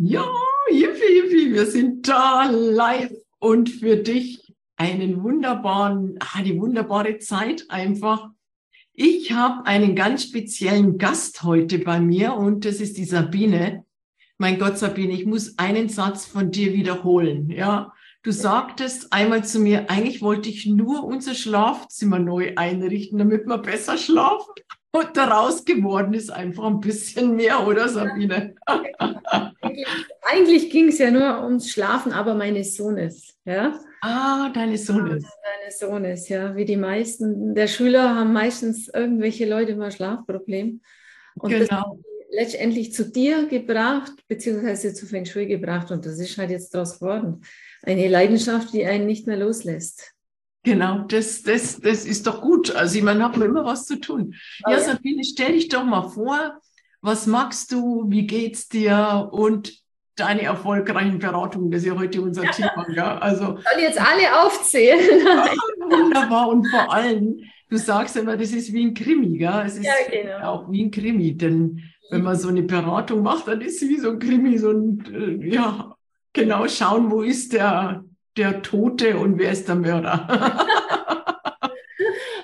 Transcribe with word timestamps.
Ja, 0.00 0.32
yippie, 0.70 1.12
yippie, 1.12 1.52
wir 1.52 1.66
sind 1.66 2.06
da 2.06 2.48
live 2.48 3.12
und 3.40 3.68
für 3.68 3.96
dich 3.96 4.54
einen 4.76 5.24
wunderbaren, 5.24 6.20
ah, 6.20 6.40
die 6.40 6.56
wunderbare 6.56 7.18
Zeit 7.18 7.64
einfach. 7.68 8.30
Ich 8.92 9.32
habe 9.32 9.66
einen 9.66 9.96
ganz 9.96 10.22
speziellen 10.22 10.98
Gast 10.98 11.42
heute 11.42 11.80
bei 11.80 11.98
mir 11.98 12.34
und 12.34 12.64
das 12.64 12.76
ist 12.76 12.96
die 12.96 13.06
Sabine. 13.06 13.84
Mein 14.36 14.60
Gott, 14.60 14.78
Sabine, 14.78 15.14
ich 15.14 15.26
muss 15.26 15.58
einen 15.58 15.88
Satz 15.88 16.26
von 16.26 16.52
dir 16.52 16.74
wiederholen. 16.74 17.50
Ja, 17.50 17.92
du 18.22 18.30
sagtest 18.30 19.12
einmal 19.12 19.44
zu 19.44 19.58
mir, 19.58 19.90
eigentlich 19.90 20.22
wollte 20.22 20.48
ich 20.48 20.64
nur 20.64 21.02
unser 21.02 21.34
Schlafzimmer 21.34 22.20
neu 22.20 22.52
einrichten, 22.54 23.18
damit 23.18 23.48
wir 23.48 23.58
besser 23.58 23.98
schlafen. 23.98 24.54
Und 24.90 25.16
daraus 25.16 25.64
geworden 25.64 26.14
ist 26.14 26.30
einfach 26.30 26.64
ein 26.64 26.80
bisschen 26.80 27.36
mehr, 27.36 27.66
oder 27.66 27.88
Sabine? 27.88 28.54
eigentlich, 28.64 29.86
eigentlich 30.22 30.70
ging 30.70 30.88
es 30.88 30.98
ja 30.98 31.10
nur 31.10 31.44
ums 31.44 31.70
Schlafen, 31.70 32.12
aber 32.12 32.34
meines 32.34 32.76
Sohnes. 32.76 33.36
Ja? 33.44 33.78
Ah, 34.00 34.50
deines 34.54 34.86
Sohnes. 34.86 35.24
Ah, 35.24 35.60
deines 35.60 35.78
Sohnes, 35.78 36.28
ja. 36.28 36.56
Wie 36.56 36.64
die 36.64 36.76
meisten 36.76 37.54
der 37.54 37.66
Schüler 37.66 38.14
haben 38.14 38.32
meistens 38.32 38.88
irgendwelche 38.88 39.48
Leute 39.48 39.76
mal 39.76 39.92
Schlafprobleme. 39.92 40.80
Und 41.34 41.50
genau. 41.50 41.98
letztendlich 42.30 42.94
zu 42.94 43.10
dir 43.10 43.46
gebracht, 43.46 44.12
beziehungsweise 44.26 44.94
zu 44.94 45.06
Feng 45.06 45.26
Shui 45.26 45.46
gebracht. 45.46 45.90
Und 45.90 46.06
das 46.06 46.18
ist 46.18 46.38
halt 46.38 46.50
jetzt 46.50 46.74
daraus 46.74 46.98
geworden. 46.98 47.42
Eine 47.82 48.08
Leidenschaft, 48.08 48.72
die 48.72 48.86
einen 48.86 49.06
nicht 49.06 49.26
mehr 49.26 49.36
loslässt. 49.36 50.14
Genau, 50.64 51.04
das, 51.08 51.42
das, 51.42 51.80
das 51.80 52.04
ist 52.04 52.26
doch 52.26 52.40
gut. 52.42 52.74
Also, 52.74 52.98
ich 52.98 53.04
meine, 53.04 53.24
haben 53.24 53.40
immer 53.42 53.64
was 53.64 53.86
zu 53.86 54.00
tun. 54.00 54.34
Oh, 54.66 54.70
ja, 54.70 54.80
Sabine, 54.80 55.24
stell 55.24 55.52
dich 55.52 55.68
doch 55.68 55.84
mal 55.84 56.08
vor, 56.08 56.60
was 57.00 57.26
magst 57.26 57.72
du, 57.72 58.06
wie 58.08 58.26
geht's 58.26 58.68
dir 58.68 59.28
und 59.30 59.82
deine 60.18 60.42
erfolgreichen 60.42 61.18
Beratungen, 61.18 61.70
das 61.70 61.82
ist 61.82 61.88
ja 61.88 61.96
heute 61.96 62.20
unser 62.20 62.44
ja. 62.44 62.50
Thema. 62.50 62.86
Ja? 62.90 63.18
Also, 63.18 63.46
Soll 63.46 63.82
jetzt 63.82 64.00
alle 64.00 64.42
aufzählen? 64.44 64.98
wunderbar 65.90 66.48
und 66.48 66.66
vor 66.68 66.92
allem, 66.92 67.40
du 67.70 67.78
sagst 67.78 68.16
immer, 68.16 68.36
das 68.36 68.50
ist 68.52 68.72
wie 68.72 68.86
ein 68.86 68.94
Krimi, 68.94 69.38
gell? 69.38 69.62
es 69.64 69.76
ist 69.76 69.86
ja, 69.86 69.92
genau. 70.10 70.44
auch 70.44 70.70
wie 70.70 70.84
ein 70.84 70.90
Krimi, 70.90 71.36
denn 71.36 71.82
wenn 72.10 72.22
man 72.22 72.36
so 72.36 72.48
eine 72.48 72.62
Beratung 72.62 73.22
macht, 73.22 73.48
dann 73.48 73.60
ist 73.60 73.82
es 73.82 73.88
wie 73.88 73.98
so 73.98 74.10
ein 74.10 74.18
Krimi, 74.18 74.58
so 74.58 74.70
ein, 74.70 75.04
äh, 75.12 75.54
ja, 75.54 75.94
genau 76.32 76.66
schauen, 76.66 77.10
wo 77.10 77.22
ist 77.22 77.52
der, 77.52 78.04
der 78.38 78.62
Tote 78.62 79.18
und 79.18 79.38
wer 79.38 79.52
ist 79.52 79.68
der 79.68 79.74
Mörder? 79.74 80.66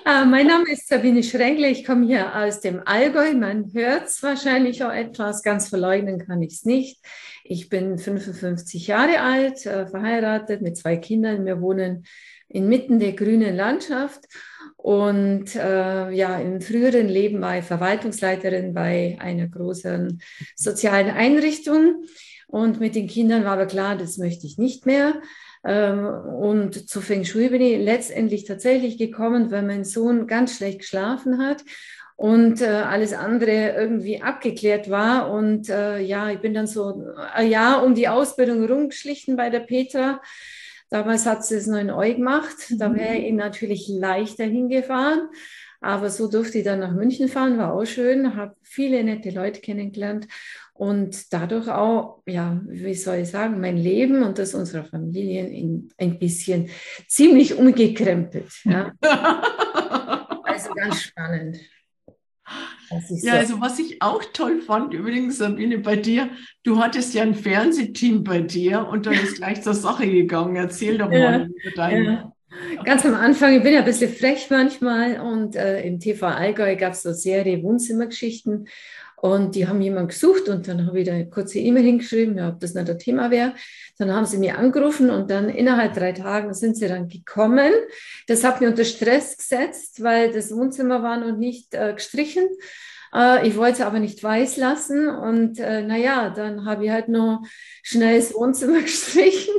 Äh, 0.07 0.23
mein 0.25 0.45
Name 0.45 0.71
ist 0.71 0.87
Sabine 0.87 1.23
Schrenkle. 1.23 1.67
Ich 1.67 1.83
komme 1.83 2.05
hier 2.05 2.35
aus 2.35 2.61
dem 2.61 2.79
Allgäu. 2.85 3.33
Man 3.33 3.73
hört 3.73 4.05
es 4.05 4.21
wahrscheinlich 4.21 4.83
auch 4.83 4.91
etwas. 4.91 5.41
Ganz 5.41 5.69
verleugnen 5.69 6.19
kann 6.19 6.43
ich 6.43 6.53
es 6.53 6.63
nicht. 6.63 7.03
Ich 7.43 7.69
bin 7.69 7.97
55 7.97 8.85
Jahre 8.85 9.21
alt, 9.21 9.65
äh, 9.65 9.87
verheiratet 9.87 10.61
mit 10.61 10.77
zwei 10.77 10.97
Kindern. 10.97 11.47
Wir 11.47 11.59
wohnen 11.59 12.05
inmitten 12.47 12.99
der 12.99 13.13
grünen 13.13 13.55
Landschaft. 13.55 14.25
Und 14.77 15.55
äh, 15.55 16.11
ja, 16.11 16.37
im 16.37 16.61
früheren 16.61 17.07
Leben 17.07 17.41
war 17.41 17.57
ich 17.57 17.65
Verwaltungsleiterin 17.65 18.75
bei 18.75 19.17
einer 19.19 19.47
großen 19.47 20.21
sozialen 20.55 21.09
Einrichtung. 21.09 22.05
Und 22.45 22.79
mit 22.79 22.93
den 22.93 23.07
Kindern 23.07 23.43
war 23.43 23.53
aber 23.53 23.65
klar, 23.65 23.97
das 23.97 24.19
möchte 24.19 24.45
ich 24.45 24.59
nicht 24.59 24.85
mehr. 24.85 25.15
Ähm, 25.65 26.05
und 26.05 26.89
zu 26.89 27.01
Feng 27.01 27.25
Shui 27.25 27.49
bin 27.49 27.61
ich 27.61 27.79
letztendlich 27.79 28.45
tatsächlich 28.45 28.97
gekommen, 28.97 29.51
weil 29.51 29.63
mein 29.63 29.83
Sohn 29.83 30.27
ganz 30.27 30.57
schlecht 30.57 30.79
geschlafen 30.79 31.39
hat 31.39 31.63
und 32.15 32.61
äh, 32.61 32.67
alles 32.67 33.13
andere 33.13 33.75
irgendwie 33.75 34.21
abgeklärt 34.21 34.89
war. 34.89 35.31
Und 35.31 35.69
äh, 35.69 35.99
ja, 35.99 36.29
ich 36.29 36.39
bin 36.39 36.53
dann 36.53 36.67
so 36.67 37.03
ein 37.33 37.49
Jahr 37.49 37.83
um 37.83 37.95
die 37.95 38.07
Ausbildung 38.07 38.65
rumgeschlichen 38.65 39.35
bei 39.35 39.49
der 39.49 39.61
Petra. 39.61 40.21
Damals 40.89 41.25
hat 41.25 41.43
sie 41.43 41.55
es 41.55 41.67
noch 41.67 41.79
in 41.79 41.89
Eu 41.89 42.13
gemacht. 42.13 42.55
Da 42.77 42.93
wäre 42.93 43.17
ich 43.17 43.33
natürlich 43.33 43.87
leichter 43.89 44.45
hingefahren. 44.45 45.29
Aber 45.81 46.09
so 46.09 46.27
durfte 46.27 46.59
ich 46.59 46.63
dann 46.63 46.79
nach 46.79 46.93
München 46.93 47.27
fahren, 47.27 47.57
war 47.57 47.73
auch 47.73 47.85
schön, 47.85 48.35
habe 48.35 48.55
viele 48.63 49.03
nette 49.03 49.29
Leute 49.29 49.61
kennengelernt 49.61 50.27
und 50.77 51.31
dadurch 51.31 51.69
auch, 51.69 52.21
ja, 52.25 52.61
wie 52.67 52.93
soll 52.95 53.19
ich 53.19 53.29
sagen, 53.29 53.61
mein 53.61 53.77
Leben 53.77 54.23
und 54.23 54.37
das 54.37 54.53
unserer 54.53 54.83
Familien 54.83 55.47
in, 55.47 55.89
ein 55.97 56.19
bisschen 56.19 56.69
ziemlich 57.07 57.55
umgekrempelt. 57.57 58.51
Ja. 58.65 58.91
also 60.43 60.73
ganz 60.73 61.01
spannend. 61.01 61.57
Ja, 62.89 62.99
so. 62.99 63.29
also 63.29 63.61
was 63.61 63.79
ich 63.79 64.01
auch 64.01 64.21
toll 64.33 64.59
fand, 64.61 64.93
übrigens, 64.93 65.37
Sabine, 65.37 65.77
bei 65.77 65.95
dir, 65.95 66.29
du 66.63 66.77
hattest 66.79 67.13
ja 67.13 67.23
ein 67.23 67.35
Fernsehteam 67.35 68.25
bei 68.25 68.41
dir 68.41 68.85
und 68.85 69.05
dann 69.05 69.13
ist 69.13 69.37
gleich 69.37 69.61
zur 69.61 69.73
Sache 69.73 70.07
gegangen. 70.07 70.57
Erzähl 70.57 70.97
doch 70.97 71.11
ja, 71.11 71.31
mal 71.31 71.49
über 71.49 71.75
deinen. 71.75 72.05
Ja. 72.05 72.31
Ganz 72.83 73.05
am 73.05 73.15
Anfang, 73.15 73.55
ich 73.55 73.63
bin 73.63 73.73
ja 73.73 73.79
ein 73.79 73.85
bisschen 73.85 74.13
frech 74.13 74.47
manchmal 74.49 75.21
und 75.21 75.55
äh, 75.55 75.81
im 75.83 75.99
TV 76.01 76.27
Allgäu 76.27 76.75
gab 76.75 76.93
es 76.93 77.01
so 77.01 77.13
Serie 77.13 77.63
Wohnzimmergeschichten 77.63 78.67
und 79.17 79.55
die 79.55 79.67
haben 79.67 79.81
jemanden 79.81 80.09
gesucht 80.09 80.49
und 80.49 80.67
dann 80.67 80.85
habe 80.85 80.99
ich 80.99 81.05
da 81.07 81.13
eine 81.13 81.29
kurze 81.29 81.59
E-Mail 81.59 81.83
hingeschrieben, 81.83 82.37
ja, 82.37 82.49
ob 82.49 82.59
das 82.59 82.73
nicht 82.73 82.89
ein 82.89 82.99
Thema 82.99 83.31
wäre. 83.31 83.53
Dann 83.97 84.11
haben 84.11 84.25
sie 84.25 84.37
mir 84.37 84.57
angerufen 84.57 85.09
und 85.09 85.31
dann 85.31 85.49
innerhalb 85.49 85.93
drei 85.93 86.11
Tagen 86.11 86.53
sind 86.53 86.77
sie 86.77 86.87
dann 86.87 87.07
gekommen. 87.07 87.71
Das 88.27 88.43
hat 88.43 88.61
mir 88.61 88.67
unter 88.67 88.85
Stress 88.85 89.37
gesetzt, 89.37 90.03
weil 90.03 90.31
das 90.31 90.51
Wohnzimmer 90.51 91.01
war 91.01 91.17
noch 91.17 91.37
nicht 91.37 91.73
äh, 91.73 91.93
gestrichen. 91.93 92.47
Äh, 93.15 93.47
ich 93.47 93.55
wollte 93.55 93.73
es 93.73 93.81
aber 93.81 93.99
nicht 93.99 94.21
weiß 94.21 94.57
lassen 94.57 95.07
und 95.07 95.59
äh, 95.59 95.81
naja, 95.81 96.29
dann 96.29 96.65
habe 96.65 96.85
ich 96.85 96.91
halt 96.91 97.07
nur 97.07 97.43
schnell 97.81 98.17
das 98.17 98.33
Wohnzimmer 98.33 98.81
gestrichen, 98.83 99.53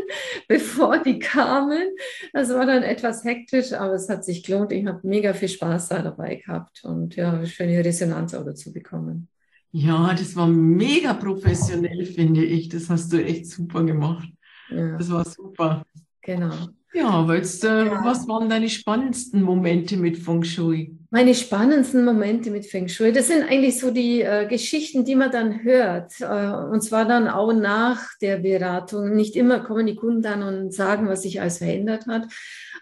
bevor 0.48 0.98
die 0.98 1.18
kamen. 1.18 1.88
Das 2.32 2.50
war 2.50 2.66
dann 2.66 2.82
etwas 2.82 3.24
hektisch, 3.24 3.72
aber 3.72 3.94
es 3.94 4.08
hat 4.08 4.24
sich 4.24 4.44
gelohnt. 4.44 4.72
Ich 4.72 4.86
habe 4.86 5.00
mega 5.02 5.32
viel 5.32 5.48
Spaß 5.48 5.88
da 5.88 6.02
dabei 6.02 6.36
gehabt 6.36 6.84
und 6.84 7.16
ja, 7.16 7.44
schöne 7.46 7.84
Resonanz 7.84 8.34
auch 8.34 8.44
dazu 8.44 8.72
bekommen. 8.72 9.28
Ja, 9.78 10.14
das 10.14 10.34
war 10.34 10.46
mega 10.46 11.12
professionell, 11.12 12.06
finde 12.06 12.42
ich. 12.42 12.70
Das 12.70 12.88
hast 12.88 13.12
du 13.12 13.22
echt 13.22 13.46
super 13.46 13.84
gemacht. 13.84 14.26
Ja. 14.70 14.96
Das 14.96 15.10
war 15.10 15.22
super. 15.22 15.82
Genau. 16.22 16.54
Ja, 16.94 17.28
weißt, 17.28 17.64
äh, 17.64 17.84
ja. 17.84 18.02
was 18.02 18.26
waren 18.26 18.48
deine 18.48 18.70
spannendsten 18.70 19.42
Momente 19.42 19.98
mit 19.98 20.16
Feng 20.16 20.42
Shui? 20.42 20.96
Meine 21.10 21.34
spannendsten 21.34 22.06
Momente 22.06 22.50
mit 22.50 22.64
Feng 22.64 22.88
Shui, 22.88 23.12
das 23.12 23.28
sind 23.28 23.42
eigentlich 23.42 23.78
so 23.78 23.90
die 23.90 24.22
äh, 24.22 24.46
Geschichten, 24.48 25.04
die 25.04 25.14
man 25.14 25.30
dann 25.30 25.62
hört. 25.62 26.20
Äh, 26.20 26.72
und 26.72 26.80
zwar 26.80 27.04
dann 27.04 27.28
auch 27.28 27.52
nach 27.52 28.02
der 28.22 28.38
Beratung. 28.38 29.14
Nicht 29.14 29.36
immer 29.36 29.60
kommen 29.60 29.86
die 29.86 29.94
Kunden 29.94 30.22
dann 30.22 30.42
und 30.42 30.72
sagen, 30.72 31.06
was 31.06 31.22
sich 31.22 31.42
alles 31.42 31.58
verändert 31.58 32.06
hat. 32.06 32.28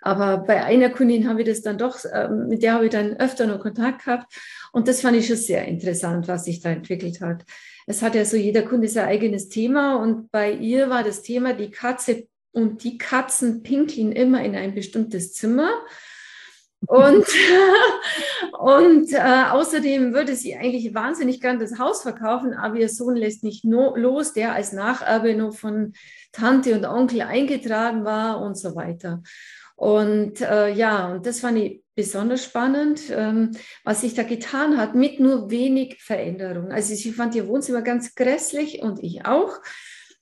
Aber 0.04 0.37
bei 0.37 0.62
einer 0.62 0.91
Kundin 0.91 1.26
habe 1.26 1.41
ich 1.41 1.48
das 1.48 1.62
dann 1.62 1.78
doch, 1.78 2.04
äh, 2.04 2.28
mit 2.28 2.62
der 2.62 2.75
habe 2.75 2.84
ich 2.84 2.91
dann 2.91 3.16
öfter 3.16 3.47
noch 3.47 3.60
Kontakt 3.60 4.04
gehabt. 4.04 4.34
Und 4.70 4.87
das 4.87 5.00
fand 5.00 5.16
ich 5.16 5.26
schon 5.26 5.37
sehr 5.37 5.65
interessant, 5.65 6.28
was 6.28 6.44
sich 6.44 6.60
da 6.60 6.69
entwickelt 6.69 7.22
hat. 7.22 7.47
Es 7.86 8.03
hat 8.03 8.15
ja 8.15 8.27
so 8.27 8.36
jeder 8.36 8.62
Kunde 8.62 8.86
sein 8.89 9.09
eigenes 9.09 9.48
Thema 9.48 9.97
und 9.97 10.30
bei 10.30 10.53
ihr 10.53 10.91
war 10.91 11.04
das 11.04 11.22
Thema, 11.22 11.54
die 11.54 11.71
Katze 11.71 12.27
und 12.53 12.84
die 12.84 12.98
Katzen 12.98 13.62
pinkeln 13.62 14.12
immer 14.12 14.45
in 14.45 14.54
ein 14.54 14.74
bestimmtes 14.74 15.33
Zimmer. 15.33 15.71
Und, 16.86 17.24
und 18.59 19.10
äh, 19.10 19.45
außerdem 19.53 20.12
würde 20.12 20.36
sie 20.36 20.54
eigentlich 20.54 20.95
wahnsinnig 20.95 21.41
gern 21.41 21.59
das 21.59 21.78
Haus 21.78 22.03
verkaufen, 22.03 22.53
aber 22.53 22.77
ihr 22.77 22.91
Sohn 22.91 23.16
lässt 23.16 23.42
nicht 23.42 23.65
no 23.65 23.97
los, 23.97 24.34
der 24.34 24.53
als 24.53 24.72
Nacherbe 24.72 25.34
nur 25.34 25.53
von 25.53 25.95
Tante 26.33 26.74
und 26.74 26.84
Onkel 26.84 27.22
eingetragen 27.22 28.04
war 28.04 28.42
und 28.42 28.59
so 28.59 28.77
weiter. 28.77 29.22
Und 29.76 30.41
äh, 30.41 30.72
ja, 30.72 31.12
und 31.12 31.26
das 31.26 31.41
fand 31.41 31.59
ich 31.59 31.82
besonders 31.94 32.44
spannend, 32.44 33.03
ähm, 33.10 33.53
was 33.84 34.00
sich 34.00 34.15
da 34.15 34.22
getan 34.22 34.76
hat 34.76 34.94
mit 34.94 35.21
nur 35.21 35.50
wenig 35.50 36.03
Veränderung. 36.03 36.71
Also 36.71 36.94
sie 36.94 37.12
fand 37.12 37.34
ihr 37.34 37.47
Wohnzimmer 37.47 37.82
ganz 37.82 38.15
grässlich 38.15 38.82
und 38.82 39.03
ich 39.03 39.24
auch. 39.26 39.60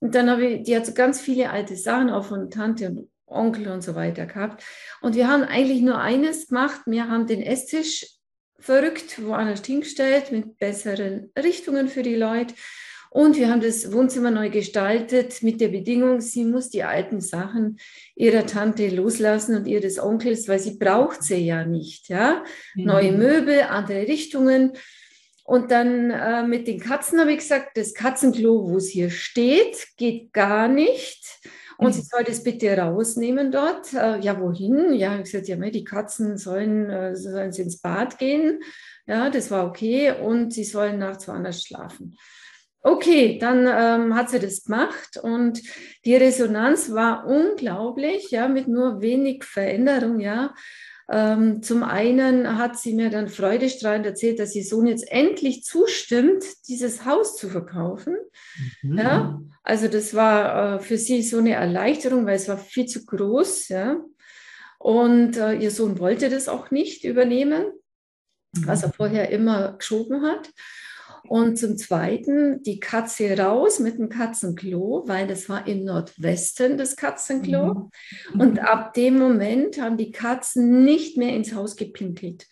Und 0.01 0.15
dann 0.15 0.31
habe 0.31 0.47
ich, 0.47 0.63
die 0.65 0.77
hat 0.77 0.87
so 0.87 0.95
ganz 0.95 1.21
viele 1.21 1.51
alte 1.51 1.77
Sachen 1.77 2.11
auch 2.11 2.25
von 2.25 2.51
Tante 2.51 2.89
und 2.89 3.11
Onkel 3.27 3.69
und 3.69 3.83
so 3.83 3.95
weiter 3.95 4.27
gehabt. 4.27 4.63
Und 5.01 5.15
wir 5.15 5.29
haben 5.29 5.45
eigentlich 5.45 5.81
nur 5.81 5.99
eines 5.99 6.49
gemacht. 6.49 6.83
Wir 6.87 7.09
haben 7.09 7.27
den 7.27 7.41
Esstisch 7.41 8.07
verrückt 8.59 9.23
woanders 9.23 9.65
hingestellt 9.65 10.31
mit 10.31 10.59
besseren 10.59 11.33
Richtungen 11.37 11.89
für 11.89 12.03
die 12.03 12.15
Leute. 12.15 12.55
Und 13.13 13.37
wir 13.37 13.51
haben 13.51 13.61
das 13.61 13.93
Wohnzimmer 13.93 14.31
neu 14.31 14.49
gestaltet 14.49 15.43
mit 15.43 15.61
der 15.61 15.69
Bedingung, 15.69 16.23
sie 16.23 16.47
muss 16.47 16.71
die 16.71 16.83
alten 16.83 17.21
Sachen 17.21 17.79
ihrer 18.15 18.47
Tante 18.47 18.89
loslassen 18.89 19.55
und 19.55 19.67
ihres 19.67 19.99
Onkels, 19.99 20.49
weil 20.49 20.59
sie 20.59 20.79
braucht 20.79 21.23
sie 21.23 21.45
ja 21.45 21.67
nicht. 21.67 22.09
Ja? 22.09 22.43
Mhm. 22.75 22.85
Neue 22.85 23.13
Möbel, 23.13 23.61
andere 23.69 24.09
Richtungen. 24.09 24.73
Und 25.45 25.71
dann 25.71 26.11
äh, 26.11 26.43
mit 26.47 26.67
den 26.67 26.81
Katzen 26.81 27.21
habe 27.21 27.33
ich 27.33 27.41
gesagt, 27.41 27.77
das 27.77 27.93
Katzenklo, 27.93 28.71
wo 28.71 28.79
es 28.79 28.89
hier 28.89 29.11
steht, 29.11 29.89
geht 29.99 30.33
gar 30.33 30.67
nicht. 30.67 31.39
Und 31.77 31.89
mhm. 31.89 31.93
sie 31.93 32.03
soll 32.11 32.25
das 32.25 32.43
bitte 32.43 32.75
rausnehmen 32.79 33.53
dort. 33.53 33.93
Äh, 33.93 34.21
ja, 34.21 34.41
wohin? 34.41 34.95
Ja, 34.95 35.17
ich 35.19 35.25
gesagt, 35.25 35.49
ja, 35.49 35.57
die 35.57 35.85
Katzen 35.85 36.39
sollen, 36.39 36.89
äh, 36.89 37.15
sollen 37.15 37.53
ins 37.53 37.79
Bad 37.79 38.17
gehen. 38.17 38.61
Ja, 39.07 39.29
das 39.29 39.51
war 39.51 39.67
okay. 39.67 40.15
Und 40.19 40.55
sie 40.55 40.65
sollen 40.65 40.99
nachts 40.99 41.29
woanders 41.29 41.63
schlafen. 41.63 42.17
Okay, 42.85 43.39
dann 43.39 43.67
ähm, 43.67 44.17
hat 44.17 44.31
sie 44.31 44.41
das 44.41 44.65
gemacht 44.65 45.17
und 45.23 45.63
die 46.05 46.17
Resonanz 46.17 46.93
war 46.93 47.27
unglaublich, 47.27 48.33
ja, 48.33 48.49
mit 48.49 48.67
nur 48.67 49.01
wenig 49.01 49.45
Veränderung, 49.45 50.19
ja. 50.19 50.53
Ähm, 51.09 51.63
zum 51.63 51.83
einen 51.83 52.59
hat 52.59 52.79
sie 52.79 52.95
mir 52.95 53.11
dann 53.11 53.29
freudestrahlend 53.29 54.07
erzählt, 54.07 54.39
dass 54.39 54.55
ihr 54.55 54.65
Sohn 54.65 54.87
jetzt 54.87 55.11
endlich 55.13 55.63
zustimmt, 55.63 56.45
dieses 56.69 57.05
Haus 57.05 57.37
zu 57.37 57.49
verkaufen. 57.49 58.17
Mhm. 58.83 58.99
Ja, 58.99 59.41
also 59.63 59.89
das 59.89 60.15
war 60.15 60.77
äh, 60.77 60.79
für 60.81 60.97
sie 60.97 61.23
so 61.23 61.39
eine 61.39 61.53
Erleichterung, 61.53 62.27
weil 62.27 62.37
es 62.37 62.49
war 62.49 62.59
viel 62.59 62.87
zu 62.87 63.05
groß, 63.05 63.69
ja. 63.69 64.01
Und 64.79 65.37
äh, 65.37 65.55
ihr 65.55 65.71
Sohn 65.71 66.01
wollte 66.01 66.29
das 66.31 66.49
auch 66.49 66.73
nicht 66.73 67.05
übernehmen, 67.05 67.67
mhm. 68.57 68.67
was 68.67 68.83
er 68.83 68.93
vorher 68.93 69.29
immer 69.31 69.77
geschoben 69.77 70.23
hat. 70.23 70.51
Und 71.29 71.57
zum 71.57 71.77
Zweiten 71.77 72.63
die 72.63 72.81
Katze 72.81 73.39
raus 73.39 73.79
mit 73.79 73.99
dem 73.99 74.09
Katzenklo, 74.09 75.05
weil 75.07 75.27
das 75.27 75.49
war 75.49 75.67
im 75.67 75.85
Nordwesten 75.85 76.77
das 76.77 76.97
Katzenklo. 76.97 77.91
Mhm. 78.33 78.41
Und 78.41 78.59
ab 78.59 78.95
dem 78.95 79.19
Moment 79.19 79.81
haben 79.81 79.97
die 79.97 80.11
Katzen 80.11 80.85
nicht 80.85 81.17
mehr 81.17 81.35
ins 81.35 81.55
Haus 81.55 81.77
gepinkelt. 81.77 82.47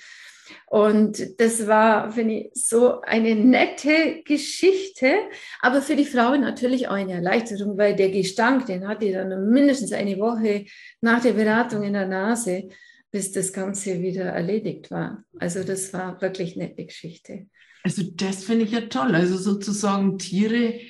Und 0.67 1.41
das 1.41 1.67
war, 1.67 2.13
finde 2.13 2.35
ich, 2.35 2.51
so 2.55 3.01
eine 3.03 3.35
nette 3.35 4.23
Geschichte, 4.25 5.13
aber 5.61 5.83
für 5.83 5.97
die 5.97 6.05
Frau 6.05 6.37
natürlich 6.37 6.89
auch 6.89 6.95
eine 6.95 7.15
Erleichterung, 7.15 7.77
weil 7.77 7.95
der 7.97 8.11
Gestank, 8.11 8.67
den 8.67 8.87
hatte 8.87 9.05
ich 9.05 9.13
dann 9.13 9.51
mindestens 9.51 9.93
eine 9.93 10.19
Woche 10.19 10.67
nach 11.01 11.23
der 11.23 11.33
Beratung 11.33 11.83
in 11.83 11.93
der 11.93 12.07
Nase, 12.07 12.69
bis 13.11 13.33
das 13.33 13.53
Ganze 13.53 14.01
wieder 14.01 14.25
erledigt 14.25 14.91
war. 14.91 15.25
Also 15.39 15.65
das 15.65 15.93
war 15.93 16.21
wirklich 16.21 16.57
eine 16.57 16.69
nette 16.69 16.85
Geschichte. 16.85 17.47
Also 17.82 18.03
das 18.15 18.44
finde 18.44 18.65
ich 18.65 18.73
ja 18.73 18.82
toll. 18.82 19.15
Also 19.15 19.37
sozusagen 19.37 20.19
Tiere 20.19 20.81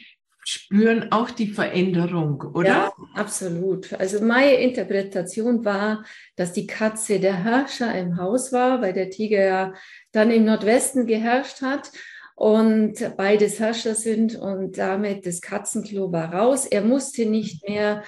spüren 0.44 1.12
auch 1.12 1.30
die 1.30 1.48
Veränderung, 1.48 2.40
oder? 2.54 2.68
Ja, 2.68 2.92
absolut. 3.14 3.92
Also 3.92 4.24
meine 4.24 4.54
Interpretation 4.54 5.64
war, 5.64 6.04
dass 6.36 6.52
die 6.52 6.66
Katze 6.66 7.20
der 7.20 7.44
Herrscher 7.44 7.94
im 7.96 8.16
Haus 8.16 8.52
war, 8.52 8.80
weil 8.80 8.92
der 8.92 9.10
Tiger 9.10 9.44
ja 9.44 9.74
dann 10.12 10.30
im 10.30 10.44
Nordwesten 10.44 11.06
geherrscht 11.06 11.62
hat 11.62 11.92
und 12.34 12.94
beides 13.16 13.60
Herrscher 13.60 13.94
sind 13.94 14.34
und 14.34 14.78
damit 14.78 15.26
das 15.26 15.40
Katzenklo 15.40 16.10
war 16.10 16.32
raus. 16.32 16.66
Er 16.66 16.80
musste 16.80 17.26
nicht 17.26 17.68
mehr 17.68 18.02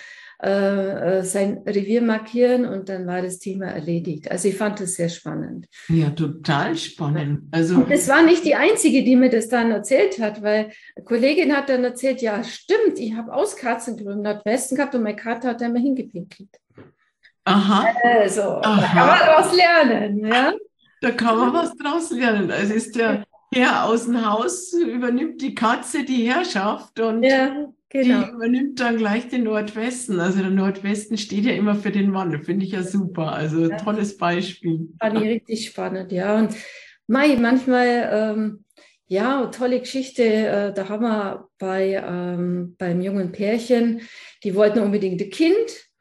äh, 0.45 1.19
äh, 1.19 1.23
sein 1.23 1.63
Revier 1.65 2.03
markieren 2.03 2.65
und 2.65 2.89
dann 2.89 3.07
war 3.07 3.23
das 3.23 3.39
Thema 3.39 3.67
erledigt. 3.67 4.29
Also 4.29 4.49
ich 4.49 4.57
fand 4.57 4.81
das 4.81 4.95
sehr 4.95 5.09
spannend. 5.09 5.69
Ja, 5.89 6.11
total 6.11 6.77
spannend. 6.77 7.43
Also 7.53 7.77
und 7.77 7.91
das 7.91 8.09
war 8.09 8.23
nicht 8.23 8.45
die 8.45 8.57
einzige, 8.57 9.05
die 9.05 9.15
mir 9.15 9.31
das 9.31 9.49
dann 9.49 9.71
erzählt 9.71 10.19
hat, 10.19 10.43
weil 10.43 10.73
eine 10.97 11.05
Kollegin 11.05 11.57
hat 11.57 11.69
dann 11.69 11.85
erzählt, 11.85 12.23
ja 12.23 12.43
stimmt, 12.43 12.99
ich 12.99 13.15
habe 13.15 13.33
aus 13.33 13.55
Katzenklo 13.55 14.11
im 14.11 14.23
Nordwesten 14.23 14.77
gehabt 14.77 14.97
und 14.97 15.05
meine 15.05 15.15
Kater 15.15 15.51
hat 15.51 15.61
da 15.61 15.67
immer 15.67 15.79
hingepinkelt. 15.79 16.51
Aha. 17.45 17.87
Also, 18.03 18.43
Aha. 18.43 18.81
da 18.81 18.87
kann 18.87 19.07
man 19.07 19.19
daraus 19.21 19.57
lernen. 19.57 20.27
Ja? 20.27 20.53
Da 21.03 21.11
kann 21.13 21.39
man 21.39 21.53
was 21.53 21.77
draus 21.77 22.11
lernen. 22.11 22.51
Also 22.51 22.75
ist 22.75 22.97
der 22.97 23.25
Herr 23.55 23.85
aus 23.85 24.07
dem 24.07 24.29
Haus, 24.29 24.73
übernimmt 24.73 25.41
die 25.41 25.55
Katze 25.55 26.05
die 26.05 26.29
Herrschaft 26.29 26.99
und 26.99 27.23
ja. 27.23 27.69
Genau. 27.93 28.25
Die 28.25 28.31
übernimmt 28.31 28.81
dann 28.81 28.97
gleich 28.97 29.29
den 29.29 29.45
Nordwesten. 29.45 30.19
Also 30.19 30.41
der 30.41 30.51
Nordwesten 30.51 31.19
steht 31.19 31.45
ja 31.45 31.53
immer 31.53 31.75
für 31.75 31.91
den 31.91 32.11
Mann. 32.11 32.43
Finde 32.43 32.65
ich 32.65 32.73
ja 32.73 32.83
super. 32.83 33.33
Also 33.33 33.69
ja. 33.69 33.77
tolles 33.77 34.17
Beispiel. 34.17 34.89
Fand 34.99 35.19
ich 35.19 35.29
richtig 35.29 35.67
spannend, 35.67 36.11
ja. 36.11 36.39
Und 36.39 36.57
Mai, 37.07 37.37
manchmal, 37.37 38.09
ähm, 38.11 38.65
ja, 39.09 39.45
tolle 39.49 39.81
Geschichte. 39.81 40.23
Äh, 40.23 40.73
da 40.73 40.89
haben 40.89 41.03
wir 41.03 41.49
bei, 41.59 42.03
ähm, 42.03 42.77
beim 42.79 43.03
jungen 43.03 43.31
Pärchen, 43.31 44.01
die 44.43 44.55
wollten 44.55 44.79
unbedingt 44.79 45.21
ein 45.21 45.29
Kind. 45.29 45.92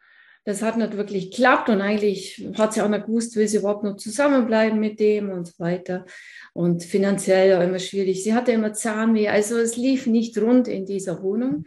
Das 0.51 0.61
hat 0.61 0.75
nicht 0.75 0.97
wirklich 0.97 1.31
geklappt 1.31 1.69
und 1.69 1.79
eigentlich 1.79 2.45
hat 2.57 2.73
sie 2.73 2.81
auch 2.81 2.89
nicht 2.89 3.05
gewusst, 3.05 3.37
will 3.37 3.47
sie 3.47 3.59
überhaupt 3.59 3.85
noch 3.85 3.95
zusammenbleiben 3.95 4.81
mit 4.81 4.99
dem 4.99 5.29
und 5.29 5.47
so 5.47 5.53
weiter. 5.59 6.05
Und 6.51 6.83
finanziell 6.83 7.55
auch 7.55 7.63
immer 7.63 7.79
schwierig. 7.79 8.21
Sie 8.21 8.33
hatte 8.33 8.51
immer 8.51 8.73
Zahnweh, 8.73 9.29
also 9.29 9.57
es 9.57 9.77
lief 9.77 10.07
nicht 10.07 10.37
rund 10.37 10.67
in 10.67 10.85
dieser 10.85 11.23
Wohnung. 11.23 11.63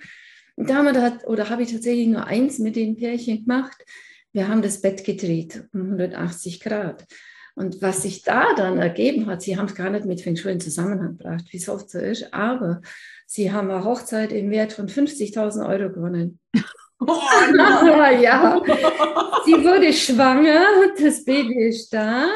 Und 0.57 0.69
da 0.69 0.75
haben 0.75 0.85
wir 0.85 0.93
da, 0.93 1.17
oder 1.27 1.49
habe 1.49 1.63
ich 1.63 1.73
tatsächlich 1.73 2.09
nur 2.09 2.27
eins 2.27 2.59
mit 2.59 2.77
den 2.77 2.95
Pärchen 2.95 3.47
gemacht. 3.47 3.87
Wir 4.35 4.49
haben 4.49 4.61
das 4.61 4.83
Bett 4.83 5.03
gedreht 5.03 5.65
um 5.73 5.81
180 5.81 6.61
Grad. 6.61 7.07
Und 7.55 7.81
was 7.81 8.03
sich 8.03 8.23
da 8.23 8.55
dann 8.55 8.77
ergeben 8.77 9.29
hat, 9.29 9.41
sie 9.41 9.57
haben 9.57 9.67
es 9.67 9.75
gar 9.75 9.89
nicht 9.89 10.05
mit 10.05 10.21
Feng 10.21 10.37
Shui 10.37 10.53
in 10.53 10.61
Zusammenhang 10.61 11.17
gebracht, 11.17 11.47
wie 11.53 11.57
es 11.57 11.71
oft 11.71 11.89
so 11.89 12.01
ist, 12.01 12.35
aber 12.35 12.83
sie 13.25 13.51
haben 13.51 13.71
eine 13.71 13.83
Hochzeit 13.83 14.31
im 14.31 14.51
Wert 14.51 14.75
von 14.75 14.89
50.000 14.89 15.67
Euro 15.67 15.91
gewonnen. 15.91 16.39
Oh, 17.01 17.21
ja, 18.21 18.63
sie 19.45 19.53
wurde 19.53 19.93
schwanger, 19.93 20.65
das 20.99 21.25
Baby 21.25 21.69
ist 21.69 21.93
da. 21.93 22.29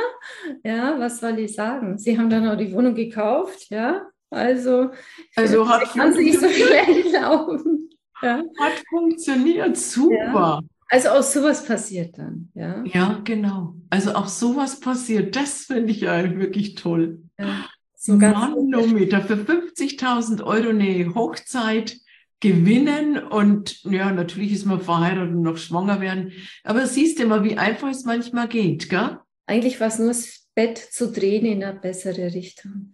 Ja, 0.65 0.99
was 0.99 1.21
soll 1.21 1.39
ich 1.39 1.55
sagen? 1.55 1.97
Sie 1.97 2.19
haben 2.19 2.29
dann 2.29 2.49
auch 2.49 2.57
die 2.57 2.73
Wohnung 2.73 2.95
gekauft, 2.95 3.67
ja. 3.71 4.07
Also, 4.31 4.91
also 5.37 5.69
hat 5.69 5.85
kann 5.85 6.11
es 6.11 6.17
nicht 6.17 6.39
so 6.39 6.49
schlecht 6.49 7.13
laufen. 7.13 7.89
Ja. 8.21 8.43
Hat 8.59 8.85
funktioniert, 8.91 9.77
super. 9.77 10.15
Ja. 10.15 10.61
Also 10.91 11.11
auch 11.11 11.23
sowas 11.23 11.65
passiert 11.65 12.19
dann, 12.19 12.51
ja. 12.55 12.83
Ja, 12.85 13.21
genau. 13.25 13.75
Also 13.91 14.15
auch 14.15 14.27
sowas 14.27 14.81
passiert, 14.81 15.37
das 15.37 15.65
finde 15.65 15.93
ich 15.93 16.01
ja 16.01 16.37
wirklich 16.37 16.75
toll. 16.75 17.23
Ja, 17.39 17.67
so 17.95 18.15
Manometer 18.15 19.21
für 19.23 19.35
50.000 19.35 20.43
Euro 20.43 20.71
eine 20.71 21.15
Hochzeit 21.15 21.99
gewinnen 22.41 23.19
und 23.19 23.83
ja, 23.85 24.13
natürlich 24.13 24.53
ist 24.53 24.67
man 24.67 24.81
verheiratet 24.81 25.35
und 25.35 25.43
noch 25.43 25.57
schwanger 25.57 26.01
werden. 26.01 26.33
Aber 26.65 26.87
siehst 26.87 27.19
du 27.19 27.27
mal, 27.27 27.45
wie 27.45 27.59
einfach 27.59 27.91
es 27.91 28.05
manchmal 28.05 28.49
geht, 28.49 28.89
gell? 28.89 29.19
Eigentlich 29.47 29.81
war 29.81 29.89
es 29.89 29.99
nur 29.99 30.09
das 30.09 30.47
Bett 30.55 30.79
zu 30.79 31.11
drehen 31.11 31.47
in 31.47 31.65
eine 31.65 31.79
bessere 31.79 32.35
Richtung. 32.35 32.93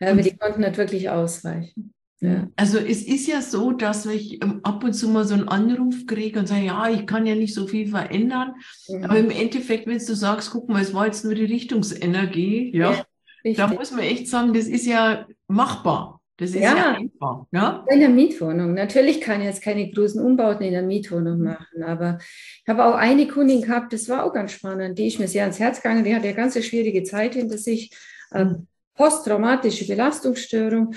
Ja, 0.00 0.10
aber 0.10 0.22
die 0.22 0.36
konnten 0.36 0.60
nicht 0.60 0.76
wirklich 0.76 1.08
ausweichen. 1.10 1.94
Ja. 2.20 2.48
Also 2.56 2.78
es 2.78 3.02
ist 3.02 3.26
ja 3.26 3.42
so, 3.42 3.72
dass 3.72 4.06
ich 4.06 4.42
ähm, 4.42 4.60
ab 4.62 4.82
und 4.82 4.94
zu 4.94 5.08
mal 5.08 5.24
so 5.24 5.34
einen 5.34 5.48
Anruf 5.48 6.06
kriege 6.06 6.38
und 6.38 6.46
sage, 6.46 6.64
ja, 6.64 6.88
ich 6.88 7.06
kann 7.06 7.26
ja 7.26 7.34
nicht 7.34 7.52
so 7.52 7.66
viel 7.66 7.88
verändern. 7.88 8.54
Mhm. 8.88 9.04
Aber 9.04 9.18
im 9.18 9.30
Endeffekt, 9.30 9.86
wenn 9.86 9.98
du 9.98 10.14
sagst, 10.14 10.50
guck 10.50 10.68
mal, 10.68 10.80
es 10.80 10.94
war 10.94 11.06
jetzt 11.06 11.24
nur 11.24 11.34
die 11.34 11.44
Richtungsenergie, 11.44 12.74
ja, 12.74 13.04
ja 13.42 13.54
da 13.54 13.66
muss 13.68 13.90
man 13.90 14.00
echt 14.00 14.28
sagen, 14.28 14.54
das 14.54 14.66
ist 14.66 14.86
ja 14.86 15.26
machbar. 15.48 16.13
Das 16.36 16.50
ist 16.50 16.56
ja, 16.56 16.76
ja 16.76 16.92
einfach. 16.92 17.46
Ja? 17.52 17.84
In 17.88 18.00
der 18.00 18.08
Mietwohnung. 18.08 18.74
Natürlich 18.74 19.20
kann 19.20 19.40
ich 19.40 19.46
jetzt 19.46 19.62
keine 19.62 19.88
großen 19.90 20.20
Umbauten 20.20 20.64
in 20.64 20.72
der 20.72 20.82
Mietwohnung 20.82 21.38
mhm. 21.38 21.44
machen, 21.44 21.82
aber 21.84 22.18
ich 22.20 22.68
habe 22.68 22.84
auch 22.84 22.94
eine 22.94 23.28
Kundin 23.28 23.62
gehabt, 23.62 23.92
das 23.92 24.08
war 24.08 24.24
auch 24.24 24.32
ganz 24.32 24.52
spannend. 24.52 24.98
Die 24.98 25.06
ist 25.06 25.20
mir 25.20 25.28
sehr 25.28 25.42
ans 25.42 25.60
Herz 25.60 25.80
gegangen. 25.80 26.04
Die 26.04 26.14
hatte 26.14 26.26
eine 26.26 26.36
ganz 26.36 26.62
schwierige 26.64 27.02
Zeit 27.04 27.34
hinter 27.34 27.58
sich. 27.58 27.90
Ähm. 28.32 28.66
Posttraumatische 28.96 29.88
Belastungsstörung. 29.88 30.94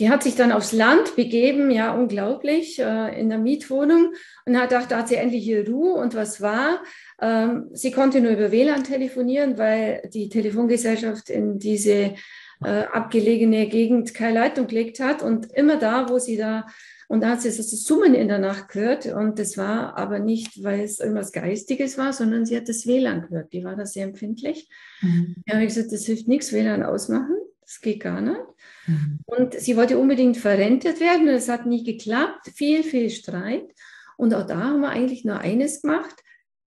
Die 0.00 0.08
hat 0.08 0.22
sich 0.22 0.34
dann 0.34 0.50
aufs 0.50 0.72
Land 0.72 1.14
begeben, 1.14 1.70
ja, 1.70 1.94
unglaublich, 1.94 2.78
äh, 2.78 3.20
in 3.20 3.28
der 3.28 3.38
Mietwohnung 3.38 4.14
und 4.46 4.58
hat 4.58 4.70
gedacht, 4.70 4.90
da 4.90 4.98
hat 4.98 5.08
sie 5.08 5.16
endlich 5.16 5.46
ihre 5.46 5.70
Ruhe. 5.70 5.94
Und 5.94 6.14
was 6.14 6.40
war? 6.40 6.82
Ähm, 7.20 7.68
sie 7.72 7.90
konnte 7.90 8.22
nur 8.22 8.32
über 8.32 8.50
WLAN 8.50 8.84
telefonieren, 8.84 9.58
weil 9.58 10.08
die 10.12 10.30
Telefongesellschaft 10.30 11.28
in 11.28 11.58
diese 11.58 12.14
äh, 12.64 12.84
abgelegene 12.84 13.68
Gegend 13.68 14.14
keine 14.14 14.34
Leitung 14.34 14.66
gelegt 14.66 15.00
hat. 15.00 15.22
Und 15.22 15.52
immer 15.52 15.78
da, 15.78 16.08
wo 16.08 16.18
sie 16.18 16.36
da, 16.36 16.66
und 17.08 17.22
da 17.22 17.30
hat 17.30 17.42
sie 17.42 17.48
das 17.48 17.70
Summen 17.70 18.14
in 18.14 18.28
der 18.28 18.38
Nacht 18.38 18.68
gehört. 18.68 19.06
Und 19.06 19.38
das 19.38 19.56
war 19.56 19.96
aber 19.96 20.18
nicht, 20.18 20.62
weil 20.62 20.80
es 20.80 21.00
irgendwas 21.00 21.32
Geistiges 21.32 21.98
war, 21.98 22.12
sondern 22.12 22.46
sie 22.46 22.56
hat 22.56 22.68
das 22.68 22.86
WLAN 22.86 23.22
gehört. 23.22 23.52
Die 23.52 23.64
war 23.64 23.76
da 23.76 23.86
sehr 23.86 24.04
empfindlich. 24.04 24.68
Mhm. 25.00 25.36
Ja, 25.46 25.54
habe 25.54 25.64
ich 25.64 25.74
gesagt, 25.74 25.92
das 25.92 26.04
hilft 26.06 26.28
nichts, 26.28 26.52
WLAN 26.52 26.82
ausmachen. 26.82 27.36
Das 27.62 27.80
geht 27.80 28.00
gar 28.00 28.20
nicht. 28.20 28.40
Mhm. 28.86 29.18
Und 29.26 29.54
sie 29.54 29.76
wollte 29.76 29.98
unbedingt 29.98 30.36
verrentet 30.36 31.00
werden 31.00 31.28
und 31.28 31.34
es 31.34 31.48
hat 31.48 31.66
nie 31.66 31.82
geklappt. 31.82 32.50
Viel, 32.54 32.82
viel 32.82 33.10
Streit. 33.10 33.72
Und 34.16 34.34
auch 34.34 34.46
da 34.46 34.58
haben 34.58 34.80
wir 34.80 34.90
eigentlich 34.90 35.24
nur 35.24 35.38
eines 35.38 35.82
gemacht, 35.82 36.14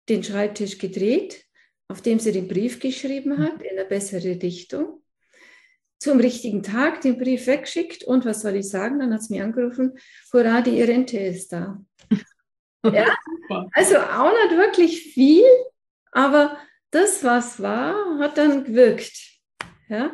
den 0.09 0.23
Schreibtisch 0.23 0.77
gedreht, 0.77 1.45
auf 1.87 2.01
dem 2.01 2.19
sie 2.19 2.31
den 2.31 2.47
Brief 2.47 2.79
geschrieben 2.79 3.39
hat, 3.39 3.61
in 3.61 3.77
eine 3.77 3.87
bessere 3.87 4.41
Richtung 4.41 5.00
zum 6.01 6.19
richtigen 6.19 6.63
Tag 6.63 7.01
den 7.01 7.19
Brief 7.19 7.45
weggeschickt 7.45 8.03
und 8.03 8.25
was 8.25 8.41
soll 8.41 8.55
ich 8.55 8.67
sagen? 8.67 8.97
Dann 8.97 9.13
hat 9.13 9.21
es 9.21 9.29
mir 9.29 9.43
angerufen, 9.43 9.93
hurra, 10.33 10.61
die 10.61 10.81
Rente 10.81 11.19
ist 11.19 11.53
da. 11.53 11.79
ja? 12.83 13.05
Also 13.73 13.97
auch 13.97 14.31
nicht 14.31 14.57
wirklich 14.57 15.03
viel, 15.13 15.45
aber 16.11 16.57
das, 16.89 17.23
was 17.23 17.61
war, 17.61 18.17
hat 18.17 18.35
dann 18.39 18.63
gewirkt. 18.63 19.13
Ja, 19.87 20.11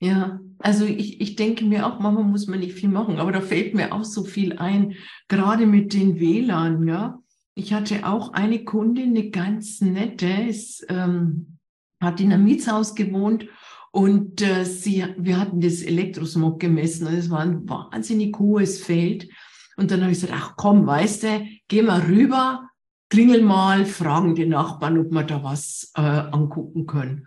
ja, 0.00 0.40
also 0.60 0.84
ich, 0.86 1.20
ich 1.20 1.36
denke 1.36 1.64
mir 1.64 1.84
auch, 1.86 1.98
Mama 1.98 2.22
muss 2.22 2.46
man 2.46 2.60
nicht 2.60 2.74
viel 2.74 2.88
machen, 2.88 3.18
aber 3.18 3.32
da 3.32 3.40
fällt 3.40 3.74
mir 3.74 3.92
auch 3.92 4.04
so 4.04 4.24
viel 4.24 4.56
ein, 4.56 4.94
gerade 5.28 5.66
mit 5.66 5.92
den 5.92 6.20
WLAN, 6.20 6.86
ja. 6.86 7.18
Ich 7.54 7.74
hatte 7.74 8.06
auch 8.06 8.32
eine 8.32 8.64
Kundin, 8.64 9.10
eine 9.10 9.30
ganz 9.30 9.80
nette, 9.80 10.28
ist, 10.48 10.86
ähm, 10.88 11.58
hat 12.00 12.20
in 12.20 12.32
einem 12.32 12.44
Mietshaus 12.44 12.94
gewohnt 12.94 13.46
und 13.90 14.42
äh, 14.42 14.64
sie, 14.64 15.04
wir 15.16 15.40
hatten 15.40 15.60
das 15.60 15.82
Elektrosmog 15.82 16.60
gemessen 16.60 17.06
und 17.06 17.14
es 17.14 17.30
war 17.30 17.40
ein 17.40 17.68
wahnsinnig 17.68 18.38
hohes 18.38 18.82
Feld. 18.82 19.28
Und 19.76 19.90
dann 19.90 20.02
habe 20.02 20.12
ich 20.12 20.20
gesagt, 20.20 20.34
ach 20.36 20.54
komm, 20.56 20.86
weißt 20.86 21.22
du, 21.22 21.46
geh 21.68 21.82
mal 21.82 22.00
rüber, 22.00 22.68
klingel 23.08 23.42
mal, 23.42 23.86
fragen 23.86 24.34
die 24.34 24.46
Nachbarn, 24.46 24.98
ob 24.98 25.10
wir 25.10 25.22
da 25.22 25.42
was 25.42 25.92
äh, 25.96 26.00
angucken 26.00 26.86
können. 26.86 27.26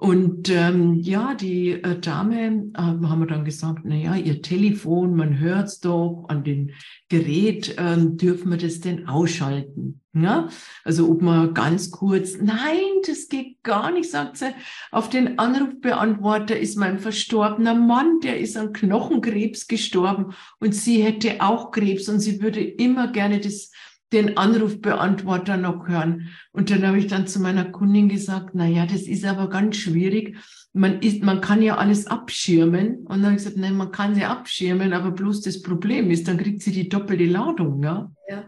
Und 0.00 0.48
ähm, 0.48 0.94
ja, 0.94 1.34
die 1.34 1.72
äh, 1.72 2.00
Dame 2.00 2.70
äh, 2.72 2.78
haben 2.78 3.20
wir 3.20 3.26
dann 3.26 3.44
gesagt, 3.44 3.82
na 3.84 3.94
ja, 3.94 4.16
ihr 4.16 4.40
Telefon, 4.40 5.14
man 5.14 5.38
hört's 5.38 5.80
doch 5.80 6.24
an 6.28 6.42
dem 6.42 6.70
Gerät, 7.10 7.74
ähm, 7.76 8.16
dürfen 8.16 8.50
wir 8.50 8.56
das 8.56 8.80
denn 8.80 9.06
ausschalten? 9.08 9.99
Ja? 10.12 10.48
Also 10.84 11.08
ob 11.08 11.22
man 11.22 11.54
ganz 11.54 11.90
kurz, 11.90 12.36
nein, 12.40 12.80
das 13.06 13.28
geht 13.28 13.62
gar 13.62 13.92
nicht, 13.92 14.10
sagt 14.10 14.38
sie. 14.38 14.52
Auf 14.90 15.08
den 15.08 15.38
Anrufbeantworter 15.38 16.58
ist 16.58 16.76
mein 16.76 16.98
verstorbener 16.98 17.74
Mann, 17.74 18.20
der 18.20 18.40
ist 18.40 18.56
an 18.56 18.72
Knochenkrebs 18.72 19.68
gestorben 19.68 20.34
und 20.58 20.74
sie 20.74 21.02
hätte 21.02 21.40
auch 21.40 21.70
Krebs 21.70 22.08
und 22.08 22.20
sie 22.20 22.42
würde 22.42 22.60
immer 22.60 23.08
gerne 23.08 23.40
das 23.40 23.70
den 24.12 24.36
Anrufbeantworter 24.36 25.56
noch 25.56 25.86
hören. 25.86 26.30
Und 26.52 26.70
dann 26.70 26.86
habe 26.86 26.98
ich 26.98 27.06
dann 27.06 27.26
zu 27.26 27.40
meiner 27.40 27.64
Kundin 27.64 28.08
gesagt, 28.08 28.50
na 28.54 28.66
ja, 28.66 28.86
das 28.86 29.02
ist 29.02 29.24
aber 29.24 29.48
ganz 29.48 29.76
schwierig. 29.76 30.36
Man 30.72 31.00
ist, 31.00 31.22
man 31.22 31.40
kann 31.40 31.62
ja 31.62 31.76
alles 31.76 32.06
abschirmen. 32.06 33.06
Und 33.06 33.08
dann 33.08 33.26
habe 33.26 33.32
ich 33.34 33.44
gesagt, 33.44 33.56
nein, 33.56 33.76
man 33.76 33.92
kann 33.92 34.14
sie 34.14 34.24
abschirmen, 34.24 34.92
aber 34.92 35.12
bloß 35.12 35.42
das 35.42 35.62
Problem 35.62 36.10
ist, 36.10 36.26
dann 36.26 36.38
kriegt 36.38 36.62
sie 36.62 36.72
die 36.72 36.88
doppelte 36.88 37.26
Ladung, 37.26 37.82
ja. 37.82 38.10
ja. 38.28 38.44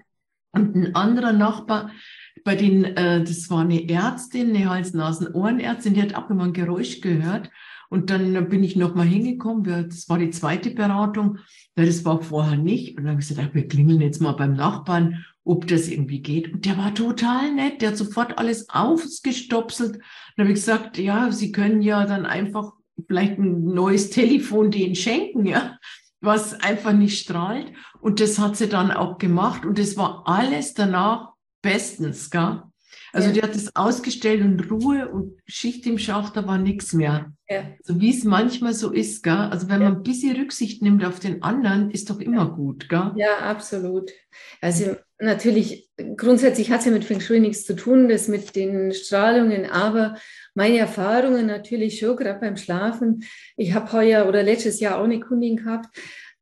Und 0.53 0.75
ein 0.75 0.95
anderer 0.95 1.33
Nachbar, 1.33 1.91
bei 2.45 2.57
den, 2.57 2.85
äh, 2.85 3.25
das 3.25 3.51
war 3.51 3.61
eine 3.61 3.89
Ärztin, 3.89 4.51
eine 4.51 4.69
Hals-Nasen-Ohrenärztin, 4.69 5.95
die 5.95 6.03
hat 6.03 6.15
auch 6.15 6.31
immer 6.31 6.45
ein 6.45 6.53
Geräusch 6.53 7.01
gehört. 7.01 7.51
Und 7.89 8.09
dann 8.09 8.49
bin 8.49 8.65
ich 8.65 8.75
nochmal 8.75 9.07
hingekommen, 9.07 9.65
das 9.65 10.09
war 10.09 10.19
die 10.19 10.31
zweite 10.31 10.71
Beratung, 10.71 11.39
weil 11.77 11.87
das 11.87 12.05
war 12.07 12.23
vorher 12.23 12.57
nicht. 12.57 12.97
Und 12.97 13.05
dann 13.05 13.13
habe 13.13 13.21
ich 13.21 13.29
gesagt, 13.29 13.55
wir 13.55 13.69
klingeln 13.69 14.01
jetzt 14.01 14.23
mal 14.23 14.33
beim 14.33 14.55
Nachbarn 14.55 15.25
ob 15.45 15.67
das 15.67 15.89
irgendwie 15.89 16.21
geht. 16.21 16.53
Und 16.53 16.65
der 16.65 16.79
war 16.79 16.95
total 16.95 17.53
nett, 17.53 17.83
der 17.83 17.91
hat 17.91 17.97
sofort 17.97 18.39
alles 18.39 18.69
ausgestopselt. 18.69 19.99
Dann 20.37 20.47
habe 20.47 20.51
ich 20.51 20.61
gesagt, 20.61 20.99
ja, 20.99 21.33
Sie 21.33 21.53
können 21.53 21.83
ja 21.83 22.07
dann 22.07 22.27
einfach 22.27 22.73
vielleicht 23.07 23.39
ein 23.39 23.65
neues 23.65 24.11
Telefon 24.11 24.71
denen 24.71 24.95
schenken, 24.95 25.47
ja, 25.47 25.79
was 26.23 26.55
einfach 26.61 26.93
nicht 26.93 27.19
strahlt. 27.19 27.73
Und 28.01 28.21
das 28.21 28.39
hat 28.39 28.57
sie 28.57 28.69
dann 28.69 28.91
auch 28.91 29.19
gemacht 29.19 29.67
und 29.67 29.79
es 29.79 29.97
war 29.97 30.23
alles 30.27 30.75
danach 30.75 31.33
bestens, 31.61 32.31
gell? 32.31 32.63
Also 33.13 33.29
ja. 33.29 33.35
die 33.35 33.43
hat 33.43 33.55
es 33.55 33.77
ausgestellt 33.77 34.43
und 34.43 34.71
Ruhe 34.71 35.09
und 35.09 35.39
Schicht 35.47 35.85
im 35.87 35.99
Schacht, 35.99 36.35
da 36.35 36.47
war 36.47 36.57
nichts 36.57 36.95
mehr. 36.95 37.33
Ja. 37.49 37.65
So 37.83 38.01
wie 38.01 38.11
es 38.17 38.25
manchmal 38.25 38.73
so 38.73 38.91
ist, 38.91 39.23
gell? 39.23 39.37
Also 39.37 39.69
wenn 39.69 39.83
ja. 39.83 39.91
man 39.91 39.99
ein 39.99 40.03
bisschen 40.03 40.35
Rücksicht 40.35 40.81
nimmt 40.81 41.05
auf 41.05 41.21
den 41.21 41.43
anderen, 41.43 41.91
ist 41.91 42.09
doch 42.09 42.21
immer 42.21 42.51
gut, 42.51 42.89
gell? 42.89 43.13
Ja, 43.17 43.39
absolut. 43.41 44.11
Also 44.63 44.97
natürlich, 45.23 45.91
grundsätzlich 46.17 46.71
hat 46.71 46.81
es 46.81 46.87
ja 46.87 46.93
mit 46.93 47.05
Feng 47.05 47.21
Shui 47.21 47.41
nichts 47.41 47.65
zu 47.65 47.75
tun, 47.75 48.09
das 48.09 48.29
mit 48.29 48.55
den 48.57 48.93
Strahlungen, 48.93 49.67
aber 49.67 50.17
meine 50.55 50.79
Erfahrungen 50.79 51.47
natürlich 51.47 51.99
schon, 51.99 52.17
gerade 52.17 52.41
beim 52.41 52.57
Schlafen. 52.57 53.25
Ich 53.57 53.75
habe 53.75 53.93
heuer 53.93 54.29
oder 54.29 54.43
letztes 54.43 54.81
Jahr 54.81 54.99
auch 54.99 55.05
eine 55.05 55.21
Kundin 55.21 55.57
gehabt, 55.57 55.89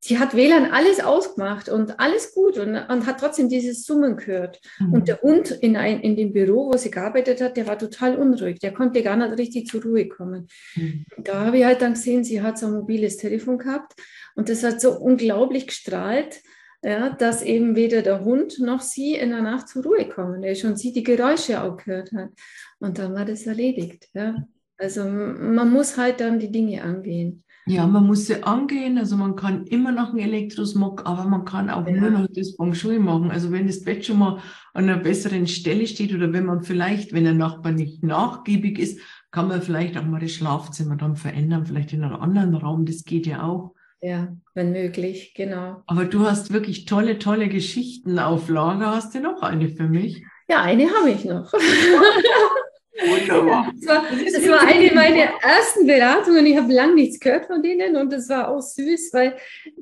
sie 0.01 0.19
hat 0.19 0.35
WLAN 0.35 0.71
alles 0.73 1.01
ausgemacht 1.01 1.69
und 1.69 2.01
alles 2.01 2.35
gut 2.35 2.59
und, 2.59 2.75
und 2.75 3.07
hat 3.07 3.21
trotzdem 3.21 3.49
dieses 3.49 3.85
Summen 3.85 4.17
gehört. 4.17 4.61
Mhm. 4.79 4.95
Und 4.95 5.09
der 5.09 5.21
Hund 5.21 5.51
in, 5.51 5.77
ein, 5.77 6.01
in 6.01 6.17
dem 6.17 6.33
Büro, 6.33 6.73
wo 6.73 6.77
sie 6.77 6.91
gearbeitet 6.91 7.41
hat, 7.41 7.57
der 7.57 7.67
war 7.67 7.79
total 7.79 8.17
unruhig. 8.17 8.59
Der 8.61 8.73
konnte 8.73 9.03
gar 9.03 9.17
nicht 9.17 9.39
richtig 9.39 9.67
zur 9.69 9.83
Ruhe 9.83 10.09
kommen. 10.09 10.49
Mhm. 10.75 11.05
Da 11.19 11.45
habe 11.45 11.59
ich 11.59 11.65
halt 11.65 11.83
dann 11.83 11.95
gesehen, 11.95 12.25
sie 12.25 12.41
hat 12.41 12.59
so 12.59 12.67
ein 12.67 12.73
mobiles 12.73 13.19
Telefon 13.19 13.59
gehabt 13.59 13.93
und 14.35 14.49
das 14.49 14.65
hat 14.65 14.81
so 14.81 14.99
unglaublich 14.99 15.67
gestrahlt, 15.67 16.41
ja, 16.83 17.11
dass 17.11 17.43
eben 17.43 17.77
weder 17.77 18.03
der 18.03 18.25
Hund 18.25 18.59
noch 18.61 18.81
sie 18.81 19.15
in 19.15 19.31
der 19.31 19.43
Nacht 19.43 19.69
zur 19.69 19.83
Ruhe 19.83 20.09
kommen. 20.09 20.43
Er 20.43 20.55
schon 20.55 20.77
sie 20.77 20.93
die 20.93 21.03
Geräusche 21.03 21.63
auch 21.63 21.77
gehört 21.77 22.13
hat. 22.13 22.31
Und 22.79 22.99
dann 22.99 23.15
war 23.15 23.25
das 23.25 23.47
erledigt. 23.47 24.09
Ja. 24.15 24.37
Also 24.79 25.05
man 25.05 25.71
muss 25.71 25.99
halt 25.99 26.21
dann 26.21 26.39
die 26.39 26.51
Dinge 26.51 26.83
angehen. 26.83 27.45
Ja, 27.67 27.87
man 27.87 28.07
muss 28.07 28.27
sie 28.27 28.43
angehen. 28.43 28.97
Also 28.97 29.17
man 29.17 29.37
kann 29.37 29.67
immer 29.67 29.93
noch 29.93 30.11
einen 30.11 30.21
Elektrosmog, 30.21 31.03
aber 31.05 31.25
man 31.25 31.45
kann 31.45 31.69
auch 31.69 31.87
ja. 31.87 31.93
nur 31.93 32.11
noch 32.11 32.27
das 32.33 32.55
Feng 32.57 32.75
Shui 32.75 32.99
machen. 32.99 33.31
Also 33.31 33.53
wenn 33.53 33.67
das 33.67 33.85
Bett 33.85 34.07
schon 34.07 34.19
mal 34.19 34.41
an 34.73 34.89
einer 34.89 34.97
besseren 34.97 35.47
Stelle 35.47 35.87
steht 35.87 36.15
oder 36.15 36.33
wenn 36.33 36.47
man 36.47 36.63
vielleicht, 36.63 37.13
wenn 37.13 37.25
der 37.25 37.35
Nachbar 37.35 37.73
nicht 37.73 38.03
nachgiebig 38.03 38.79
ist, 38.79 39.01
kann 39.31 39.49
man 39.49 39.63
vielleicht 39.63 39.97
auch 39.99 40.05
mal 40.05 40.21
das 40.21 40.33
Schlafzimmer 40.33 40.97
dann 40.97 41.15
verändern, 41.15 41.67
vielleicht 41.67 41.93
in 41.93 42.03
einen 42.03 42.15
anderen 42.15 42.55
Raum. 42.55 42.87
Das 42.87 43.05
geht 43.05 43.27
ja 43.27 43.43
auch. 43.43 43.75
Ja, 44.03 44.35
wenn 44.55 44.73
möglich, 44.73 45.35
genau. 45.35 45.83
Aber 45.87 46.07
du 46.07 46.27
hast 46.27 46.53
wirklich 46.53 46.87
tolle, 46.87 47.19
tolle 47.19 47.49
Geschichten 47.49 48.19
auf 48.19 48.49
Lager. 48.49 48.95
Hast 48.95 49.15
du 49.15 49.21
noch 49.21 49.43
eine 49.43 49.69
für 49.69 49.89
mich? 49.89 50.25
Ja, 50.49 50.63
eine 50.63 50.91
habe 50.91 51.11
ich 51.11 51.25
noch. 51.25 51.53
Wunderbar. 53.01 53.73
Das 53.77 53.87
war, 53.87 54.05
das 54.11 54.49
war 54.49 54.67
eine 54.67 54.95
meiner 54.95 55.31
ersten 55.43 55.87
Beratungen. 55.87 56.47
Ich 56.47 56.57
habe 56.57 56.73
lange 56.73 56.95
nichts 56.95 57.21
gehört 57.21 57.47
von 57.47 57.63
denen 57.63 57.97
und 57.97 58.13
das 58.13 58.29
war 58.29 58.49
auch 58.49 58.61
süß, 58.61 59.11
weil 59.13 59.37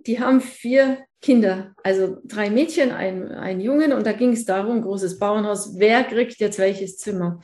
die 0.07 0.21
haben 0.21 0.41
vier 0.41 0.99
Kinder, 1.21 1.75
also 1.83 2.19
drei 2.25 2.49
Mädchen, 2.49 2.93
ein, 2.93 3.33
ein 3.33 3.61
Jungen 3.61 3.93
und 3.93 4.07
da 4.07 4.13
ging 4.13 4.33
es 4.33 4.45
darum, 4.45 4.83
großes 4.83 5.19
Bauernhaus, 5.19 5.77
wer 5.77 6.05
kriegt 6.05 6.39
jetzt 6.39 6.61
welches 6.61 6.97
Zimmer? 6.99 7.41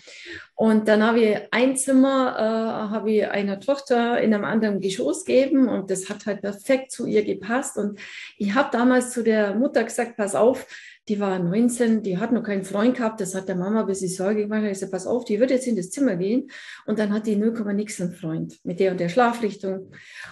Und 0.55 0.87
dann 0.87 1.03
habe 1.03 1.21
ich 1.21 1.39
ein 1.51 1.77
Zimmer, 1.77 2.37
äh, 2.39 2.93
habe 2.93 3.11
ich 3.11 3.27
einer 3.27 3.59
Tochter 3.59 4.21
in 4.21 4.33
einem 4.33 4.45
anderen 4.45 4.81
Geschoss 4.81 5.25
gegeben 5.25 5.69
und 5.69 5.91
das 5.91 6.09
hat 6.09 6.25
halt 6.27 6.43
perfekt 6.43 6.93
zu 6.93 7.07
ihr 7.07 7.25
gepasst 7.25 7.77
und 7.77 7.99
ich 8.39 8.55
habe 8.55 8.69
damals 8.71 9.11
zu 9.11 9.25
der 9.25 9.57
Mutter 9.57 9.83
gesagt, 9.83 10.17
pass 10.17 10.37
auf, 10.37 10.67
die 11.09 11.19
war 11.19 11.39
19, 11.39 12.03
die 12.03 12.19
hat 12.19 12.33
noch 12.33 12.45
keinen 12.45 12.65
Freund 12.65 12.97
gehabt, 12.97 13.21
das 13.21 13.35
hat 13.35 13.49
der 13.49 13.57
Mama 13.57 13.81
ein 13.81 13.87
bisschen 13.87 14.09
Sorge 14.09 14.43
gemacht. 14.43 14.63
Ich 14.65 14.79
sagte, 14.79 14.93
pass 14.93 15.07
auf, 15.07 15.25
die 15.25 15.39
wird 15.39 15.51
jetzt 15.51 15.67
in 15.67 15.77
das 15.77 15.91
Zimmer 15.91 16.17
gehen 16.17 16.49
und 16.87 16.99
dann 16.99 17.13
hat 17.13 17.27
die 17.27 17.37
0, 17.37 17.75
nix 17.75 18.01
einen 18.01 18.15
Freund 18.15 18.59
mit 18.65 18.81
der 18.81 18.93
und 18.93 19.01
der 19.01 19.11
Schlafrichtung. 19.11 19.91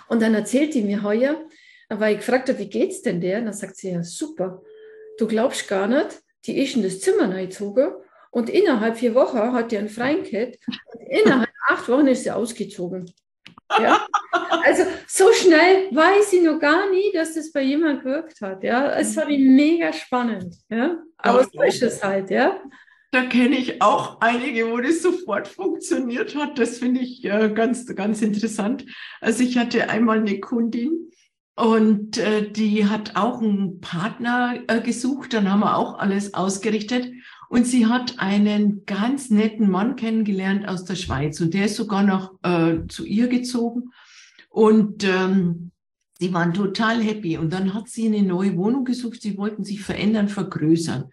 Und 0.09 0.23
dann 0.23 0.33
erzählt 0.35 0.75
die 0.75 0.83
mir 0.83 1.03
heuer, 1.03 1.37
weil 2.01 2.15
ich 2.15 2.21
gefragt 2.21 2.49
habe, 2.49 2.59
wie 2.59 2.69
geht's 2.69 3.03
denn 3.03 3.21
der? 3.21 3.39
Und 3.39 3.47
dann 3.47 3.55
sagt 3.55 3.77
sie, 3.77 3.91
ja, 3.91 4.03
super. 4.03 4.63
Du 5.19 5.27
glaubst 5.27 5.69
gar 5.69 5.87
nicht, 5.87 6.23
die 6.47 6.59
ist 6.63 6.77
in 6.77 6.83
das 6.83 7.01
Zimmer 7.01 7.31
reingezogen 7.31 7.93
und 8.31 8.49
innerhalb 8.49 8.97
vier 8.97 9.15
Wochen 9.15 9.39
hat 9.39 9.73
die 9.73 9.79
einen 9.79 9.89
Freund 9.89 10.29
gehabt 10.31 10.59
und 10.87 11.03
innerhalb 11.07 11.51
acht 11.69 11.89
Wochen 11.89 12.07
ist 12.07 12.25
sie 12.25 12.31
ausgezogen. 12.31 13.13
Ja? 13.81 14.07
Also 14.65 14.85
so 15.07 15.33
schnell 15.33 15.89
weiß 15.95 16.33
ich 16.33 16.43
noch 16.43 16.59
gar 16.59 16.91
nie, 16.91 17.11
dass 17.13 17.35
das 17.35 17.53
bei 17.53 17.63
jemand 17.63 18.03
gewirkt 18.03 18.41
hat. 18.41 18.63
Ja? 18.63 18.93
Es 18.99 19.17
war 19.17 19.27
mega 19.27 19.93
spannend. 19.93 20.57
Ja? 20.69 20.99
Aber 21.19 21.45
so 21.45 21.63
ist 21.63 21.83
es 21.83 22.03
halt, 22.03 22.31
ja. 22.31 22.61
Da 23.13 23.25
kenne 23.27 23.57
ich 23.57 23.83
auch 23.83 24.21
einige, 24.23 24.71
wo 24.71 24.79
das 24.79 25.03
sofort 25.03 25.47
funktioniert 25.47 26.35
hat. 26.35 26.59
Das 26.59 26.79
finde 26.79 27.01
ich 27.01 27.23
äh, 27.25 27.51
ganz, 27.55 27.87
ganz 27.95 28.23
interessant. 28.23 28.87
Also 29.21 29.43
ich 29.43 29.59
hatte 29.59 29.91
einmal 29.91 30.19
eine 30.19 30.41
Kundin 30.41 31.11
und 31.55 32.17
äh, 32.17 32.51
die 32.51 32.87
hat 32.87 33.17
auch 33.17 33.43
einen 33.43 33.81
Partner 33.81 34.59
äh, 34.69 34.81
gesucht. 34.81 35.35
Dann 35.35 35.51
haben 35.51 35.61
wir 35.61 35.77
auch 35.77 35.99
alles 35.99 36.35
ausgerichtet. 36.35 37.11
Und 37.51 37.67
sie 37.67 37.87
hat 37.87 38.19
einen 38.19 38.87
ganz 38.87 39.29
netten 39.29 39.71
Mann 39.71 39.97
kennengelernt 39.97 40.67
aus 40.67 40.85
der 40.87 40.95
Schweiz 40.95 41.39
und 41.43 41.53
der 41.53 41.67
ist 41.67 41.77
sogar 41.77 42.03
noch 42.03 42.33
äh, 42.43 42.87
zu 42.89 43.05
ihr 43.05 43.29
gezogen. 43.29 43.91
Und 44.49 45.05
ähm, 45.05 45.71
sie 46.19 46.33
waren 46.33 46.55
total 46.55 47.03
happy. 47.03 47.37
Und 47.37 47.53
dann 47.53 47.75
hat 47.75 47.89
sie 47.89 48.07
eine 48.07 48.23
neue 48.23 48.57
Wohnung 48.57 48.87
gesucht. 48.87 49.21
Sie 49.21 49.37
wollten 49.37 49.65
sich 49.65 49.83
verändern, 49.83 50.29
vergrößern. 50.29 51.11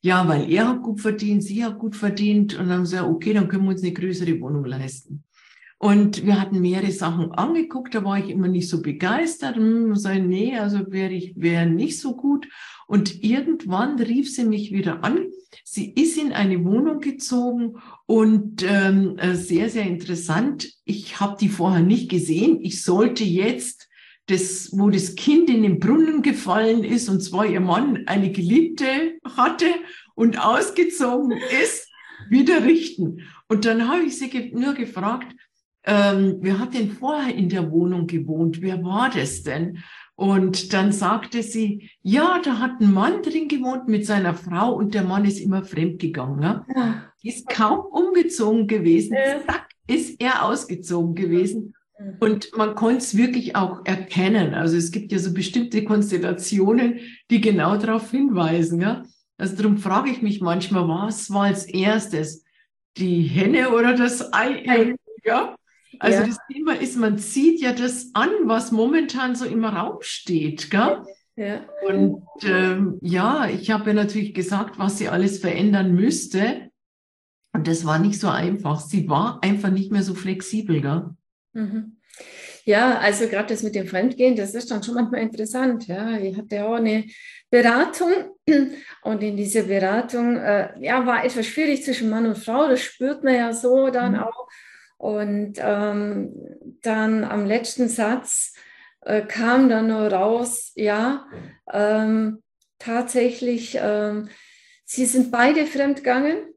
Ja, 0.00 0.26
weil 0.26 0.50
er 0.50 0.68
hat 0.68 0.82
gut 0.82 1.00
verdient, 1.00 1.42
sie 1.42 1.64
hat 1.64 1.78
gut 1.78 1.96
verdient. 1.96 2.54
Und 2.54 2.68
dann 2.68 2.78
haben 2.78 2.86
sie 2.86 2.96
gesagt, 2.96 3.10
okay, 3.10 3.34
dann 3.34 3.48
können 3.48 3.64
wir 3.64 3.70
uns 3.70 3.82
eine 3.82 3.92
größere 3.92 4.40
Wohnung 4.40 4.64
leisten. 4.64 5.23
Und 5.84 6.24
wir 6.24 6.40
hatten 6.40 6.62
mehrere 6.62 6.92
Sachen 6.92 7.32
angeguckt, 7.32 7.94
da 7.94 8.02
war 8.02 8.18
ich 8.18 8.30
immer 8.30 8.48
nicht 8.48 8.70
so 8.70 8.80
begeistert. 8.80 9.56
Hm, 9.56 9.94
so, 9.94 10.08
nee, 10.14 10.56
also 10.56 10.90
wäre 10.90 11.12
ich 11.12 11.34
wäre 11.36 11.66
nicht 11.66 12.00
so 12.00 12.16
gut. 12.16 12.48
Und 12.86 13.22
irgendwann 13.22 13.98
rief 14.00 14.32
sie 14.32 14.44
mich 14.44 14.72
wieder 14.72 15.04
an. 15.04 15.26
Sie 15.62 15.92
ist 15.92 16.16
in 16.16 16.32
eine 16.32 16.64
Wohnung 16.64 17.00
gezogen 17.00 17.74
und 18.06 18.64
ähm, 18.66 19.18
äh, 19.18 19.34
sehr, 19.34 19.68
sehr 19.68 19.82
interessant. 19.82 20.72
Ich 20.86 21.20
habe 21.20 21.36
die 21.38 21.50
vorher 21.50 21.82
nicht 21.82 22.08
gesehen. 22.08 22.60
Ich 22.62 22.82
sollte 22.82 23.24
jetzt 23.24 23.86
das, 24.28 24.70
wo 24.72 24.88
das 24.88 25.16
Kind 25.16 25.50
in 25.50 25.64
den 25.64 25.80
Brunnen 25.80 26.22
gefallen 26.22 26.82
ist 26.82 27.10
und 27.10 27.20
zwar 27.20 27.44
ihr 27.44 27.60
Mann 27.60 28.04
eine 28.06 28.32
Geliebte 28.32 29.18
hatte 29.36 29.66
und 30.14 30.42
ausgezogen 30.42 31.32
ist, 31.62 31.90
wieder 32.30 32.64
richten. 32.64 33.20
Und 33.48 33.66
dann 33.66 33.86
habe 33.86 34.04
ich 34.04 34.16
sie 34.16 34.50
nur 34.54 34.72
gefragt, 34.72 35.34
ähm, 35.86 36.38
wer 36.40 36.58
hat 36.58 36.74
denn 36.74 36.90
vorher 36.92 37.34
in 37.34 37.48
der 37.48 37.70
Wohnung 37.70 38.06
gewohnt? 38.06 38.62
Wer 38.62 38.82
war 38.82 39.10
das 39.10 39.42
denn? 39.42 39.78
Und 40.16 40.72
dann 40.72 40.92
sagte 40.92 41.42
sie, 41.42 41.90
ja, 42.02 42.40
da 42.42 42.58
hat 42.58 42.80
ein 42.80 42.92
Mann 42.92 43.22
drin 43.22 43.48
gewohnt 43.48 43.88
mit 43.88 44.06
seiner 44.06 44.34
Frau 44.34 44.72
und 44.72 44.94
der 44.94 45.02
Mann 45.02 45.24
ist 45.24 45.40
immer 45.40 45.64
fremdgegangen. 45.64 46.38
Ne? 46.38 46.64
Ja. 46.74 47.12
Ist 47.22 47.48
kaum 47.48 47.80
umgezogen 47.80 48.68
gewesen. 48.68 49.14
Ja. 49.14 49.44
Zack, 49.44 49.68
ist 49.86 50.20
er 50.20 50.44
ausgezogen 50.44 51.14
gewesen. 51.14 51.74
Und 52.20 52.50
man 52.56 52.74
konnte 52.74 52.98
es 52.98 53.16
wirklich 53.16 53.56
auch 53.56 53.84
erkennen. 53.84 54.54
Also 54.54 54.76
es 54.76 54.90
gibt 54.90 55.12
ja 55.12 55.18
so 55.18 55.32
bestimmte 55.32 55.84
Konstellationen, 55.84 57.00
die 57.30 57.40
genau 57.40 57.76
darauf 57.76 58.10
hinweisen. 58.10 58.80
Ja? 58.80 59.04
Also 59.38 59.56
darum 59.56 59.78
frage 59.78 60.10
ich 60.10 60.22
mich 60.22 60.40
manchmal, 60.40 60.88
was 60.88 61.30
war 61.30 61.44
als 61.44 61.66
erstes? 61.66 62.44
Die 62.96 63.22
Henne 63.22 63.70
oder 63.70 63.94
das 63.94 64.32
Ei? 64.32 64.94
Ja? 65.24 65.56
Also 66.00 66.18
ja. 66.20 66.26
das 66.26 66.38
Thema 66.50 66.74
ist, 66.80 66.96
man 66.96 67.18
sieht 67.18 67.60
ja 67.60 67.72
das 67.72 68.10
an, 68.14 68.30
was 68.44 68.72
momentan 68.72 69.34
so 69.34 69.44
im 69.44 69.64
Raum 69.64 69.98
steht. 70.00 70.70
Gell? 70.70 71.02
Ja. 71.36 71.64
Und 71.86 72.22
ähm, 72.42 72.98
ja, 73.02 73.48
ich 73.48 73.70
habe 73.70 73.90
ja 73.90 73.94
natürlich 73.94 74.34
gesagt, 74.34 74.78
was 74.78 74.98
sie 74.98 75.08
alles 75.08 75.38
verändern 75.38 75.94
müsste. 75.94 76.70
Und 77.52 77.66
das 77.68 77.84
war 77.84 77.98
nicht 77.98 78.20
so 78.20 78.28
einfach. 78.28 78.80
Sie 78.80 79.08
war 79.08 79.40
einfach 79.42 79.70
nicht 79.70 79.92
mehr 79.92 80.02
so 80.02 80.14
flexibel. 80.14 80.80
Gell? 80.80 81.10
Mhm. 81.52 81.96
Ja, 82.66 82.98
also 82.98 83.28
gerade 83.28 83.48
das 83.48 83.62
mit 83.62 83.74
dem 83.74 83.86
Fremdgehen, 83.86 84.36
das 84.36 84.54
ist 84.54 84.70
dann 84.70 84.82
schon 84.82 84.94
manchmal 84.94 85.20
interessant. 85.20 85.86
Ja, 85.86 86.16
ich 86.16 86.36
hatte 86.36 86.64
auch 86.64 86.74
eine 86.74 87.04
Beratung 87.50 88.10
und 89.02 89.22
in 89.22 89.36
dieser 89.36 89.64
Beratung 89.64 90.36
äh, 90.38 90.70
ja, 90.80 91.04
war 91.04 91.24
etwas 91.24 91.46
schwierig 91.46 91.84
zwischen 91.84 92.08
Mann 92.08 92.26
und 92.26 92.38
Frau. 92.38 92.68
Das 92.68 92.80
spürt 92.80 93.22
man 93.22 93.34
ja 93.34 93.52
so 93.52 93.90
dann 93.90 94.12
mhm. 94.12 94.20
auch. 94.20 94.48
Und 94.96 95.54
ähm, 95.58 96.32
dann 96.82 97.24
am 97.24 97.46
letzten 97.46 97.88
Satz 97.88 98.54
äh, 99.02 99.22
kam 99.22 99.68
dann 99.68 99.88
nur 99.88 100.12
raus, 100.12 100.72
ja, 100.76 101.26
ähm, 101.72 102.42
tatsächlich, 102.78 103.78
ähm, 103.80 104.28
sie 104.84 105.06
sind 105.06 105.30
beide 105.30 105.66
fremdgegangen. 105.66 106.54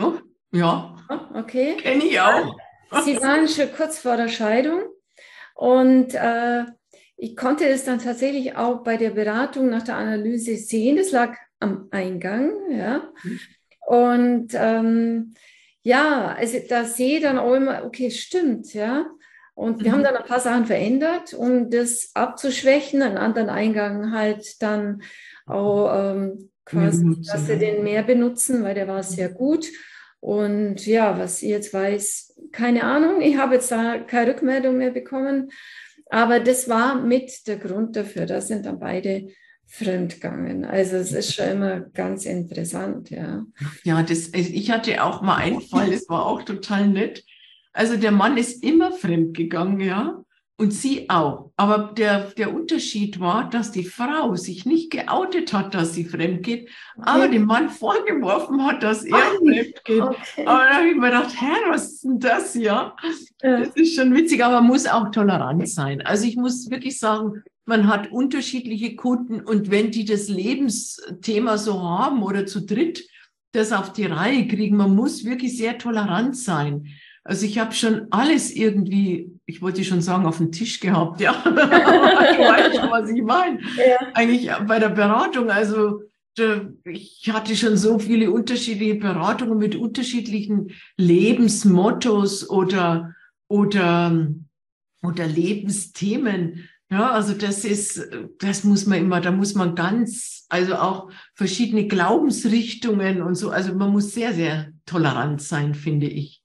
Oh, 0.00 0.14
ja. 0.52 0.96
Okay. 1.34 1.76
Kenne 1.76 2.04
ich 2.04 2.20
auch. 2.20 2.56
Sie 3.04 3.20
waren 3.20 3.48
schon 3.48 3.72
kurz 3.76 3.98
vor 3.98 4.16
der 4.16 4.28
Scheidung 4.28 4.82
und 5.54 6.14
äh, 6.14 6.64
ich 7.16 7.36
konnte 7.36 7.66
es 7.66 7.84
dann 7.84 7.98
tatsächlich 7.98 8.56
auch 8.56 8.82
bei 8.82 8.96
der 8.96 9.10
Beratung 9.10 9.68
nach 9.68 9.82
der 9.82 9.96
Analyse 9.96 10.56
sehen. 10.56 10.96
Das 10.96 11.10
lag 11.10 11.36
am 11.60 11.88
Eingang, 11.90 12.52
ja. 12.70 13.10
Mhm. 13.22 13.40
Und 13.86 14.48
ähm, 14.54 15.34
ja, 15.84 16.34
also 16.36 16.58
da 16.68 16.84
sehe 16.84 17.18
ich 17.18 17.22
dann 17.22 17.38
auch 17.38 17.54
immer, 17.54 17.84
okay, 17.84 18.10
stimmt, 18.10 18.72
ja. 18.72 19.06
Und 19.54 19.84
wir 19.84 19.90
mhm. 19.90 19.96
haben 19.96 20.02
dann 20.02 20.16
ein 20.16 20.24
paar 20.24 20.40
Sachen 20.40 20.66
verändert, 20.66 21.34
um 21.34 21.70
das 21.70 22.10
abzuschwächen, 22.14 23.02
einen 23.02 23.18
anderen 23.18 23.50
Eingang 23.50 24.10
halt 24.10 24.60
dann 24.62 25.02
auch 25.46 25.92
ähm, 25.94 26.50
quasi, 26.64 27.20
dass 27.22 27.46
sie 27.46 27.58
den 27.58 27.84
mehr 27.84 28.02
benutzen, 28.02 28.64
weil 28.64 28.74
der 28.74 28.88
war 28.88 29.02
sehr 29.02 29.28
gut. 29.28 29.68
Und 30.20 30.86
ja, 30.86 31.18
was 31.18 31.42
ich 31.42 31.50
jetzt 31.50 31.74
weiß, 31.74 32.34
keine 32.50 32.84
Ahnung. 32.84 33.20
Ich 33.20 33.36
habe 33.36 33.56
jetzt 33.56 33.70
da 33.70 33.98
keine 33.98 34.30
Rückmeldung 34.30 34.78
mehr 34.78 34.90
bekommen. 34.90 35.50
Aber 36.08 36.40
das 36.40 36.68
war 36.68 36.94
mit 36.94 37.46
der 37.46 37.58
Grund 37.58 37.94
dafür. 37.94 38.24
Da 38.24 38.40
sind 38.40 38.64
dann 38.64 38.78
beide 38.78 39.28
fremdgegangen. 39.66 40.64
Also 40.64 40.96
es 40.96 41.12
ist 41.12 41.34
schon 41.34 41.48
immer 41.48 41.80
ganz 41.80 42.26
interessant, 42.26 43.10
ja. 43.10 43.44
Ja, 43.82 44.02
das, 44.02 44.28
ich 44.28 44.70
hatte 44.70 45.02
auch 45.02 45.22
mal 45.22 45.36
einen 45.36 45.60
Fall, 45.60 45.90
das 45.90 46.08
war 46.08 46.26
auch 46.26 46.42
total 46.42 46.88
nett. 46.88 47.24
Also 47.72 47.96
der 47.96 48.12
Mann 48.12 48.36
ist 48.36 48.62
immer 48.62 48.92
fremdgegangen, 48.92 49.80
ja. 49.80 50.20
Und 50.56 50.72
sie 50.72 51.10
auch. 51.10 51.50
Aber 51.56 51.92
der, 51.98 52.30
der 52.30 52.54
Unterschied 52.54 53.18
war, 53.18 53.50
dass 53.50 53.72
die 53.72 53.84
Frau 53.84 54.36
sich 54.36 54.64
nicht 54.64 54.92
geoutet 54.92 55.52
hat, 55.52 55.74
dass 55.74 55.94
sie 55.94 56.04
fremd 56.04 56.44
geht, 56.44 56.70
okay. 56.96 57.08
aber 57.08 57.26
dem 57.26 57.44
Mann 57.44 57.70
vorgeworfen 57.70 58.64
hat, 58.64 58.84
dass 58.84 59.02
er 59.04 59.16
oh, 59.16 59.44
fremd 59.44 59.84
geht. 59.84 60.00
Okay. 60.00 60.46
Aber 60.46 60.64
da 60.64 60.74
habe 60.74 60.86
ich 60.86 60.94
mir 60.94 61.06
gedacht, 61.06 61.34
hä, 61.40 61.52
was 61.68 61.94
ist 61.94 62.04
denn 62.04 62.20
das, 62.20 62.54
ja? 62.54 62.94
ja? 63.42 63.58
Das 63.58 63.74
ist 63.74 63.96
schon 63.96 64.14
witzig, 64.14 64.44
aber 64.44 64.60
muss 64.60 64.86
auch 64.86 65.10
tolerant 65.10 65.68
sein. 65.68 66.02
Also 66.02 66.24
ich 66.24 66.36
muss 66.36 66.70
wirklich 66.70 67.00
sagen, 67.00 67.42
man 67.66 67.88
hat 67.88 68.12
unterschiedliche 68.12 68.96
Kunden 68.96 69.40
und 69.40 69.70
wenn 69.70 69.90
die 69.90 70.04
das 70.04 70.28
Lebensthema 70.28 71.58
so 71.58 71.82
haben 71.82 72.22
oder 72.22 72.46
zu 72.46 72.60
dritt 72.60 73.06
das 73.52 73.72
auf 73.72 73.92
die 73.92 74.06
Reihe 74.06 74.48
kriegen, 74.48 74.76
man 74.76 74.94
muss 74.94 75.24
wirklich 75.24 75.56
sehr 75.56 75.78
tolerant 75.78 76.36
sein. 76.36 76.88
Also 77.22 77.46
ich 77.46 77.58
habe 77.58 77.72
schon 77.72 78.08
alles 78.10 78.54
irgendwie, 78.54 79.30
ich 79.46 79.62
wollte 79.62 79.82
schon 79.84 80.02
sagen, 80.02 80.26
auf 80.26 80.38
den 80.38 80.52
Tisch 80.52 80.80
gehabt, 80.80 81.20
ja. 81.20 81.32
du 81.44 81.50
weißt 81.50 82.76
schon, 82.76 82.90
was 82.90 83.08
ich 83.08 83.22
meine. 83.22 83.60
Ja. 83.76 84.08
Eigentlich 84.12 84.50
bei 84.66 84.78
der 84.78 84.90
Beratung, 84.90 85.50
also 85.50 86.02
ich 86.84 87.30
hatte 87.32 87.54
schon 87.54 87.76
so 87.76 87.98
viele 87.98 88.30
unterschiedliche 88.30 88.96
Beratungen 88.96 89.56
mit 89.56 89.76
unterschiedlichen 89.76 90.72
Lebensmottos 90.96 92.50
oder, 92.50 93.14
oder, 93.48 94.26
oder 95.02 95.26
Lebensthemen. 95.26 96.68
Ja, 96.94 97.10
also 97.10 97.34
das 97.34 97.64
ist, 97.64 98.08
das 98.38 98.62
muss 98.62 98.86
man 98.86 98.98
immer, 98.98 99.20
da 99.20 99.32
muss 99.32 99.56
man 99.56 99.74
ganz, 99.74 100.46
also 100.48 100.76
auch 100.76 101.10
verschiedene 101.34 101.88
Glaubensrichtungen 101.88 103.20
und 103.20 103.34
so. 103.34 103.50
Also 103.50 103.74
man 103.74 103.90
muss 103.90 104.14
sehr, 104.14 104.32
sehr 104.32 104.68
tolerant 104.86 105.42
sein, 105.42 105.74
finde 105.74 106.06
ich. 106.06 106.40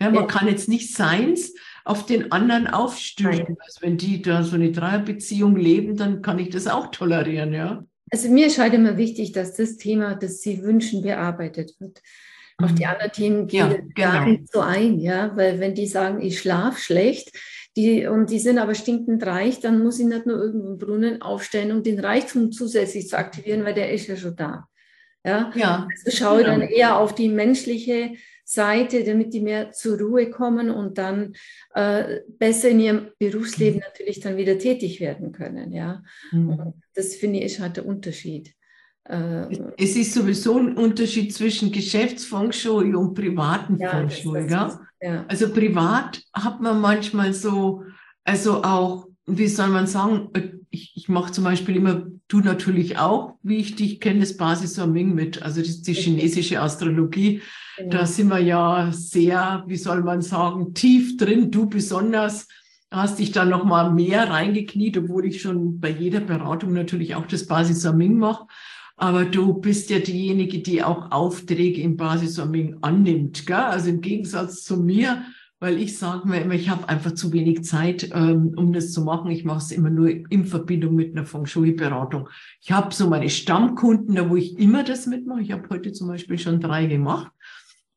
Ja, 0.00 0.10
man 0.10 0.22
ja. 0.22 0.26
kann 0.26 0.46
jetzt 0.46 0.68
nicht 0.68 0.94
seins 0.94 1.52
auf 1.84 2.06
den 2.06 2.30
anderen 2.30 2.68
aufstürzen. 2.68 3.56
Also 3.58 3.80
wenn 3.80 3.96
die 3.96 4.22
da 4.22 4.44
so 4.44 4.54
eine 4.54 4.70
Dreierbeziehung 4.70 5.56
leben, 5.56 5.96
dann 5.96 6.22
kann 6.22 6.38
ich 6.38 6.50
das 6.50 6.68
auch 6.68 6.92
tolerieren, 6.92 7.52
ja. 7.52 7.84
Also 8.12 8.28
mir 8.28 8.50
scheint 8.50 8.74
immer 8.74 8.98
wichtig, 8.98 9.32
dass 9.32 9.56
das 9.56 9.78
Thema, 9.78 10.14
das 10.14 10.42
Sie 10.42 10.62
wünschen, 10.62 11.02
bearbeitet 11.02 11.74
wird. 11.80 12.00
Auf 12.58 12.72
die 12.72 12.84
mhm. 12.84 12.90
anderen 12.90 13.12
Themen 13.12 13.46
geht 13.48 13.60
ja, 13.60 13.66
genau. 13.68 13.88
gar 13.94 14.26
nicht 14.26 14.52
so 14.52 14.60
ein, 14.60 15.00
ja, 15.00 15.36
weil 15.36 15.58
wenn 15.58 15.74
die 15.74 15.88
sagen, 15.88 16.20
ich 16.20 16.38
schlafe 16.38 16.80
schlecht, 16.80 17.32
die, 17.78 18.06
und 18.06 18.30
die 18.30 18.40
sind 18.40 18.58
aber 18.58 18.74
stinkend 18.74 19.24
reich, 19.24 19.60
dann 19.60 19.80
muss 19.80 20.00
ich 20.00 20.06
nicht 20.06 20.26
nur 20.26 20.36
irgendwo 20.36 20.68
einen 20.68 20.78
Brunnen 20.78 21.22
aufstellen, 21.22 21.70
um 21.70 21.84
den 21.84 22.00
Reichtum 22.00 22.50
zusätzlich 22.50 23.08
zu 23.08 23.16
aktivieren, 23.16 23.64
weil 23.64 23.74
der 23.74 23.92
ist 23.92 24.08
ja 24.08 24.16
schon 24.16 24.34
da. 24.34 24.68
Ja, 25.24 25.52
ja 25.54 25.86
also 25.88 26.16
schaue 26.16 26.38
genau. 26.38 26.58
dann 26.58 26.62
eher 26.62 26.98
auf 26.98 27.14
die 27.14 27.28
menschliche 27.28 28.14
Seite, 28.44 29.04
damit 29.04 29.32
die 29.32 29.40
mehr 29.40 29.70
zur 29.70 29.98
Ruhe 30.00 30.28
kommen 30.28 30.70
und 30.70 30.98
dann 30.98 31.34
äh, 31.74 32.20
besser 32.26 32.70
in 32.70 32.80
ihrem 32.80 33.08
Berufsleben 33.18 33.80
natürlich 33.80 34.20
dann 34.20 34.36
wieder 34.36 34.58
tätig 34.58 35.00
werden 35.00 35.30
können. 35.30 35.72
Ja, 35.72 36.02
mhm. 36.32 36.72
das 36.94 37.14
finde 37.14 37.38
ich 37.38 37.44
ist 37.44 37.60
halt 37.60 37.76
der 37.76 37.86
Unterschied. 37.86 38.54
Äh, 39.08 39.72
es 39.78 39.96
ist 39.96 40.12
sowieso 40.12 40.58
ein 40.58 40.76
Unterschied 40.76 41.34
zwischen 41.34 41.72
Geschäftsfeng 41.72 42.52
Shui 42.52 42.94
und 42.94 43.14
privaten 43.14 43.78
ja, 43.78 43.90
Feng 43.90 44.10
Shui. 44.10 44.46
Ja? 44.48 44.80
ja? 45.00 45.24
Also 45.28 45.50
privat 45.52 46.22
hat 46.34 46.60
man 46.60 46.80
manchmal 46.80 47.32
so, 47.32 47.84
also 48.24 48.62
auch, 48.62 49.06
wie 49.26 49.48
soll 49.48 49.68
man 49.68 49.86
sagen, 49.86 50.30
ich, 50.70 50.92
ich 50.94 51.08
mache 51.08 51.32
zum 51.32 51.44
Beispiel 51.44 51.76
immer, 51.76 52.06
du 52.28 52.40
natürlich 52.40 52.98
auch, 52.98 53.36
wie 53.42 53.56
ich 53.56 53.76
dich 53.76 54.00
kenne, 54.00 54.20
das 54.20 54.36
Basis 54.36 54.76
Ming 54.86 55.14
mit, 55.14 55.42
also 55.42 55.60
das 55.60 55.70
ist 55.70 55.86
die 55.88 55.94
chinesische 55.94 56.60
Astrologie. 56.60 57.40
Genau. 57.78 57.90
Da 57.90 58.06
sind 58.06 58.28
wir 58.28 58.40
ja 58.40 58.90
sehr, 58.92 59.64
wie 59.66 59.76
soll 59.76 60.02
man 60.02 60.20
sagen, 60.20 60.74
tief 60.74 61.16
drin. 61.16 61.50
Du 61.50 61.66
besonders 61.66 62.46
hast 62.90 63.18
dich 63.18 63.32
da 63.32 63.46
noch 63.46 63.64
mal 63.64 63.90
mehr 63.90 64.28
reingekniet, 64.28 64.98
obwohl 64.98 65.26
ich 65.26 65.40
schon 65.40 65.80
bei 65.80 65.90
jeder 65.90 66.20
Beratung 66.20 66.72
natürlich 66.72 67.14
auch 67.14 67.26
das 67.26 67.46
Basis 67.46 67.90
Ming 67.92 68.18
mache. 68.18 68.46
Aber 69.00 69.24
du 69.24 69.54
bist 69.54 69.90
ja 69.90 70.00
diejenige, 70.00 70.58
die 70.58 70.82
auch 70.82 71.12
Aufträge 71.12 71.80
im 71.80 71.96
Basis 71.96 72.44
Ming 72.44 72.78
annimmt. 72.82 73.46
Gell? 73.46 73.56
Also 73.56 73.90
im 73.90 74.00
Gegensatz 74.00 74.64
zu 74.64 74.76
mir, 74.82 75.22
weil 75.60 75.78
ich 75.78 75.96
sage 75.96 76.26
mir 76.26 76.40
immer, 76.40 76.54
ich 76.54 76.68
habe 76.68 76.88
einfach 76.88 77.12
zu 77.12 77.32
wenig 77.32 77.62
Zeit, 77.62 78.10
ähm, 78.12 78.54
um 78.56 78.72
das 78.72 78.90
zu 78.92 79.02
machen. 79.02 79.30
Ich 79.30 79.44
mache 79.44 79.58
es 79.58 79.70
immer 79.70 79.90
nur 79.90 80.08
in 80.08 80.44
Verbindung 80.44 80.96
mit 80.96 81.12
einer 81.12 81.26
Feng 81.26 81.46
Shui-Beratung. 81.46 82.28
Ich 82.60 82.72
habe 82.72 82.92
so 82.92 83.08
meine 83.08 83.30
Stammkunden, 83.30 84.16
da 84.16 84.28
wo 84.28 84.34
ich 84.34 84.58
immer 84.58 84.82
das 84.82 85.06
mitmache. 85.06 85.42
Ich 85.42 85.52
habe 85.52 85.68
heute 85.70 85.92
zum 85.92 86.08
Beispiel 86.08 86.38
schon 86.38 86.58
drei 86.58 86.86
gemacht. 86.86 87.30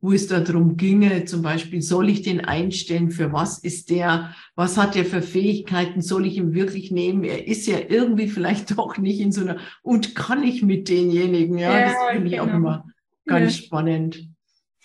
Wo 0.02 0.12
es 0.12 0.28
darum 0.28 0.78
ginge, 0.78 1.26
zum 1.26 1.44
Beispiel, 1.44 1.82
soll 1.82 2.10
ich 2.10 2.24
den 2.24 2.42
einstellen, 2.42 3.12
für 3.12 3.32
was 3.32 3.60
ist 3.60 3.92
der, 3.92 4.34
was 4.56 4.78
hat 4.78 4.96
er 4.96 5.06
für 5.06 5.22
Fähigkeiten, 5.22 6.02
soll 6.02 6.26
ich 6.26 6.38
ihn 6.38 6.54
wirklich 6.54 6.92
nehmen? 6.92 7.24
Er 7.24 7.48
ist 7.48 7.68
ja 7.68 7.78
irgendwie 7.88 8.28
vielleicht 8.28 8.72
doch 8.78 8.98
nicht 8.98 9.20
in 9.20 9.32
so 9.32 9.42
einer, 9.42 9.58
und 9.84 10.16
kann 10.16 10.44
ich 10.44 10.64
mit 10.64 10.90
denjenigen? 10.90 11.58
Ja, 11.58 11.80
ja 11.80 11.86
das 11.86 11.96
finde 12.12 12.28
ich 12.28 12.34
genau. 12.34 12.44
auch 12.44 12.56
immer 12.56 12.86
ganz 13.26 13.58
ja. 13.58 13.64
spannend. 13.64 14.28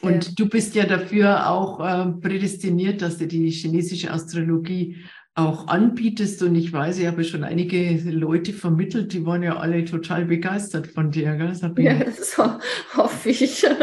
Und 0.02 0.26
ja. 0.26 0.32
du 0.36 0.48
bist 0.48 0.74
ja 0.74 0.84
dafür 0.84 1.48
auch 1.48 1.80
äh, 1.80 2.12
prädestiniert, 2.20 3.00
dass 3.00 3.16
du 3.16 3.26
die 3.26 3.48
chinesische 3.50 4.12
Astrologie 4.12 4.96
auch 5.36 5.68
anbietest. 5.68 6.42
Und 6.42 6.56
ich 6.56 6.72
weiß, 6.72 6.98
ich 6.98 7.06
habe 7.06 7.22
schon 7.22 7.44
einige 7.44 8.00
Leute 8.10 8.52
vermittelt, 8.52 9.12
die 9.12 9.24
waren 9.24 9.42
ja 9.42 9.58
alle 9.58 9.84
total 9.84 10.24
begeistert 10.24 10.88
von 10.88 11.10
dir, 11.10 11.36
gell, 11.36 11.54
Sabine? 11.54 12.04
Ja, 12.04 12.10
so 12.10 12.58
hoffe 12.96 13.30
ich. 13.30 13.64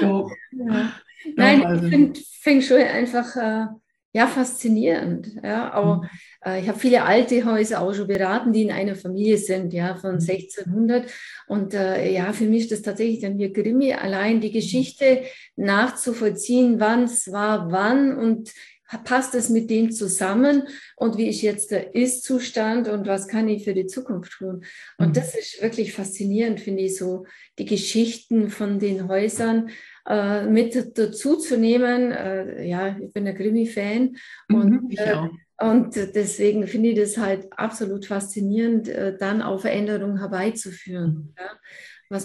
So. 0.00 0.32
Ja. 0.50 0.92
Nein, 1.36 1.64
also. 1.64 1.84
ich 1.84 1.90
finde 1.90 2.20
Feng 2.40 2.60
Shui 2.60 2.82
einfach 2.82 3.36
äh, 3.36 3.66
ja, 4.12 4.26
faszinierend. 4.26 5.28
Ja, 5.44 5.70
aber 5.72 5.96
mhm. 5.98 6.08
äh, 6.44 6.60
ich 6.60 6.68
habe 6.68 6.78
viele 6.78 7.04
alte 7.04 7.44
Häuser 7.44 7.80
auch 7.80 7.94
schon 7.94 8.08
beraten, 8.08 8.52
die 8.52 8.62
in 8.62 8.72
einer 8.72 8.96
Familie 8.96 9.38
sind, 9.38 9.72
ja, 9.72 9.94
von 9.94 10.14
1600. 10.14 11.04
Mhm. 11.04 11.08
Und 11.46 11.74
äh, 11.74 12.12
ja, 12.12 12.32
für 12.32 12.44
mich 12.44 12.62
ist 12.62 12.72
das 12.72 12.82
tatsächlich 12.82 13.20
dann 13.20 13.38
wie 13.38 13.52
Krimi, 13.52 13.92
allein 13.92 14.40
die 14.40 14.50
Geschichte 14.50 15.22
nachzuvollziehen, 15.54 16.80
wann 16.80 17.04
es 17.04 17.30
war, 17.30 17.70
wann 17.70 18.16
und 18.16 18.52
passt 18.98 19.34
es 19.34 19.48
mit 19.48 19.70
dem 19.70 19.90
zusammen 19.90 20.64
und 20.96 21.16
wie 21.16 21.28
ist 21.28 21.42
jetzt 21.42 21.70
der 21.70 21.94
Ist-Zustand 21.94 22.88
und 22.88 23.06
was 23.06 23.28
kann 23.28 23.48
ich 23.48 23.64
für 23.64 23.74
die 23.74 23.86
Zukunft 23.86 24.32
tun. 24.32 24.64
Und 24.98 25.08
mhm. 25.08 25.12
das 25.12 25.34
ist 25.34 25.62
wirklich 25.62 25.92
faszinierend, 25.92 26.60
finde 26.60 26.82
ich, 26.82 26.96
so 26.96 27.26
die 27.58 27.64
Geschichten 27.64 28.50
von 28.50 28.78
den 28.78 29.08
Häusern 29.08 29.70
äh, 30.08 30.46
mit 30.46 30.98
dazu 30.98 31.36
zu 31.36 31.58
nehmen. 31.58 32.12
Äh, 32.12 32.66
ja, 32.66 32.96
ich 32.98 33.12
bin 33.12 33.26
ein 33.26 33.36
Krimi-Fan 33.36 34.16
mhm, 34.48 34.56
und, 34.56 34.98
äh, 34.98 35.16
und 35.58 35.94
deswegen 35.94 36.66
finde 36.66 36.90
ich 36.90 36.98
das 36.98 37.16
halt 37.16 37.46
absolut 37.56 38.06
faszinierend, 38.06 38.88
äh, 38.88 39.16
dann 39.16 39.42
auch 39.42 39.60
Veränderungen 39.60 40.18
herbeizuführen. 40.18 41.14
Mhm. 41.14 41.34
Ja? 41.38 41.50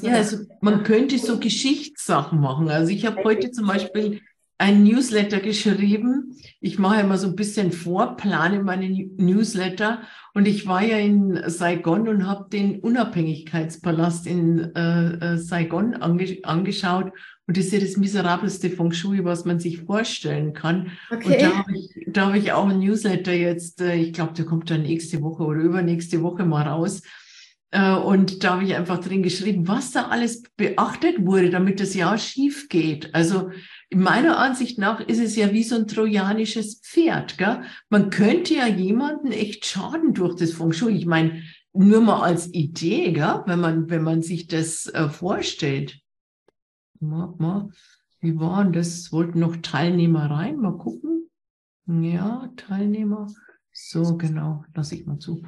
Ja, 0.02 0.16
also 0.16 0.40
man 0.60 0.84
könnte 0.84 1.18
so 1.18 1.40
Geschichtssachen 1.40 2.42
machen. 2.42 2.70
Also 2.70 2.92
ich 2.92 3.06
habe 3.06 3.24
heute 3.24 3.52
zum 3.52 3.68
Beispiel 3.68 4.20
ein 4.58 4.84
Newsletter 4.84 5.40
geschrieben. 5.40 6.36
Ich 6.60 6.80
mache 6.80 7.02
immer 7.02 7.18
so 7.18 7.28
ein 7.28 7.36
bisschen 7.36 7.72
Vorplane 7.72 8.64
meine 8.64 8.90
Newsletter 8.90 10.02
und 10.34 10.48
ich 10.48 10.66
war 10.68 10.84
ja 10.84 10.98
in 10.98 11.42
Saigon 11.48 12.08
und 12.08 12.28
habe 12.28 12.50
den 12.50 12.80
Unabhängigkeitspalast 12.80 14.26
in 14.26 14.76
äh, 14.76 15.34
äh, 15.34 15.38
Saigon 15.38 15.94
ange 15.96 16.40
angeschaut 16.44 17.12
und 17.48 17.56
das 17.56 17.68
ist 17.68 17.74
ja 17.74 17.80
das 17.80 17.96
miserabelste 17.96 18.70
Feng 18.70 18.92
Shui, 18.92 19.24
was 19.24 19.46
man 19.46 19.60
sich 19.60 19.82
vorstellen 19.82 20.54
kann. 20.54 20.92
Okay. 21.10 21.34
Und 21.34 21.42
da 21.42 21.58
habe 21.58 21.78
ich, 21.78 22.08
da 22.08 22.28
hab 22.28 22.36
ich 22.36 22.52
auch 22.52 22.68
ein 22.68 22.80
Newsletter 22.80 23.32
jetzt, 23.32 23.80
äh, 23.80 23.96
ich 23.96 24.12
glaube, 24.12 24.34
der 24.34 24.46
kommt 24.46 24.70
dann 24.70 24.82
nächste 24.82 25.22
Woche 25.22 25.44
oder 25.44 25.62
übernächste 25.62 26.22
Woche 26.22 26.46
mal 26.46 26.68
raus. 26.68 27.04
Äh, 27.72 27.94
und 27.94 28.44
da 28.44 28.56
habe 28.56 28.66
ich 28.66 28.76
einfach 28.76 29.00
drin 29.00 29.24
geschrieben, 29.24 29.66
was 29.68 29.92
da 29.92 30.08
alles 30.08 30.44
beachtet 30.58 31.26
wurde, 31.26 31.50
damit 31.50 31.80
das 31.80 31.94
Jahr 31.94 32.18
schief 32.18 32.68
geht. 32.68 33.16
Also 33.16 33.52
meiner 33.94 34.38
Ansicht 34.38 34.78
nach 34.78 35.00
ist 35.00 35.20
es 35.20 35.36
ja 35.36 35.54
wie 35.54 35.64
so 35.64 35.76
ein 35.76 35.88
trojanisches 35.88 36.82
Pferd. 36.82 37.38
Gell? 37.38 37.62
Man 37.90 38.10
könnte 38.10 38.56
ja 38.56 38.68
jemanden 38.68 39.32
echt 39.32 39.66
schaden 39.66 40.14
durch 40.14 40.36
das 40.36 40.54
Feng 40.54 40.74
Shui. 40.74 40.96
Ich 40.96 41.06
meine, 41.06 41.44
nur 41.74 42.02
mal 42.02 42.22
als 42.22 42.54
Idee, 42.54 43.12
gell? 43.14 43.44
Wenn, 43.46 43.60
man, 43.60 43.90
wenn 43.90 44.04
man 44.04 44.22
sich 44.22 44.48
das 44.48 44.88
äh, 44.88 45.10
vorstellt. 45.10 46.00
Mal, 47.00 47.34
mal. 47.38 47.70
Wie 48.20 48.40
waren 48.40 48.74
das? 48.74 49.12
Wollten 49.12 49.40
noch 49.40 49.58
Teilnehmer 49.58 50.30
rein? 50.30 50.58
Mal 50.58 50.78
gucken. 50.78 51.30
Ja, 51.86 52.52
Teilnehmer. 52.58 53.28
So, 53.72 54.18
genau, 54.18 54.66
lasse 54.74 54.96
ich 54.96 55.06
mal 55.06 55.20
zu. 55.20 55.44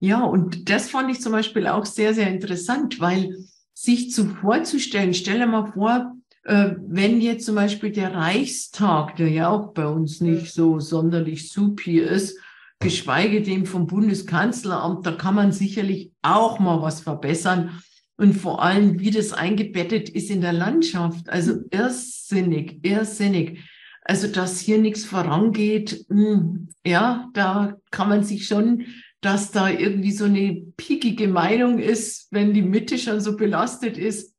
Ja, 0.00 0.22
und 0.22 0.68
das 0.68 0.90
fand 0.90 1.10
ich 1.10 1.20
zum 1.20 1.32
Beispiel 1.32 1.66
auch 1.66 1.86
sehr, 1.86 2.14
sehr 2.14 2.30
interessant, 2.30 3.00
weil 3.00 3.36
sich 3.72 4.12
zu 4.12 4.26
vorzustellen, 4.26 5.14
stell 5.14 5.38
dir 5.38 5.46
mal 5.46 5.72
vor, 5.72 6.14
wenn 6.44 7.20
jetzt 7.20 7.44
zum 7.44 7.54
Beispiel 7.54 7.92
der 7.92 8.14
Reichstag, 8.14 9.16
der 9.16 9.28
ja 9.28 9.48
auch 9.50 9.72
bei 9.74 9.86
uns 9.86 10.20
nicht 10.20 10.52
so 10.52 10.80
sonderlich 10.80 11.50
supi 11.50 11.98
ist, 11.98 12.38
geschweige 12.78 13.42
dem 13.42 13.66
vom 13.66 13.86
Bundeskanzleramt, 13.86 15.04
da 15.06 15.12
kann 15.12 15.34
man 15.34 15.52
sicherlich 15.52 16.12
auch 16.22 16.58
mal 16.58 16.80
was 16.80 17.00
verbessern. 17.00 17.82
Und 18.16 18.34
vor 18.34 18.62
allem, 18.62 18.98
wie 19.00 19.10
das 19.10 19.32
eingebettet 19.32 20.08
ist 20.08 20.30
in 20.30 20.40
der 20.40 20.52
Landschaft. 20.52 21.28
Also 21.28 21.60
irrsinnig, 21.70 22.78
irrsinnig. 22.82 23.60
Also, 24.02 24.28
dass 24.28 24.60
hier 24.60 24.78
nichts 24.78 25.04
vorangeht, 25.04 26.04
hm, 26.08 26.68
ja, 26.84 27.28
da 27.34 27.76
kann 27.90 28.08
man 28.08 28.24
sich 28.24 28.46
schon, 28.46 28.86
dass 29.20 29.52
da 29.52 29.68
irgendwie 29.68 30.12
so 30.12 30.24
eine 30.24 30.62
piekige 30.76 31.28
Meinung 31.28 31.78
ist, 31.78 32.28
wenn 32.30 32.54
die 32.54 32.62
Mitte 32.62 32.98
schon 32.98 33.20
so 33.20 33.36
belastet 33.36 33.98
ist, 33.98 34.29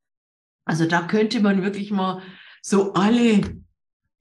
also 0.65 0.86
da 0.86 1.02
könnte 1.04 1.39
man 1.41 1.63
wirklich 1.63 1.91
mal 1.91 2.21
so 2.62 2.93
alle 2.93 3.41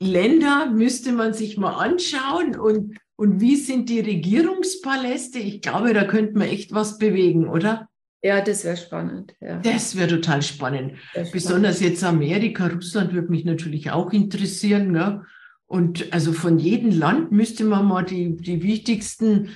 Länder 0.00 0.70
müsste 0.70 1.12
man 1.12 1.34
sich 1.34 1.58
mal 1.58 1.74
anschauen 1.74 2.58
und, 2.58 2.96
und 3.16 3.40
wie 3.40 3.56
sind 3.56 3.90
die 3.90 4.00
Regierungspaläste? 4.00 5.38
Ich 5.38 5.60
glaube, 5.60 5.92
da 5.92 6.04
könnte 6.04 6.38
man 6.38 6.48
echt 6.48 6.72
was 6.72 6.96
bewegen, 6.98 7.48
oder? 7.48 7.88
Ja, 8.22 8.40
das 8.40 8.64
wäre 8.64 8.76
spannend. 8.76 9.34
Ja. 9.40 9.60
Das 9.60 9.96
wäre 9.96 10.08
total 10.08 10.42
spannend. 10.42 10.94
spannend. 11.10 11.32
Besonders 11.32 11.80
jetzt 11.80 12.04
Amerika, 12.04 12.66
Russland 12.66 13.12
würde 13.14 13.28
mich 13.28 13.44
natürlich 13.44 13.90
auch 13.90 14.12
interessieren. 14.12 14.90
Ne? 14.90 15.24
Und 15.66 16.12
also 16.12 16.32
von 16.32 16.58
jedem 16.58 16.90
Land 16.90 17.32
müsste 17.32 17.64
man 17.64 17.86
mal 17.86 18.02
die, 18.02 18.36
die 18.36 18.62
wichtigsten 18.62 19.50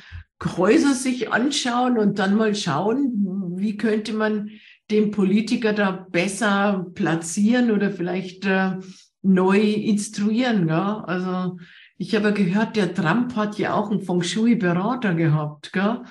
Häuser 0.56 0.94
sich 0.94 1.32
anschauen 1.32 1.98
und 1.98 2.18
dann 2.18 2.36
mal 2.36 2.54
schauen, 2.54 3.54
wie 3.56 3.76
könnte 3.76 4.12
man 4.12 4.50
den 4.90 5.10
Politiker 5.10 5.72
da 5.72 5.90
besser 5.90 6.86
platzieren 6.94 7.70
oder 7.70 7.90
vielleicht 7.90 8.44
äh, 8.44 8.76
neu 9.22 9.60
instruieren. 9.60 10.68
Ja? 10.68 11.02
Also 11.04 11.58
ich 11.96 12.14
habe 12.14 12.32
gehört, 12.32 12.76
der 12.76 12.94
Trump 12.94 13.34
hat 13.36 13.58
ja 13.58 13.74
auch 13.74 13.90
einen 13.90 14.02
Feng 14.02 14.22
Shui-Berater 14.22 15.14
gehabt. 15.14 15.72
Gell? 15.72 16.02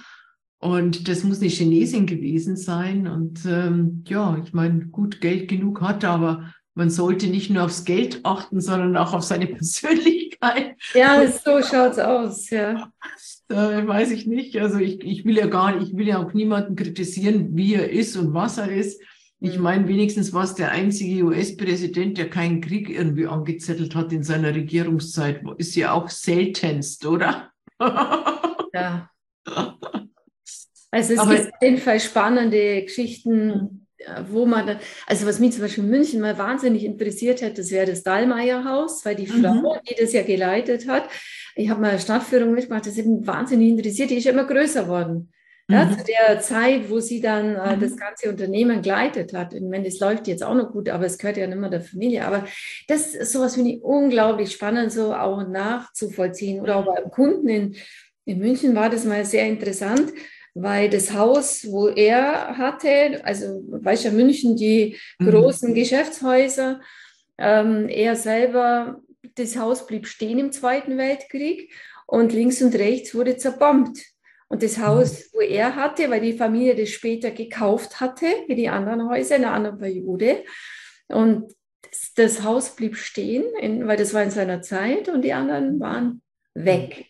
Und 0.59 1.07
das 1.07 1.23
muss 1.23 1.41
eine 1.41 1.49
Chinesin 1.49 2.05
gewesen 2.05 2.55
sein. 2.55 3.07
Und 3.07 3.45
ähm, 3.45 4.03
ja, 4.07 4.41
ich 4.43 4.53
meine, 4.53 4.87
gut, 4.87 5.21
Geld 5.21 5.49
genug 5.49 5.81
hat 5.81 6.03
er, 6.03 6.11
aber 6.11 6.53
man 6.73 6.89
sollte 6.89 7.27
nicht 7.27 7.49
nur 7.49 7.65
aufs 7.65 7.85
Geld 7.85 8.21
achten, 8.23 8.61
sondern 8.61 8.97
auch 8.97 9.13
auf 9.13 9.23
seine 9.23 9.47
Persönlichkeit. 10.51 10.75
Ja, 10.93 11.27
so 11.27 11.61
schaut's 11.61 11.99
aus, 11.99 12.49
ja. 12.49 12.91
Äh, 13.49 13.87
weiß 13.87 14.11
ich 14.11 14.25
nicht. 14.25 14.57
Also 14.57 14.79
ich, 14.79 15.03
ich 15.03 15.25
will 15.25 15.37
ja 15.37 15.47
gar 15.47 15.75
nicht, 15.75 15.91
ich 15.91 15.97
will 15.97 16.07
ja 16.07 16.23
auch 16.23 16.33
niemanden 16.33 16.75
kritisieren, 16.75 17.55
wie 17.55 17.75
er 17.75 17.89
ist 17.89 18.15
und 18.15 18.33
was 18.33 18.57
er 18.57 18.71
ist. 18.71 19.01
Ich 19.39 19.57
mhm. 19.57 19.63
meine, 19.63 19.87
wenigstens 19.87 20.33
war 20.33 20.43
es 20.43 20.55
der 20.55 20.71
einzige 20.71 21.23
US-Präsident, 21.23 22.17
der 22.17 22.29
keinen 22.29 22.61
Krieg 22.61 22.89
irgendwie 22.89 23.27
angezettelt 23.27 23.95
hat 23.95 24.11
in 24.13 24.23
seiner 24.23 24.55
Regierungszeit. 24.55 25.41
Ist 25.57 25.75
ja 25.75 25.91
auch 25.93 26.09
seltenst, 26.09 27.05
oder? 27.05 27.51
Ja. 28.73 29.09
Also 30.93 31.13
es 31.13 31.19
Aber, 31.19 31.33
gibt 31.33 31.47
auf 31.47 31.61
jeden 31.63 31.77
Fall 31.79 31.99
spannende 31.99 32.83
Geschichten 32.83 33.82
wo 34.29 34.45
man, 34.45 34.79
also 35.07 35.25
was 35.25 35.39
mich 35.39 35.53
zum 35.53 35.61
Beispiel 35.61 35.83
in 35.83 35.89
München 35.89 36.21
mal 36.21 36.37
wahnsinnig 36.37 36.83
interessiert 36.83 37.41
hat, 37.41 37.57
das 37.57 37.71
wäre 37.71 37.85
das 37.85 38.03
Dallmayr-Haus, 38.03 39.05
weil 39.05 39.15
die 39.15 39.27
Frau, 39.27 39.53
mhm. 39.53 39.79
die 39.89 39.95
das 39.99 40.13
ja 40.13 40.23
geleitet 40.23 40.87
hat, 40.87 41.09
ich 41.55 41.69
habe 41.69 41.81
mal 41.81 41.99
Stadtführung 41.99 42.53
mitgemacht, 42.53 42.85
das 42.85 42.97
hat 42.97 43.05
mich 43.05 43.25
wahnsinnig 43.27 43.69
interessiert, 43.69 44.09
die 44.09 44.17
ist 44.17 44.25
ja 44.25 44.31
immer 44.31 44.45
größer 44.45 44.87
worden. 44.87 45.31
Ja, 45.69 45.85
mhm. 45.85 45.97
zu 45.97 46.03
der 46.03 46.41
Zeit, 46.41 46.89
wo 46.89 46.99
sie 46.99 47.21
dann 47.21 47.55
äh, 47.55 47.77
mhm. 47.77 47.79
das 47.79 47.95
ganze 47.95 48.29
Unternehmen 48.29 48.81
geleitet 48.81 49.31
hat. 49.31 49.53
Ich 49.53 49.61
meine, 49.61 49.85
das 49.85 49.97
läuft 49.99 50.27
jetzt 50.27 50.43
auch 50.43 50.55
noch 50.55 50.73
gut, 50.73 50.89
aber 50.89 51.05
es 51.05 51.17
gehört 51.17 51.37
ja 51.37 51.47
nicht 51.47 51.57
mehr 51.57 51.69
der 51.69 51.79
Familie. 51.79 52.25
Aber 52.25 52.45
das 52.89 53.15
ist 53.15 53.31
sowas 53.31 53.55
finde 53.55 53.71
ich 53.71 53.81
unglaublich 53.81 54.51
spannend, 54.51 54.91
so 54.91 55.13
auch 55.13 55.47
nachzuvollziehen. 55.47 56.59
Oder 56.59 56.75
auch 56.75 56.85
beim 56.85 57.09
Kunden 57.09 57.47
in, 57.47 57.75
in 58.25 58.39
München 58.39 58.75
war 58.75 58.89
das 58.89 59.05
mal 59.05 59.23
sehr 59.23 59.47
interessant 59.47 60.11
weil 60.53 60.89
das 60.89 61.13
Haus, 61.13 61.65
wo 61.69 61.87
er 61.87 62.57
hatte, 62.57 63.21
also 63.23 63.63
weiß 63.67 64.03
ja 64.03 64.11
München, 64.11 64.55
die 64.55 64.97
mhm. 65.19 65.31
großen 65.31 65.71
mhm. 65.71 65.75
Geschäftshäuser, 65.75 66.81
ähm, 67.37 67.89
er 67.89 68.15
selber, 68.15 69.01
das 69.35 69.57
Haus 69.57 69.87
blieb 69.87 70.07
stehen 70.07 70.39
im 70.39 70.51
Zweiten 70.51 70.97
Weltkrieg 70.97 71.73
und 72.05 72.33
links 72.33 72.61
und 72.61 72.75
rechts 72.75 73.15
wurde 73.15 73.37
zerbombt. 73.37 73.99
Und 74.47 74.61
das 74.61 74.77
mhm. 74.77 74.85
Haus, 74.85 75.29
wo 75.33 75.39
er 75.39 75.75
hatte, 75.75 76.09
weil 76.11 76.21
die 76.21 76.37
Familie 76.37 76.75
das 76.75 76.89
später 76.89 77.31
gekauft 77.31 77.99
hatte, 77.99 78.27
wie 78.47 78.55
die 78.55 78.69
anderen 78.69 79.09
Häuser 79.09 79.37
in 79.37 79.45
einer 79.45 79.53
anderen 79.53 79.79
Periode. 79.79 80.43
Und 81.07 81.51
das, 81.81 82.13
das 82.15 82.43
Haus 82.43 82.75
blieb 82.75 82.95
stehen, 82.95 83.45
in, 83.59 83.87
weil 83.87 83.97
das 83.97 84.13
war 84.13 84.21
in 84.21 84.31
seiner 84.31 84.61
Zeit 84.61 85.09
und 85.09 85.23
die 85.23 85.33
anderen 85.33 85.79
waren 85.79 86.21
weg. 86.53 87.07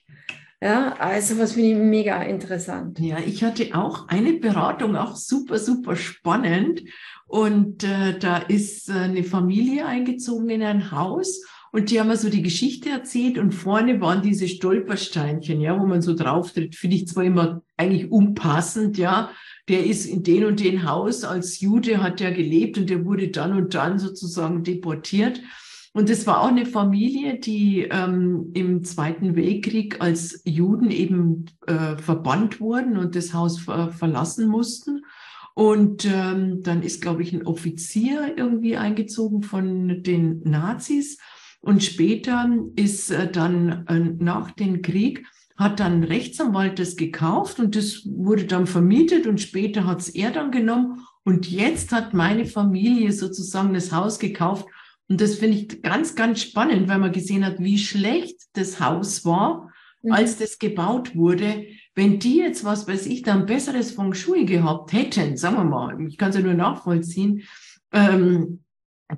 Ja, 0.63 0.93
also 0.93 1.37
was 1.39 1.53
finde 1.53 1.71
ich 1.71 1.75
mega 1.75 2.23
interessant. 2.23 2.97
Ja, 2.97 3.17
ich 3.19 3.43
hatte 3.43 3.75
auch 3.75 4.07
eine 4.07 4.31
Beratung, 4.31 4.95
auch 4.95 5.17
super, 5.17 5.59
super 5.59 5.97
spannend. 5.97 6.83
Und 7.27 7.83
äh, 7.83 8.17
da 8.17 8.37
ist 8.37 8.89
äh, 8.89 8.93
eine 8.93 9.25
Familie 9.25 9.85
eingezogen 9.85 10.49
in 10.49 10.63
ein 10.63 10.91
Haus 10.91 11.41
und 11.73 11.89
die 11.91 11.99
haben 11.99 12.07
mir 12.07 12.15
so 12.15 12.29
die 12.29 12.43
Geschichte 12.43 12.91
erzählt 12.91 13.37
und 13.37 13.51
vorne 13.51 13.99
waren 13.99 14.21
diese 14.21 14.47
Stolpersteinchen, 14.47 15.59
ja, 15.59 15.77
wo 15.77 15.85
man 15.85 16.01
so 16.01 16.15
drauf 16.15 16.53
tritt. 16.53 16.75
Finde 16.75 16.95
ich 16.95 17.07
zwar 17.07 17.25
immer 17.25 17.61
eigentlich 17.75 18.09
unpassend, 18.09 18.97
ja. 18.97 19.31
Der 19.67 19.85
ist 19.85 20.05
in 20.05 20.23
den 20.23 20.45
und 20.45 20.61
den 20.61 20.87
Haus 20.87 21.25
als 21.25 21.59
Jude 21.59 22.01
hat 22.01 22.21
er 22.21 22.31
gelebt 22.31 22.77
und 22.77 22.89
der 22.89 23.03
wurde 23.03 23.27
dann 23.29 23.51
und 23.57 23.73
dann 23.73 23.99
sozusagen 23.99 24.63
deportiert. 24.63 25.41
Und 25.95 26.09
es 26.09 26.25
war 26.25 26.41
auch 26.41 26.47
eine 26.47 26.65
Familie, 26.65 27.37
die 27.37 27.83
ähm, 27.83 28.49
im 28.55 28.83
Zweiten 28.83 29.35
Weltkrieg 29.35 30.01
als 30.01 30.41
Juden 30.43 30.89
eben 30.89 31.45
äh, 31.67 31.97
verbannt 31.97 32.59
wurden 32.59 32.97
und 32.97 33.15
das 33.15 33.33
Haus 33.33 33.59
ver 33.59 33.89
verlassen 33.89 34.47
mussten. 34.47 35.05
Und 35.53 36.05
ähm, 36.05 36.63
dann 36.63 36.81
ist, 36.81 37.01
glaube 37.03 37.21
ich, 37.21 37.31
ein 37.31 37.45
Offizier 37.45 38.33
irgendwie 38.35 38.75
eingezogen 38.75 39.43
von 39.43 40.01
den 40.01 40.41
Nazis. 40.43 41.19
Und 41.61 41.83
später 41.83 42.49
ist 42.75 43.11
äh, 43.11 43.31
dann 43.31 43.85
äh, 43.87 43.99
nach 43.99 44.49
dem 44.49 44.81
Krieg 44.81 45.27
hat 45.55 45.79
dann 45.79 46.03
Rechtsanwalt 46.03 46.79
das 46.79 46.95
gekauft 46.95 47.59
und 47.59 47.75
das 47.75 48.01
wurde 48.05 48.45
dann 48.45 48.65
vermietet 48.65 49.27
und 49.27 49.39
später 49.39 49.85
hat 49.85 50.01
es 50.01 50.09
er 50.09 50.31
dann 50.31 50.49
genommen. 50.49 51.05
Und 51.23 51.49
jetzt 51.49 51.91
hat 51.91 52.15
meine 52.15 52.45
Familie 52.45 53.11
sozusagen 53.11 53.75
das 53.75 53.91
Haus 53.91 54.17
gekauft 54.17 54.65
und 55.09 55.21
das 55.21 55.35
finde 55.35 55.57
ich 55.57 55.81
ganz, 55.81 56.15
ganz 56.15 56.41
spannend, 56.41 56.87
weil 56.87 56.99
man 56.99 57.11
gesehen 57.11 57.45
hat, 57.45 57.59
wie 57.59 57.77
schlecht 57.77 58.41
das 58.53 58.79
Haus 58.79 59.25
war, 59.25 59.71
mhm. 60.01 60.11
als 60.11 60.37
das 60.37 60.59
gebaut 60.59 61.15
wurde. 61.15 61.65
Wenn 61.95 62.19
die 62.19 62.37
jetzt, 62.37 62.63
was 62.63 62.87
weiß 62.87 63.05
ich, 63.07 63.21
da 63.21 63.33
ein 63.33 63.45
besseres 63.45 63.91
Feng 63.91 64.13
Shui 64.13 64.45
gehabt 64.45 64.93
hätten, 64.93 65.37
sagen 65.37 65.57
wir 65.57 65.63
mal, 65.65 66.01
ich 66.07 66.17
kann 66.17 66.29
es 66.29 66.35
ja 66.35 66.41
nur 66.41 66.53
nachvollziehen, 66.53 67.43
ähm, 67.91 68.63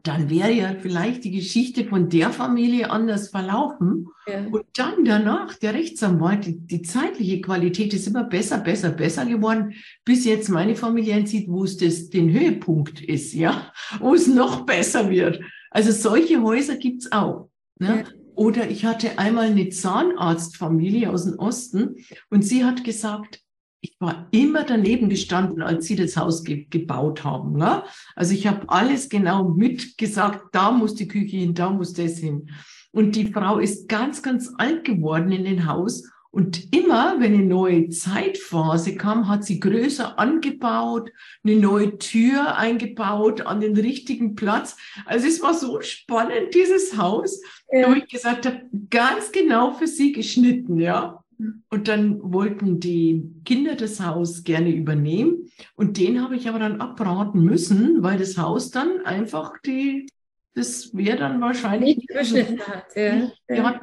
dann 0.03 0.29
wäre 0.29 0.51
ja 0.51 0.75
vielleicht 0.79 1.23
die 1.23 1.31
Geschichte 1.31 1.85
von 1.85 2.09
der 2.09 2.31
Familie 2.31 2.89
anders 2.89 3.29
verlaufen. 3.29 4.07
Ja. 4.27 4.45
Und 4.51 4.65
dann 4.73 5.05
danach, 5.05 5.55
der 5.55 5.73
Rechtsanwalt, 5.73 6.45
die, 6.45 6.59
die, 6.59 6.81
zeitliche 6.81 7.39
Qualität 7.39 7.93
ist 7.93 8.07
immer 8.07 8.25
besser, 8.25 8.57
besser, 8.57 8.89
besser 8.89 9.25
geworden, 9.25 9.73
bis 10.03 10.25
jetzt 10.25 10.49
meine 10.49 10.75
Familie 10.75 11.15
einzieht, 11.15 11.47
wo 11.47 11.63
es 11.63 11.77
das, 11.77 12.09
den 12.09 12.31
Höhepunkt 12.31 13.01
ist, 13.01 13.33
ja, 13.33 13.71
wo 13.99 14.13
es 14.13 14.27
noch 14.27 14.65
besser 14.65 15.09
wird. 15.09 15.39
Also 15.75 15.91
solche 15.91 16.41
Häuser 16.41 16.77
gibt's 16.77 17.11
auch. 17.11 17.49
Ne? 17.79 17.87
Ja. 17.97 18.03
Oder 18.35 18.69
ich 18.69 18.85
hatte 18.85 19.19
einmal 19.19 19.47
eine 19.47 19.67
Zahnarztfamilie 19.67 21.09
aus 21.09 21.25
dem 21.25 21.37
Osten 21.37 21.97
und 22.29 22.43
sie 22.43 22.63
hat 22.63 22.85
gesagt, 22.85 23.41
ich 23.81 23.97
war 23.99 24.29
immer 24.31 24.63
daneben 24.63 25.09
gestanden, 25.09 25.61
als 25.61 25.85
sie 25.85 25.97
das 25.97 26.15
Haus 26.15 26.45
ge 26.45 26.65
gebaut 26.69 27.25
haben. 27.25 27.57
Ne? 27.57 27.83
Also 28.15 28.33
ich 28.33 28.47
habe 28.47 28.69
alles 28.69 29.09
genau 29.09 29.49
mitgesagt, 29.49 30.45
da 30.53 30.71
muss 30.71 30.95
die 30.95 31.09
Küche 31.09 31.35
hin, 31.35 31.53
da 31.53 31.69
muss 31.69 31.91
das 31.91 32.19
hin. 32.19 32.49
Und 32.93 33.17
die 33.17 33.33
Frau 33.33 33.59
ist 33.59 33.89
ganz, 33.89 34.23
ganz 34.23 34.53
alt 34.57 34.85
geworden 34.85 35.33
in 35.33 35.43
dem 35.43 35.65
Haus 35.65 36.09
und 36.35 36.75
immer, 36.75 37.21
wenn 37.21 37.33
eine 37.33 37.45
neue 37.45 37.87
Zeitphase 37.87 38.97
kam, 38.97 39.29
hat 39.29 39.45
sie 39.45 39.61
größer 39.61 40.19
angebaut, 40.19 41.09
eine 41.45 41.55
neue 41.55 41.97
Tür 41.97 42.57
eingebaut 42.57 43.45
an 43.45 43.61
den 43.61 43.77
richtigen 43.77 44.35
Platz. 44.35 44.75
Also 45.05 45.27
es 45.27 45.41
war 45.41 45.53
so 45.53 45.79
spannend, 45.79 46.53
dieses 46.53 46.97
Haus, 46.97 47.41
ja. 47.71 47.87
wo 47.87 47.93
ich 47.93 48.09
gesagt 48.09 48.45
habe, 48.45 48.63
ganz 48.89 49.31
genau 49.31 49.71
für 49.71 49.87
sie 49.87 50.11
geschnitten, 50.11 50.77
ja. 50.77 51.23
Und 51.69 51.87
dann 51.87 52.19
wollten 52.33 52.81
die 52.81 53.31
Kinder 53.45 53.75
das 53.75 54.01
Haus 54.01 54.43
gerne 54.43 54.71
übernehmen. 54.71 55.49
Und 55.77 55.97
den 55.97 56.21
habe 56.21 56.35
ich 56.35 56.49
aber 56.49 56.59
dann 56.59 56.81
abraten 56.81 57.45
müssen, 57.45 58.03
weil 58.03 58.19
das 58.19 58.37
Haus 58.37 58.71
dann 58.71 59.05
einfach 59.05 59.53
die, 59.65 60.07
das 60.53 60.93
wäre 60.93 61.17
dann 61.17 61.39
wahrscheinlich 61.39 61.95
nicht 61.95 62.09
geschnitten 62.09 62.59
hat. 62.59 62.93
Ja. 62.93 63.31
ja. 63.47 63.79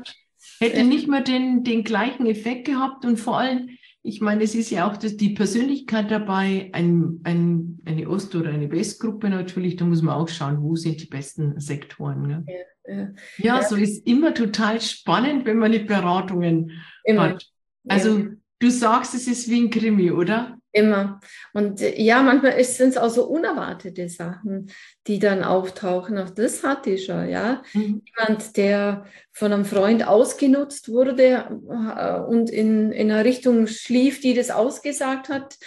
Hätte 0.62 0.85
nicht 0.85 1.09
mehr 1.09 1.22
den, 1.22 1.64
den 1.64 1.85
gleichen 1.85 2.27
Effekt 2.27 2.66
gehabt 2.66 3.05
und 3.05 3.18
vor 3.18 3.38
allem, 3.38 3.70
ich 4.03 4.20
meine, 4.20 4.42
es 4.42 4.55
ist 4.55 4.70
ja 4.70 4.90
auch 4.90 4.96
das, 4.96 5.16
die 5.16 5.31
Persönlichkeit 5.31 6.11
dabei, 6.11 6.70
ein, 6.72 7.20
ein, 7.25 7.81
eine 7.85 8.09
Ost- 8.09 8.35
oder 8.35 8.51
eine 8.51 8.70
Westgruppe 8.70 9.29
natürlich, 9.29 9.77
da 9.77 9.85
muss 9.85 10.03
man 10.03 10.14
auch 10.14 10.29
schauen, 10.29 10.62
wo 10.62 10.75
sind 10.77 11.01
die 11.01 11.07
besten 11.07 11.61
Sektoren. 11.61 12.27
Ne? 12.27 12.44
Ja, 12.87 12.94
ja. 12.94 13.09
ja, 13.38 13.62
so 13.62 13.77
ist 13.77 14.07
immer 14.07 14.35
total 14.35 14.81
spannend, 14.81 15.46
wenn 15.46 15.59
man 15.59 15.72
die 15.72 15.81
Beratungen 15.81 16.72
immer. 17.05 17.31
hat. 17.31 17.46
Also 17.88 18.27
du 18.59 18.70
sagst, 18.70 19.14
es 19.14 19.27
ist 19.27 19.48
wie 19.48 19.61
ein 19.61 19.70
Krimi, 19.70 20.11
oder? 20.11 20.59
Immer. 20.73 21.21
Und 21.53 21.83
äh, 21.83 22.01
ja, 22.01 22.23
manchmal 22.23 22.63
sind 22.65 22.91
es 22.91 22.97
auch 22.97 23.11
so 23.11 23.27
unerwartete 23.27 24.09
Sachen, 24.09 24.71
die 25.07 25.19
dann 25.19 25.45
auftauchen. 25.45 26.17
Auch 26.19 26.31
das 26.31 26.65
hatte 26.65 26.91
ich 26.91 27.05
schon, 27.05 27.29
ja. 27.29 27.63
Mhm. 27.75 28.03
Jemand, 28.05 28.57
der 28.57 29.05
von 29.33 29.53
einem 29.53 29.67
Freund 29.67 30.07
ausgenutzt 30.07 30.89
wurde 30.89 31.45
äh, 31.69 32.21
und 32.21 32.49
in, 32.51 32.91
in 32.91 33.11
einer 33.11 33.25
Richtung 33.25 33.67
schlief, 33.67 34.21
die 34.21 34.33
das 34.33 34.51
ausgesagt 34.51 35.29
hat, 35.29 35.59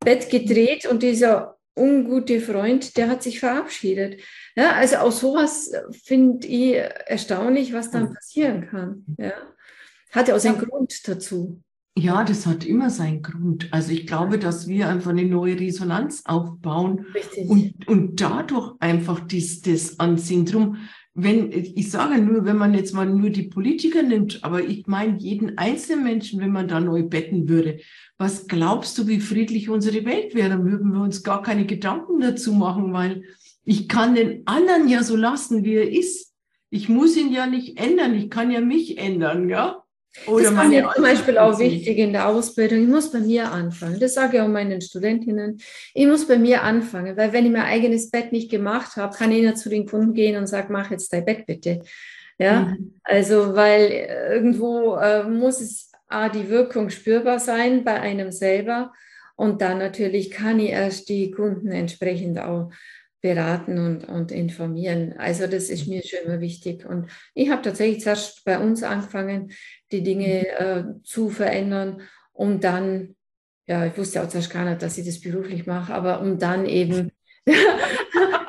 Bett 0.00 0.30
gedreht 0.30 0.86
und 0.86 1.02
dieser 1.02 1.58
ungute 1.76 2.40
Freund, 2.40 2.96
der 2.96 3.08
hat 3.08 3.22
sich 3.22 3.40
verabschiedet. 3.40 4.22
Ja, 4.56 4.72
also 4.72 4.96
auch 4.98 5.12
sowas 5.12 5.72
finde 6.04 6.46
ich 6.46 6.74
erstaunlich, 6.74 7.72
was 7.72 7.90
dann 7.90 8.04
mhm. 8.04 8.14
passieren 8.14 8.68
kann. 8.68 9.04
Ja. 9.18 9.32
Hat 10.12 10.28
ja 10.28 10.36
auch 10.36 10.40
seinen 10.40 10.60
ja. 10.60 10.64
Grund 10.64 11.06
dazu. 11.08 11.60
Ja, 11.96 12.24
das 12.24 12.44
hat 12.46 12.64
immer 12.64 12.90
seinen 12.90 13.22
Grund. 13.22 13.68
Also 13.72 13.92
ich 13.92 14.06
glaube, 14.06 14.38
dass 14.38 14.66
wir 14.66 14.88
einfach 14.88 15.10
eine 15.10 15.24
neue 15.24 15.58
Resonanz 15.60 16.22
aufbauen 16.24 17.06
Richtig. 17.14 17.48
und, 17.48 17.86
und 17.86 18.20
dadurch 18.20 18.74
einfach 18.80 19.20
das, 19.20 19.60
das 19.60 20.00
anziehen. 20.00 20.44
Drum, 20.44 20.78
wenn, 21.14 21.52
ich 21.52 21.92
sage 21.92 22.20
nur, 22.20 22.44
wenn 22.44 22.56
man 22.56 22.74
jetzt 22.74 22.94
mal 22.94 23.06
nur 23.06 23.30
die 23.30 23.44
Politiker 23.44 24.02
nimmt, 24.02 24.42
aber 24.42 24.64
ich 24.64 24.88
meine 24.88 25.18
jeden 25.18 25.56
einzelnen 25.56 26.02
Menschen, 26.02 26.40
wenn 26.40 26.50
man 26.50 26.66
da 26.66 26.80
neu 26.80 27.04
betten 27.04 27.48
würde, 27.48 27.78
was 28.18 28.48
glaubst 28.48 28.98
du, 28.98 29.06
wie 29.06 29.20
friedlich 29.20 29.68
unsere 29.68 30.04
Welt 30.04 30.34
wäre? 30.34 30.48
Dann 30.48 30.64
würden 30.64 30.92
wir 30.92 31.00
uns 31.00 31.22
gar 31.22 31.42
keine 31.42 31.64
Gedanken 31.64 32.18
dazu 32.18 32.52
machen, 32.52 32.92
weil 32.92 33.22
ich 33.64 33.88
kann 33.88 34.16
den 34.16 34.44
anderen 34.46 34.88
ja 34.88 35.04
so 35.04 35.14
lassen, 35.14 35.62
wie 35.62 35.74
er 35.74 35.92
ist. 35.92 36.32
Ich 36.70 36.88
muss 36.88 37.16
ihn 37.16 37.32
ja 37.32 37.46
nicht 37.46 37.78
ändern, 37.78 38.14
ich 38.14 38.30
kann 38.30 38.50
ja 38.50 38.60
mich 38.60 38.98
ändern, 38.98 39.48
ja. 39.48 39.83
Oder 40.26 40.44
das 40.44 40.56
war 40.56 40.68
mir 40.68 40.90
zum 40.94 41.02
Beispiel 41.02 41.38
auch 41.38 41.58
wichtig 41.58 41.98
in 41.98 42.12
der 42.12 42.28
Ausbildung. 42.28 42.82
Ich 42.82 42.88
muss 42.88 43.10
bei 43.10 43.20
mir 43.20 43.50
anfangen. 43.50 43.98
Das 43.98 44.14
sage 44.14 44.36
ich 44.36 44.42
auch 44.42 44.48
meinen 44.48 44.80
Studentinnen. 44.80 45.60
Ich 45.92 46.06
muss 46.06 46.26
bei 46.26 46.38
mir 46.38 46.62
anfangen, 46.62 47.16
weil 47.16 47.32
wenn 47.32 47.46
ich 47.46 47.52
mein 47.52 47.62
eigenes 47.62 48.10
Bett 48.10 48.32
nicht 48.32 48.50
gemacht 48.50 48.96
habe, 48.96 49.16
kann 49.16 49.32
ich 49.32 49.42
nicht 49.42 49.58
zu 49.58 49.68
den 49.68 49.86
Kunden 49.86 50.14
gehen 50.14 50.36
und 50.36 50.46
sagen, 50.46 50.72
mach 50.72 50.90
jetzt 50.90 51.12
dein 51.12 51.24
Bett 51.24 51.46
bitte. 51.46 51.82
Ja, 52.38 52.62
mhm. 52.62 52.94
also 53.04 53.54
weil 53.54 54.08
irgendwo 54.30 54.96
äh, 54.96 55.24
muss 55.24 55.60
es 55.60 55.90
A, 56.08 56.28
die 56.28 56.48
Wirkung 56.48 56.90
spürbar 56.90 57.38
sein 57.38 57.84
bei 57.84 58.00
einem 58.00 58.30
selber 58.30 58.92
und 59.36 59.62
dann 59.62 59.78
natürlich 59.78 60.30
kann 60.30 60.60
ich 60.60 60.70
erst 60.70 61.08
die 61.08 61.30
Kunden 61.30 61.70
entsprechend 61.70 62.38
auch 62.38 62.70
beraten 63.20 63.78
und, 63.78 64.04
und 64.04 64.30
informieren. 64.32 65.14
Also 65.16 65.46
das 65.46 65.70
ist 65.70 65.86
mir 65.86 66.02
schon 66.02 66.26
immer 66.26 66.40
wichtig. 66.40 66.84
Und 66.84 67.08
ich 67.34 67.48
habe 67.48 67.62
tatsächlich 67.62 68.02
zuerst 68.02 68.44
bei 68.44 68.58
uns 68.58 68.82
angefangen, 68.82 69.50
die 69.94 70.02
Dinge 70.02 70.46
mhm. 70.58 70.66
äh, 70.66 71.02
zu 71.04 71.30
verändern, 71.30 72.02
um 72.32 72.60
dann, 72.60 73.16
ja, 73.66 73.86
ich 73.86 73.96
wusste 73.96 74.22
auch 74.22 74.28
zuerst 74.28 74.52
gar 74.52 74.64
nicht, 74.64 74.82
dass 74.82 74.98
ich 74.98 75.06
das 75.06 75.20
beruflich 75.20 75.66
mache, 75.66 75.94
aber 75.94 76.20
um 76.20 76.38
dann 76.38 76.66
eben 76.66 77.10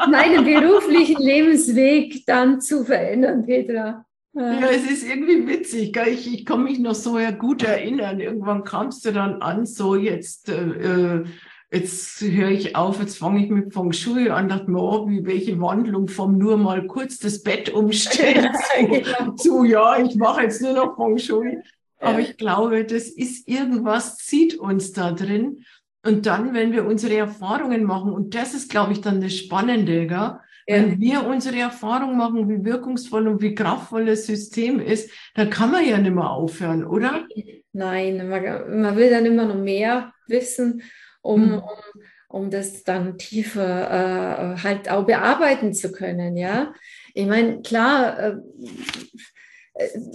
meinen 0.09 0.43
beruflichen 0.43 1.21
Lebensweg 1.21 2.25
dann 2.25 2.61
zu 2.61 2.83
verändern, 2.83 3.45
Petra. 3.45 4.05
Ja, 4.33 4.69
es 4.69 4.89
ist 4.89 5.07
irgendwie 5.07 5.47
witzig. 5.47 5.93
Gell? 5.93 6.09
Ich, 6.09 6.31
ich 6.31 6.45
kann 6.45 6.63
mich 6.63 6.79
noch 6.79 6.95
so 6.95 7.17
ja 7.17 7.31
gut 7.31 7.63
erinnern. 7.63 8.19
Irgendwann 8.19 8.65
kamst 8.65 9.05
du 9.05 9.13
dann 9.13 9.41
an, 9.41 9.65
so 9.65 9.95
jetzt 9.95 10.49
äh, 10.49 11.21
äh 11.21 11.25
jetzt 11.71 12.21
höre 12.21 12.49
ich 12.49 12.75
auf, 12.75 12.99
jetzt 12.99 13.17
fange 13.17 13.43
ich 13.43 13.49
mit 13.49 13.73
Feng 13.73 13.91
Shui 13.91 14.29
an, 14.29 14.49
dachte 14.49 14.69
mir, 14.69 14.81
oh, 14.81 15.09
wie 15.09 15.25
welche 15.25 15.59
Wandlung 15.59 16.07
vom 16.07 16.37
nur 16.37 16.57
mal 16.57 16.85
kurz 16.87 17.17
das 17.17 17.43
Bett 17.43 17.69
umstellen 17.69 18.49
zu, 18.53 18.87
genau. 18.87 19.31
zu, 19.33 19.63
ja, 19.63 19.97
ich 19.97 20.15
mache 20.15 20.43
jetzt 20.43 20.61
nur 20.61 20.73
noch 20.73 20.95
Feng 20.95 21.17
Shui. 21.17 21.57
Aber 21.99 22.19
ich 22.19 22.37
glaube, 22.37 22.85
das 22.85 23.07
ist 23.07 23.47
irgendwas, 23.47 24.17
zieht 24.17 24.55
uns 24.55 24.91
da 24.91 25.11
drin. 25.11 25.65
Und 26.05 26.27
dann, 26.27 26.53
wenn 26.53 26.71
wir 26.71 26.85
unsere 26.85 27.15
Erfahrungen 27.15 27.83
machen, 27.83 28.11
und 28.11 28.35
das 28.35 28.53
ist, 28.53 28.69
glaube 28.69 28.93
ich, 28.93 29.01
dann 29.01 29.21
das 29.21 29.35
Spannende, 29.35 30.05
gell? 30.05 30.37
Wenn 30.67 30.99
wir 30.99 31.27
unsere 31.27 31.59
Erfahrung 31.59 32.17
machen, 32.17 32.49
wie 32.49 32.65
wirkungsvoll 32.65 33.27
und 33.27 33.41
wie 33.41 33.53
kraftvoll 33.53 34.05
das 34.05 34.25
System 34.25 34.79
ist, 34.79 35.11
dann 35.35 35.51
kann 35.51 35.71
man 35.71 35.87
ja 35.87 35.97
nicht 35.99 36.13
mehr 36.13 36.29
aufhören, 36.29 36.83
oder? 36.83 37.27
Nein, 37.71 38.29
man, 38.29 38.81
man 38.81 38.95
will 38.95 39.11
dann 39.11 39.27
immer 39.27 39.45
noch 39.45 39.61
mehr 39.61 40.11
wissen 40.27 40.81
um, 41.25 41.47
mhm. 41.47 41.53
um, 41.55 42.01
um 42.29 42.49
das 42.49 42.83
dann 42.83 43.17
tiefer 43.17 44.55
äh, 44.55 44.63
halt 44.63 44.89
auch 44.89 45.05
bearbeiten 45.05 45.73
zu 45.73 45.91
können. 45.91 46.37
Ja, 46.37 46.73
ich 47.13 47.25
meine, 47.25 47.61
klar, 47.61 48.19
äh, 48.19 48.35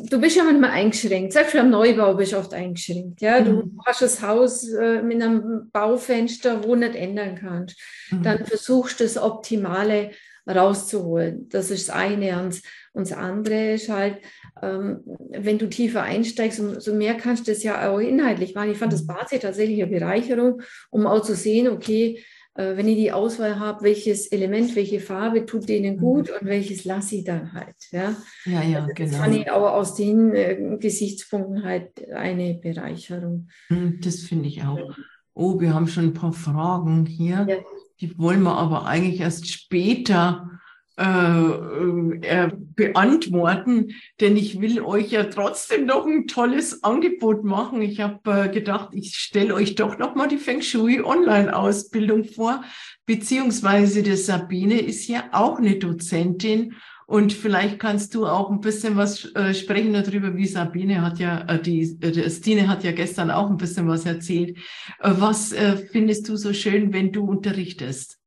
du 0.08 0.20
bist 0.20 0.36
ja 0.36 0.44
manchmal 0.44 0.70
eingeschränkt. 0.70 1.32
Selbst 1.32 1.54
beim 1.54 1.70
Neubau 1.70 2.14
bist 2.14 2.32
du 2.32 2.38
oft 2.38 2.54
eingeschränkt. 2.54 3.20
Ja? 3.20 3.40
Du 3.40 3.52
mhm. 3.52 3.80
hast 3.84 4.02
das 4.02 4.22
Haus 4.22 4.68
äh, 4.68 5.02
mit 5.02 5.22
einem 5.22 5.70
Baufenster, 5.70 6.64
wo 6.64 6.74
du 6.74 6.80
nicht 6.80 6.94
ändern 6.94 7.36
kannst. 7.36 7.78
Mhm. 8.10 8.22
Dann 8.22 8.46
versuchst 8.46 9.00
du 9.00 9.04
das 9.04 9.18
Optimale 9.18 10.12
rauszuholen. 10.48 11.48
Das 11.50 11.70
ist 11.70 11.88
das 11.88 11.96
eine. 11.96 12.42
Und, 12.42 12.60
das 12.92 13.12
andere 13.12 13.74
ist 13.74 13.88
halt, 13.88 14.18
wenn 14.62 15.58
du 15.58 15.68
tiefer 15.68 16.02
einsteigst, 16.02 16.60
umso 16.60 16.94
mehr 16.94 17.14
kannst 17.14 17.46
du 17.46 17.52
das 17.52 17.62
ja 17.62 17.90
auch 17.90 17.98
inhaltlich 17.98 18.54
machen. 18.54 18.70
Ich 18.70 18.78
fand 18.78 18.92
das 18.92 19.02
mhm. 19.02 19.08
Basi 19.08 19.38
tatsächlich 19.38 19.82
eine 19.82 19.90
Bereicherung, 19.90 20.62
um 20.90 21.06
auch 21.06 21.22
zu 21.22 21.34
sehen, 21.34 21.68
okay, 21.68 22.22
äh, 22.54 22.76
wenn 22.76 22.88
ich 22.88 22.96
die 22.96 23.12
Auswahl 23.12 23.58
habe, 23.58 23.84
welches 23.84 24.26
Element, 24.26 24.74
welche 24.76 25.00
Farbe 25.00 25.46
tut 25.46 25.68
denen 25.68 25.96
mhm. 25.96 26.00
gut 26.00 26.30
und 26.30 26.46
welches 26.46 26.84
lasse 26.84 27.16
ich 27.16 27.24
dann 27.24 27.52
halt. 27.52 27.76
Ja, 27.90 28.16
ja, 28.44 28.62
ja 28.62 28.82
also 28.82 28.92
genau. 28.94 29.10
Das 29.10 29.16
fand 29.16 29.36
ich 29.36 29.50
aber 29.50 29.74
aus 29.74 29.94
den 29.94 30.34
äh, 30.34 30.76
Gesichtspunkten 30.78 31.64
halt 31.64 32.08
eine 32.12 32.54
Bereicherung. 32.54 33.48
Hm, 33.68 34.00
das 34.02 34.20
finde 34.20 34.48
ich 34.48 34.62
auch. 34.62 34.96
Oh, 35.32 35.60
wir 35.60 35.72
haben 35.72 35.88
schon 35.88 36.06
ein 36.06 36.14
paar 36.14 36.32
Fragen 36.32 37.06
hier. 37.06 37.46
Ja. 37.48 37.56
Die 38.00 38.18
wollen 38.18 38.42
wir 38.42 38.56
aber 38.56 38.86
eigentlich 38.86 39.20
erst 39.20 39.48
später 39.48 40.59
äh, 41.00 42.26
äh, 42.26 42.50
beantworten, 42.76 43.94
denn 44.20 44.36
ich 44.36 44.60
will 44.60 44.82
euch 44.82 45.10
ja 45.12 45.24
trotzdem 45.24 45.86
noch 45.86 46.06
ein 46.06 46.26
tolles 46.26 46.84
Angebot 46.84 47.42
machen. 47.42 47.80
Ich 47.80 48.00
habe 48.00 48.30
äh, 48.30 48.48
gedacht, 48.50 48.90
ich 48.92 49.16
stelle 49.16 49.54
euch 49.54 49.76
doch 49.76 49.98
noch 49.98 50.14
mal 50.14 50.28
die 50.28 50.36
Feng 50.36 50.60
Shui 50.60 51.00
Online-Ausbildung 51.00 52.24
vor, 52.24 52.62
beziehungsweise 53.06 54.02
die 54.02 54.16
Sabine 54.16 54.78
ist 54.78 55.08
ja 55.08 55.24
auch 55.32 55.58
eine 55.58 55.76
Dozentin 55.76 56.74
und 57.06 57.32
vielleicht 57.32 57.78
kannst 57.78 58.14
du 58.14 58.26
auch 58.26 58.50
ein 58.50 58.60
bisschen 58.60 58.96
was 58.96 59.34
äh, 59.34 59.54
sprechen 59.54 59.94
darüber, 59.94 60.36
wie 60.36 60.46
Sabine 60.46 61.02
hat 61.02 61.18
ja, 61.18 61.40
äh, 61.48 61.60
die, 61.60 61.98
äh, 62.02 62.30
Stine 62.30 62.68
hat 62.68 62.84
ja 62.84 62.92
gestern 62.92 63.30
auch 63.30 63.48
ein 63.48 63.56
bisschen 63.56 63.88
was 63.88 64.04
erzählt. 64.04 64.58
Äh, 65.00 65.12
was 65.16 65.52
äh, 65.52 65.76
findest 65.76 66.28
du 66.28 66.36
so 66.36 66.52
schön, 66.52 66.92
wenn 66.92 67.10
du 67.10 67.24
unterrichtest? 67.24 68.20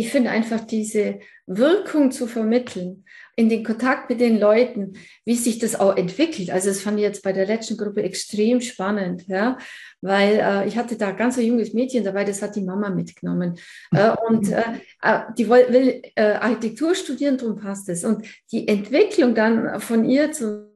Ich 0.00 0.10
finde 0.10 0.30
einfach 0.30 0.62
diese 0.62 1.20
Wirkung 1.46 2.10
zu 2.10 2.26
vermitteln, 2.26 3.04
in 3.36 3.50
den 3.50 3.64
Kontakt 3.64 4.08
mit 4.08 4.20
den 4.20 4.38
Leuten, 4.40 4.94
wie 5.26 5.34
sich 5.34 5.58
das 5.58 5.78
auch 5.78 5.96
entwickelt. 5.96 6.50
Also 6.50 6.68
das 6.68 6.80
fand 6.80 6.98
ich 6.98 7.02
jetzt 7.02 7.22
bei 7.22 7.32
der 7.32 7.46
letzten 7.46 7.76
Gruppe 7.76 8.02
extrem 8.02 8.62
spannend, 8.62 9.26
ja, 9.28 9.58
weil 10.00 10.40
äh, 10.40 10.66
ich 10.66 10.78
hatte 10.78 10.96
da 10.96 11.10
ganz 11.12 11.36
ein 11.36 11.44
junges 11.44 11.74
Mädchen 11.74 12.02
dabei, 12.02 12.24
das 12.24 12.40
hat 12.40 12.56
die 12.56 12.62
Mama 12.62 12.88
mitgenommen 12.88 13.58
äh, 13.92 14.10
und 14.28 14.50
äh, 14.50 14.62
äh 15.02 15.20
die 15.36 15.48
will, 15.48 15.66
will 15.68 16.02
äh, 16.16 16.32
Architektur 16.32 16.94
studieren, 16.94 17.36
darum 17.36 17.56
passt 17.56 17.90
es. 17.90 18.04
Und 18.04 18.26
die 18.52 18.66
Entwicklung 18.66 19.34
dann 19.34 19.80
von 19.80 20.04
ihr 20.04 20.32
zu 20.32 20.69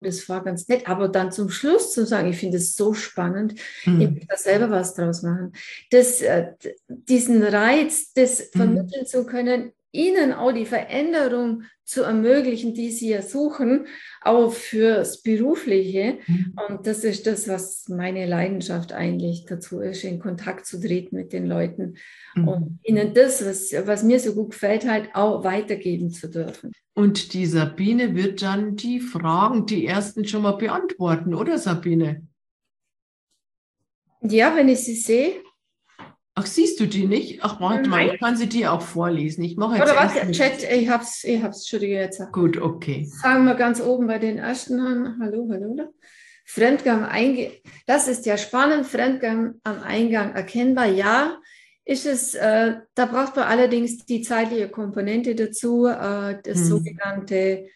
das 0.00 0.28
war 0.28 0.42
ganz 0.42 0.68
nett, 0.68 0.88
aber 0.88 1.08
dann 1.08 1.32
zum 1.32 1.50
Schluss 1.50 1.92
zu 1.92 2.06
sagen, 2.06 2.30
ich 2.30 2.38
finde 2.38 2.56
es 2.56 2.74
so 2.74 2.94
spannend, 2.94 3.54
mhm. 3.84 4.00
ich 4.00 4.14
will 4.14 4.26
da 4.28 4.36
selber 4.36 4.70
was 4.70 4.94
draus 4.94 5.22
machen. 5.22 5.52
Das, 5.90 6.20
äh, 6.22 6.52
diesen 6.88 7.42
Reiz, 7.42 8.12
das 8.14 8.40
mhm. 8.54 8.58
vermitteln 8.58 9.06
zu 9.06 9.26
können, 9.26 9.72
ihnen 9.92 10.32
auch 10.32 10.52
die 10.52 10.66
Veränderung 10.66 11.64
zu 11.84 12.04
ermöglichen, 12.04 12.72
die 12.72 12.90
sie 12.90 13.10
ja 13.10 13.22
suchen, 13.22 13.86
auch 14.22 14.52
fürs 14.52 15.22
Berufliche. 15.22 16.18
Mhm. 16.26 16.54
Und 16.68 16.86
das 16.86 17.02
ist 17.02 17.26
das, 17.26 17.48
was 17.48 17.88
meine 17.88 18.26
Leidenschaft 18.26 18.92
eigentlich 18.92 19.44
dazu 19.46 19.80
ist, 19.80 20.04
in 20.04 20.20
Kontakt 20.20 20.66
zu 20.66 20.80
treten 20.80 21.16
mit 21.16 21.32
den 21.32 21.46
Leuten 21.46 21.96
mhm. 22.36 22.48
und 22.48 22.78
ihnen 22.84 23.12
das, 23.12 23.44
was, 23.44 23.72
was 23.86 24.04
mir 24.04 24.20
so 24.20 24.34
gut 24.34 24.52
gefällt, 24.52 24.88
halt 24.88 25.10
auch 25.14 25.42
weitergeben 25.42 26.10
zu 26.10 26.28
dürfen. 26.28 26.72
Und 26.94 27.32
die 27.32 27.46
Sabine 27.46 28.14
wird 28.14 28.42
dann 28.42 28.76
die 28.76 29.00
Fragen, 29.00 29.66
die 29.66 29.86
ersten 29.86 30.26
schon 30.26 30.42
mal 30.42 30.56
beantworten, 30.56 31.34
oder 31.34 31.58
Sabine? 31.58 32.26
Ja, 34.22 34.54
wenn 34.54 34.68
ich 34.68 34.80
sie 34.80 34.94
sehe. 34.94 35.42
Ach, 36.40 36.46
siehst 36.46 36.80
du 36.80 36.86
die 36.86 37.06
nicht? 37.06 37.40
Ach, 37.42 37.60
warte 37.60 37.82
Nein. 37.82 37.90
mal, 37.90 38.14
ich 38.14 38.18
kann 38.18 38.34
sie 38.34 38.48
dir 38.48 38.72
auch 38.72 38.80
vorlesen. 38.80 39.44
Ich 39.44 39.58
mache 39.58 39.76
jetzt 39.76 39.92
Oder 39.92 39.96
was? 39.96 40.30
Chat, 40.30 40.62
ich 40.72 40.88
hab's, 40.88 41.22
ich 41.22 41.42
hab's, 41.42 41.58
Entschuldige 41.58 41.96
jetzt. 41.96 42.22
Gut, 42.32 42.56
okay. 42.56 43.06
Fangen 43.20 43.44
wir 43.44 43.54
ganz 43.56 43.78
oben 43.78 44.06
bei 44.06 44.18
den 44.18 44.38
ersten 44.38 44.80
an. 44.80 45.18
Hallo, 45.20 45.46
hallo. 45.52 45.92
Fremdgang 46.46 47.04
einge 47.04 47.52
Das 47.86 48.08
ist 48.08 48.24
ja 48.24 48.38
spannend. 48.38 48.86
Fremdgang 48.86 49.56
am 49.64 49.82
Eingang 49.82 50.34
erkennbar. 50.34 50.86
Ja, 50.86 51.36
ist 51.84 52.06
es, 52.06 52.34
äh, 52.34 52.76
da 52.94 53.04
braucht 53.04 53.36
man 53.36 53.44
allerdings 53.44 54.06
die 54.06 54.22
zeitliche 54.22 54.70
Komponente 54.70 55.34
dazu, 55.34 55.88
äh, 55.88 56.38
das 56.42 56.60
hm. 56.60 56.64
sogenannte 56.64 57.66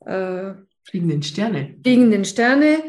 äh, 0.00 0.54
fliegenden 0.82 1.22
Sterne. 1.22 1.76
Fliegenden 1.82 2.24
Sterne. 2.24 2.84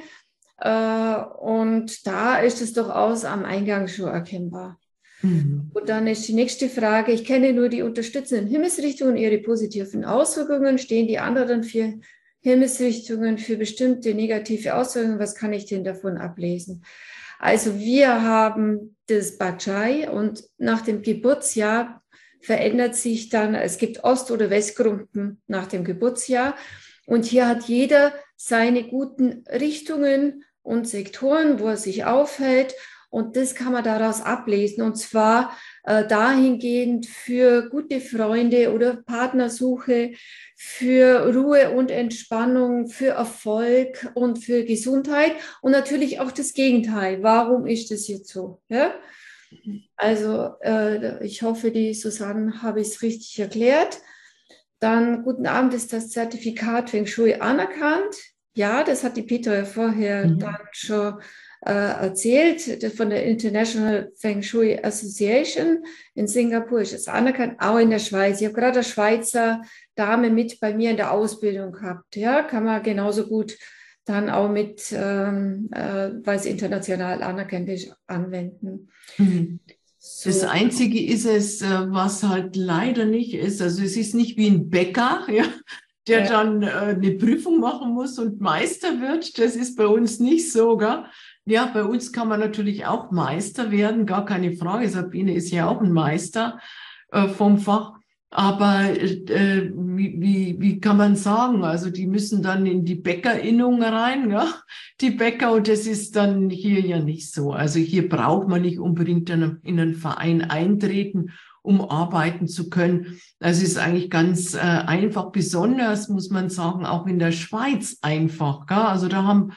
Äh, 0.60 1.16
und 1.42 2.08
da 2.08 2.38
ist 2.38 2.62
es 2.62 2.72
durchaus 2.72 3.26
am 3.26 3.44
Eingang 3.44 3.90
schon 3.90 4.08
erkennbar. 4.08 4.80
Mhm. 5.26 5.72
Und 5.74 5.90
dann 5.90 6.08
ist 6.08 6.28
die 6.28 6.34
nächste 6.34 6.70
Frage, 6.70 7.12
ich 7.12 7.26
kenne 7.26 7.54
nur 7.54 7.70
die 7.70 7.82
unterstützenden 7.82 8.48
Himmelsrichtungen, 8.48 9.16
und 9.16 9.20
ihre 9.20 9.40
positiven 9.40 10.06
Auswirkungen. 10.06 10.78
Stehen 10.78 11.08
die 11.08 11.20
anderen 11.20 11.64
vier 11.64 12.00
Himmelsrichtungen 12.42 13.38
für 13.38 13.58
bestimmte 13.58 14.14
negative 14.14 14.76
Auswirkungen? 14.76 15.20
Was 15.20 15.36
kann 15.36 15.54
ich 15.54 15.66
denn 15.66 15.84
davon 15.84 16.18
ablesen? 16.18 16.84
Also 17.40 17.78
wir 17.78 18.22
haben 18.22 18.96
das 19.08 19.38
Bajai 19.38 20.10
und 20.10 20.44
nach 20.58 20.82
dem 20.82 21.02
Geburtsjahr 21.02 22.04
verändert 22.42 22.96
sich 22.96 23.30
dann, 23.30 23.56
es 23.56 23.78
gibt 23.78 24.04
Ost- 24.04 24.32
oder 24.32 24.50
Westgrumpen 24.50 25.42
nach 25.48 25.68
dem 25.68 25.84
Geburtsjahr. 25.84 26.56
Und 27.08 27.26
hier 27.26 27.48
hat 27.48 27.64
jeder 27.64 28.14
seine 28.36 28.84
guten 28.84 29.44
Richtungen 29.50 30.44
und 30.62 30.88
Sektoren, 30.88 31.60
wo 31.60 31.68
er 31.68 31.78
sich 31.78 32.06
aufhält. 32.06 32.76
Und 33.16 33.38
das 33.38 33.56
kann 33.56 33.72
man 33.72 33.86
daraus 33.86 34.22
ablesen. 34.22 34.84
Und 34.84 34.98
zwar 34.98 35.58
äh, 35.86 36.06
dahingehend 36.06 37.06
für 37.06 37.70
gute 37.70 38.02
Freunde 38.02 38.74
oder 38.74 38.98
Partnersuche, 38.98 40.16
für 40.58 41.34
Ruhe 41.34 41.70
und 41.70 41.92
Entspannung, 41.92 42.90
für 42.90 43.12
Erfolg 43.12 44.12
und 44.16 44.44
für 44.44 44.66
Gesundheit 44.66 45.32
und 45.62 45.72
natürlich 45.72 46.20
auch 46.20 46.30
das 46.30 46.52
Gegenteil. 46.52 47.24
Warum 47.24 47.68
ist 47.68 47.90
das 47.90 48.10
jetzt 48.10 48.28
so? 48.28 48.62
Ja? 48.68 48.94
Also 49.96 50.56
äh, 50.62 51.26
ich 51.26 51.42
hoffe, 51.42 51.72
die 51.72 51.94
Susanne 51.94 52.62
habe 52.62 52.82
ich 52.82 52.90
es 52.90 53.02
richtig 53.02 53.40
erklärt. 53.40 53.98
Dann 54.82 55.24
guten 55.24 55.48
Abend 55.48 55.74
ist 55.74 55.94
das 55.94 56.10
Zertifikat 56.10 56.90
Feng 56.90 57.06
Shui 57.06 57.36
anerkannt. 57.36 58.14
Ja, 58.56 58.84
das 58.84 59.06
hat 59.06 59.16
die 59.16 59.24
Peter 59.24 59.56
ja 59.56 59.64
vorher 59.64 60.28
mhm. 60.28 60.40
dann 60.40 60.60
schon 60.74 61.22
äh, 61.66 61.72
erzählt, 61.72 62.84
von 62.96 63.10
der 63.10 63.26
International 63.26 64.12
Feng 64.16 64.44
Shui 64.44 64.80
Association 64.82 65.84
in 66.14 66.28
Singapur 66.28 66.82
ist 66.82 66.94
es 66.94 67.08
anerkannt, 67.08 67.56
auch 67.60 67.78
in 67.78 67.90
der 67.90 68.00
Schweiz. 68.00 68.40
Ich 68.40 68.46
habe 68.46 68.56
gerade 68.56 68.76
eine 68.76 68.84
Schweizer 68.84 69.62
Dame 69.96 70.30
mit 70.30 70.60
bei 70.60 70.74
mir 70.74 70.92
in 70.92 70.98
der 70.98 71.12
Ausbildung 71.12 71.72
gehabt. 71.72 72.16
Ja, 72.16 72.44
kann 72.44 72.66
man 72.66 72.84
genauso 72.84 73.28
gut 73.28 73.58
dann 74.06 74.30
auch 74.30 74.50
mit, 74.50 74.94
ähm, 74.96 75.70
äh, 75.72 76.12
weil 76.24 76.38
es 76.38 76.46
international 76.46 77.24
anerkannt 77.24 77.70
ist, 77.70 77.92
anwenden. 78.06 78.90
Mhm. 79.18 79.60
So. 79.98 80.30
Das 80.30 80.44
Einzige 80.44 81.04
ist 81.04 81.26
es, 81.26 81.64
äh, 81.64 81.66
was 81.66 82.22
halt 82.22 82.56
leider 82.56 83.06
nicht 83.06 83.34
ist. 83.34 83.60
Also 83.60 83.84
es 83.84 83.98
ist 83.98 84.14
nicht 84.14 84.38
wie 84.38 84.48
ein 84.48 84.70
Bäcker, 84.70 85.26
ja, 85.32 85.46
der 86.08 86.20
ja. 86.20 86.30
dann 86.30 86.62
äh, 86.62 86.68
eine 86.68 87.12
Prüfung 87.14 87.60
machen 87.60 87.94
muss 87.94 88.20
und 88.20 88.40
Meister 88.40 89.02
wird. 89.02 89.40
Das 89.40 89.56
ist 89.56 89.76
bei 89.76 89.88
uns 89.88 90.20
nicht 90.20 90.52
so, 90.52 90.78
gell? 90.78 91.06
Ja, 91.48 91.70
bei 91.72 91.84
uns 91.84 92.12
kann 92.12 92.28
man 92.28 92.40
natürlich 92.40 92.88
auch 92.88 93.12
Meister 93.12 93.70
werden, 93.72 94.08
gar 94.08 94.26
keine 94.26 94.54
Frage. 94.54 94.90
Sabine 94.90 95.36
ist 95.36 95.52
ja 95.52 95.68
auch 95.68 95.80
ein 95.80 95.92
Meister 95.92 96.60
äh, 97.12 97.28
vom 97.28 97.60
Fach. 97.60 97.94
Aber 98.32 98.90
äh, 98.90 99.72
wie, 99.74 100.20
wie, 100.20 100.56
wie 100.60 100.80
kann 100.80 100.98
man 100.98 101.16
sagen? 101.16 101.64
Also 101.64 101.92
die 101.92 102.08
müssen 102.08 102.42
dann 102.42 102.66
in 102.66 102.84
die 102.84 102.96
Bäckerinnung 102.96 103.82
rein, 103.82 104.32
ja? 104.32 104.48
die 105.02 105.12
Bäcker, 105.12 105.54
und 105.54 105.68
das 105.68 105.88
ist 105.88 106.16
dann 106.16 106.50
hier 106.50 106.82
ja 106.82 107.00
nicht 107.00 107.32
so. 107.32 107.52
Also 107.52 107.80
hier 107.80 108.10
braucht 108.10 108.48
man 108.48 108.64
nicht 108.64 108.80
unbedingt 108.80 109.30
in 109.30 109.62
einen 109.64 109.96
Verein 109.96 110.42
eintreten, 110.42 111.32
um 111.62 111.80
arbeiten 111.82 112.48
zu 112.48 112.70
können. 112.70 113.20
Das 113.40 113.62
ist 113.62 113.78
eigentlich 113.78 114.10
ganz 114.10 114.56
äh, 114.56 114.60
einfach, 114.60 115.32
besonders 115.32 116.10
muss 116.10 116.30
man 116.30 116.50
sagen, 116.50 116.86
auch 116.86 117.06
in 117.06 117.20
der 117.20 117.32
Schweiz 117.32 118.00
einfach. 118.02 118.66
Gell? 118.66 118.78
Also 118.78 119.08
da 119.08 119.24
haben 119.24 119.52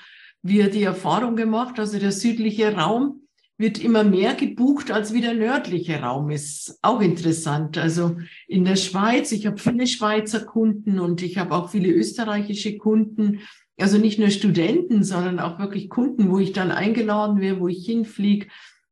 wir 0.48 0.70
die 0.70 0.82
Erfahrung 0.82 1.36
gemacht, 1.36 1.78
also 1.78 1.98
der 1.98 2.12
südliche 2.12 2.74
Raum 2.74 3.22
wird 3.58 3.82
immer 3.82 4.04
mehr 4.04 4.34
gebucht 4.34 4.92
als 4.92 5.12
wie 5.12 5.20
der 5.20 5.34
nördliche 5.34 6.00
Raum. 6.00 6.30
Ist 6.30 6.78
auch 6.80 7.00
interessant. 7.00 7.76
Also 7.76 8.16
in 8.46 8.64
der 8.64 8.76
Schweiz, 8.76 9.32
ich 9.32 9.46
habe 9.46 9.58
viele 9.58 9.86
Schweizer 9.88 10.40
Kunden 10.40 11.00
und 11.00 11.22
ich 11.22 11.38
habe 11.38 11.54
auch 11.54 11.68
viele 11.68 11.90
österreichische 11.90 12.78
Kunden. 12.78 13.40
Also 13.76 13.98
nicht 13.98 14.18
nur 14.18 14.30
Studenten, 14.30 15.02
sondern 15.02 15.40
auch 15.40 15.58
wirklich 15.58 15.90
Kunden, 15.90 16.30
wo 16.30 16.38
ich 16.38 16.52
dann 16.52 16.70
eingeladen 16.70 17.40
wäre, 17.40 17.60
wo 17.60 17.66
ich 17.66 17.84
hinfliege, 17.84 18.46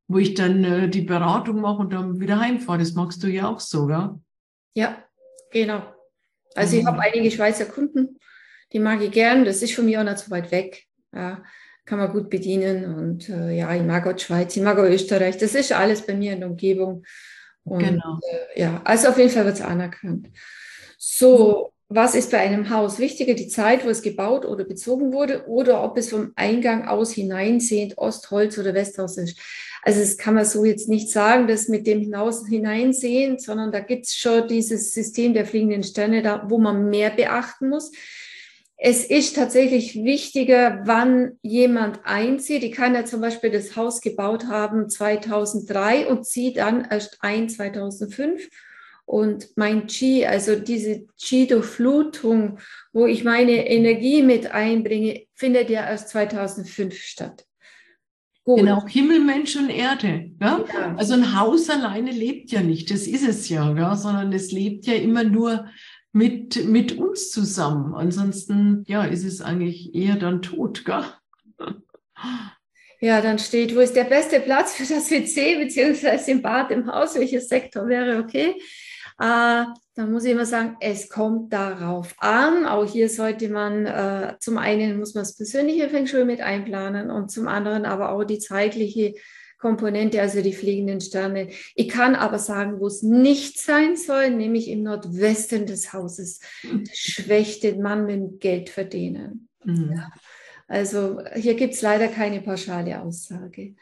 wo 0.09 0.19
ich 0.19 0.35
dann 0.35 0.65
äh, 0.65 0.89
die 0.89 1.03
Beratung 1.03 1.61
mache 1.61 1.83
und 1.83 1.93
dann 1.93 2.19
wieder 2.19 2.41
heimfahre. 2.41 2.81
Das 2.81 2.95
magst 2.95 3.23
du 3.23 3.29
ja 3.29 3.49
auch 3.49 3.61
so, 3.61 3.87
gell? 3.87 4.11
Ja, 4.75 5.03
genau. 5.53 5.83
Also 6.57 6.75
mhm. 6.75 6.81
ich 6.81 6.87
habe 6.87 7.01
einige 7.01 7.31
Schweizer 7.31 7.67
Kunden, 7.67 8.19
die 8.73 8.81
mag 8.81 9.01
ich 9.01 9.13
gern. 9.13 9.45
Das 9.45 9.63
ist 9.63 9.75
von 9.75 9.87
mir 9.87 10.01
auch 10.01 10.05
nicht 10.05 10.19
so 10.19 10.31
weit 10.31 10.51
weg. 10.51 10.87
Ja, 11.17 11.43
kann 11.87 11.99
man 11.99 12.13
gut 12.13 12.29
bedienen. 12.29 12.95
Und 12.95 13.29
äh, 13.29 13.57
ja, 13.57 13.75
ich 13.75 13.83
mag 13.83 14.07
auch 14.07 14.19
Schweiz, 14.19 14.57
ich 14.57 14.63
mag 14.63 14.79
auch 14.79 14.85
Österreich. 14.85 15.39
Das 15.39 15.55
ist 15.55 15.73
alles 15.73 16.03
bei 16.03 16.15
mir 16.15 16.35
in 16.35 16.41
der 16.41 16.51
Umgebung. 16.51 17.05
Und, 17.65 17.79
genau. 17.79 18.21
Äh, 18.55 18.61
ja, 18.61 18.81
also 18.85 19.09
auf 19.09 19.19
jeden 19.19 19.31
Fall 19.31 19.47
wird 19.47 19.57
es 19.57 19.63
anerkannt. 19.63 20.29
So, 20.99 21.73
was 21.89 22.15
ist 22.15 22.33
bei 22.33 22.39
einem 22.39 22.71
Haus 22.71 22.99
wichtiger? 22.99 23.35
Die 23.35 23.49
Zeit, 23.49 23.85
wo 23.85 23.89
es 23.89 24.03
gebaut 24.03 24.45
oder 24.45 24.65
bezogen 24.65 25.13
wurde 25.13 25.47
oder 25.47 25.83
ob 25.85 25.97
es 25.97 26.11
vom 26.11 26.33
Eingang 26.35 26.87
aus 26.87 27.13
hineinsehend 27.13 27.97
Ostholz 27.97 28.59
oder 28.59 28.75
Westhaus 28.75 29.17
ist. 29.17 29.39
Also 29.83 30.01
das 30.01 30.19
kann 30.19 30.35
man 30.35 30.45
so 30.45 30.65
jetzt 30.65 30.89
nicht 30.89 31.11
sagen, 31.11 31.47
dass 31.47 31.69
mit 31.69 31.87
dem 31.87 32.01
hinaus 32.01 32.45
hineinsehen, 32.49 33.39
sondern 33.39 33.71
da 33.71 33.79
gibt 33.79 34.07
es 34.07 34.17
schon 34.17 34.49
dieses 34.49 34.93
System 34.93 35.33
der 35.33 35.47
fliegenden 35.47 35.85
Sterne, 35.85 36.23
da, 36.23 36.45
wo 36.49 36.59
man 36.59 36.91
mehr 36.91 37.11
beachten 37.11 37.69
muss. 37.69 37.93
Es 38.79 39.05
ist 39.05 39.37
tatsächlich 39.37 39.95
wichtiger, 39.95 40.83
wann 40.85 41.39
jemand 41.43 42.01
einzieht. 42.05 42.63
Ich 42.63 42.73
kann 42.73 42.95
ja 42.95 43.07
zum 43.07 43.23
Beispiel 43.23 43.51
das 43.51 43.75
Haus 43.75 44.03
gebaut 44.03 44.47
haben 44.49 44.91
2003 44.91 46.07
und 46.09 46.27
ziehe 46.27 46.53
dann 46.53 46.87
erst 46.91 47.19
ein 47.23 47.49
2005 47.49 48.49
und 49.07 49.57
mein 49.57 49.87
Qi, 49.87 50.27
also 50.27 50.57
diese 50.57 51.07
Qi-Durchflutung, 51.17 52.59
wo 52.93 53.07
ich 53.07 53.23
meine 53.23 53.69
Energie 53.69 54.23
mit 54.23 54.51
einbringe, 54.51 55.23
findet 55.33 55.71
ja 55.71 55.89
erst 55.89 56.09
2005 56.09 56.95
statt. 57.01 57.47
Gut. 58.43 58.59
Genau, 58.59 58.85
Himmel, 58.87 59.21
Mensch 59.21 59.57
und 59.57 59.71
Erde. 59.71 60.33
Ja? 60.41 60.65
ja? 60.73 60.95
Also 60.97 61.15
ein 61.15 61.39
Haus 61.39 61.71
alleine 61.71 62.11
lebt 62.11 62.51
ja 62.51 62.63
nicht, 62.63 62.91
das 62.91 63.07
ist 63.07 63.27
es 63.27 63.49
ja, 63.49 63.77
ja, 63.77 63.97
sondern 63.97 64.33
es 64.33 64.51
lebt 64.51 64.87
ja 64.87 64.95
immer 64.95 65.25
nur 65.25 65.67
mit, 66.17 66.65
mit 66.65 66.97
uns 66.97 67.31
zusammen. 67.31 67.95
Ansonsten 67.95 68.85
ja, 68.87 69.05
ist 69.05 69.25
es 69.25 69.43
eigentlich 69.43 69.95
eher 69.95 70.17
dann 70.17 70.41
tot. 70.41 70.87
Gell? 70.87 71.05
Ja, 73.01 73.21
dann 73.21 73.39
steht, 73.39 73.77
wo 73.77 73.81
ist 73.81 73.95
der 73.95 74.05
beste 74.05 74.41
Platz 74.41 74.75
für 74.75 74.93
das 74.93 75.11
WC 75.11 75.59
beziehungsweise 75.59 76.31
im 76.31 76.41
Bad 76.41 76.71
im 76.71 76.91
Haus? 76.91 77.17
Welches 77.17 77.49
Sektor 77.51 77.87
wäre 77.87 78.19
okay? 78.19 78.55
Äh, 79.19 79.65
dann 79.95 80.11
muss 80.11 80.25
ich 80.25 80.33
immer 80.33 80.47
sagen, 80.47 80.79
es 80.81 81.11
kommt 81.11 81.53
darauf 81.53 82.15
an. 82.17 82.65
Auch 82.65 82.91
hier 82.91 83.11
sollte 83.11 83.51
man, 83.51 83.85
äh, 83.85 84.37
zum 84.41 84.57
einen 84.57 84.99
muss 84.99 85.15
man 85.15 85.25
das 85.25 85.37
persönliche 85.37 85.91
Feng 85.91 86.07
Shui 86.07 86.25
mit 86.25 86.41
einplanen 86.41 87.11
und 87.11 87.31
zum 87.31 87.47
anderen 87.47 87.85
aber 87.85 88.13
auch 88.13 88.25
die 88.25 88.39
zeitliche 88.39 89.13
Komponente, 89.59 90.21
also 90.21 90.43
die 90.43 90.53
fliegenden 90.53 91.01
Sterne. 91.01 91.49
Ich 91.75 91.89
kann 91.89 92.15
aber 92.15 92.39
sagen, 92.39 92.81
wo 92.81 92.87
es 92.87 93.03
nicht 93.03 93.59
sein 93.59 93.97
soll, 93.97 94.31
nämlich 94.31 94.69
im 94.69 94.83
Nordwesten 94.83 95.67
des 95.67 95.93
Hauses. 95.93 96.41
Das 96.63 96.97
schwächt 96.97 97.63
den 97.63 97.81
Mann 97.81 98.07
mit 98.07 98.17
dem 98.17 98.39
Geld 98.39 98.69
verdienen. 98.69 99.49
Mhm. 99.65 99.93
Ja. 99.97 100.11
Also 100.69 101.21
hier 101.35 101.55
gibt 101.55 101.75
es 101.75 101.83
leider 101.83 102.09
keine 102.09 102.41
pauschale 102.41 103.01
Aussage. 103.01 103.75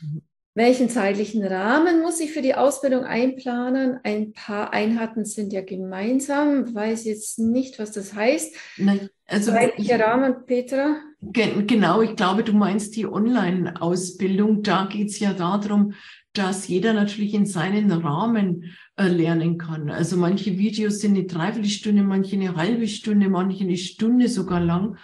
Mhm. 0.00 0.22
Welchen 0.54 0.88
zeitlichen 0.88 1.44
Rahmen 1.44 2.02
muss 2.02 2.18
ich 2.18 2.32
für 2.32 2.42
die 2.42 2.56
Ausbildung 2.56 3.04
einplanen? 3.04 4.00
Ein 4.02 4.32
paar 4.32 4.72
Einheiten 4.72 5.24
sind 5.24 5.52
ja 5.52 5.62
gemeinsam. 5.62 6.74
Weiß 6.74 7.04
jetzt 7.04 7.38
nicht, 7.38 7.78
was 7.78 7.92
das 7.92 8.14
heißt. 8.14 8.54
Nein, 8.76 9.08
also 9.30 9.52
Zeitlicher 9.52 10.00
Rahmen, 10.00 10.44
Petra? 10.46 10.96
Genau, 11.20 12.02
ich 12.02 12.16
glaube, 12.16 12.44
du 12.44 12.52
meinst 12.52 12.96
die 12.96 13.06
Online-Ausbildung. 13.06 14.62
Da 14.62 14.86
geht 14.86 15.08
es 15.08 15.18
ja 15.20 15.32
darum, 15.32 15.92
dass 16.32 16.68
jeder 16.68 16.92
natürlich 16.92 17.34
in 17.34 17.46
seinen 17.46 17.90
Rahmen 17.92 18.64
äh, 18.96 19.08
lernen 19.08 19.58
kann. 19.58 19.90
Also 19.90 20.16
manche 20.16 20.58
Videos 20.58 21.00
sind 21.00 21.16
eine 21.16 21.26
Dreiviertelstunde, 21.26 22.02
manche 22.02 22.36
eine 22.36 22.56
halbe 22.56 22.88
Stunde, 22.88 23.28
manche 23.28 23.64
eine 23.64 23.76
Stunde 23.76 24.28
sogar 24.28 24.60
lang 24.60 24.96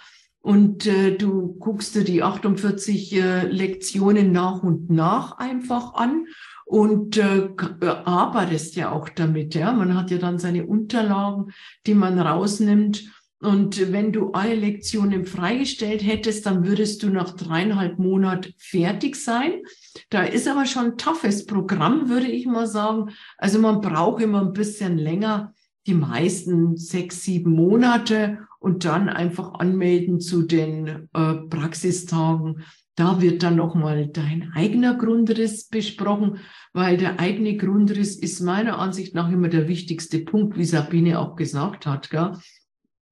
und 0.47 0.87
äh, 0.87 1.17
du 1.17 1.57
guckst 1.59 1.93
dir 1.93 2.05
die 2.05 2.23
48 2.23 3.13
äh, 3.13 3.47
Lektionen 3.47 4.31
nach 4.31 4.63
und 4.63 4.89
nach 4.89 5.37
einfach 5.39 5.95
an 5.95 6.25
und 6.65 7.17
äh, 7.17 7.49
äh, 7.49 7.85
arbeitest 7.85 8.77
ja 8.77 8.93
auch 8.93 9.09
damit. 9.09 9.55
Ja, 9.55 9.73
man 9.73 9.93
hat 9.93 10.09
ja 10.09 10.17
dann 10.17 10.39
seine 10.39 10.65
Unterlagen, 10.65 11.51
die 11.85 11.95
man 11.95 12.17
rausnimmt. 12.17 13.03
Und 13.39 13.91
wenn 13.91 14.11
du 14.11 14.31
alle 14.31 14.55
Lektionen 14.55 15.25
freigestellt 15.25 16.03
hättest, 16.03 16.47
dann 16.47 16.65
würdest 16.65 17.03
du 17.03 17.09
nach 17.09 17.35
dreieinhalb 17.35 17.99
Monaten 17.99 18.53
fertig 18.57 19.15
sein. 19.15 19.61
Da 20.09 20.23
ist 20.23 20.47
aber 20.47 20.65
schon 20.65 20.85
ein 20.85 20.97
toughes 20.97 21.45
Programm, 21.45 22.09
würde 22.09 22.27
ich 22.27 22.47
mal 22.47 22.65
sagen. 22.65 23.11
Also 23.37 23.59
man 23.59 23.81
braucht 23.81 24.23
immer 24.23 24.41
ein 24.41 24.53
bisschen 24.53 24.97
länger, 24.97 25.53
die 25.85 25.93
meisten 25.93 26.77
sechs, 26.77 27.23
sieben 27.23 27.51
Monate 27.51 28.39
und 28.59 28.85
dann 28.85 29.07
einfach 29.07 29.53
anmelden 29.53 30.19
zu 30.19 30.41
den 30.41 31.07
äh, 31.13 31.33
Praxistagen. 31.49 32.63
Da 32.95 33.21
wird 33.21 33.43
dann 33.43 33.55
nochmal 33.55 34.07
dein 34.07 34.51
eigener 34.55 34.95
Grundriss 34.95 35.67
besprochen, 35.67 36.39
weil 36.73 36.97
der 36.97 37.19
eigene 37.19 37.55
Grundriss 37.55 38.15
ist 38.15 38.41
meiner 38.41 38.79
Ansicht 38.79 39.13
nach 39.13 39.31
immer 39.31 39.49
der 39.49 39.67
wichtigste 39.67 40.19
Punkt, 40.19 40.57
wie 40.57 40.65
Sabine 40.65 41.19
auch 41.19 41.35
gesagt 41.35 41.85
hat. 41.85 42.09
Gell? 42.09 42.31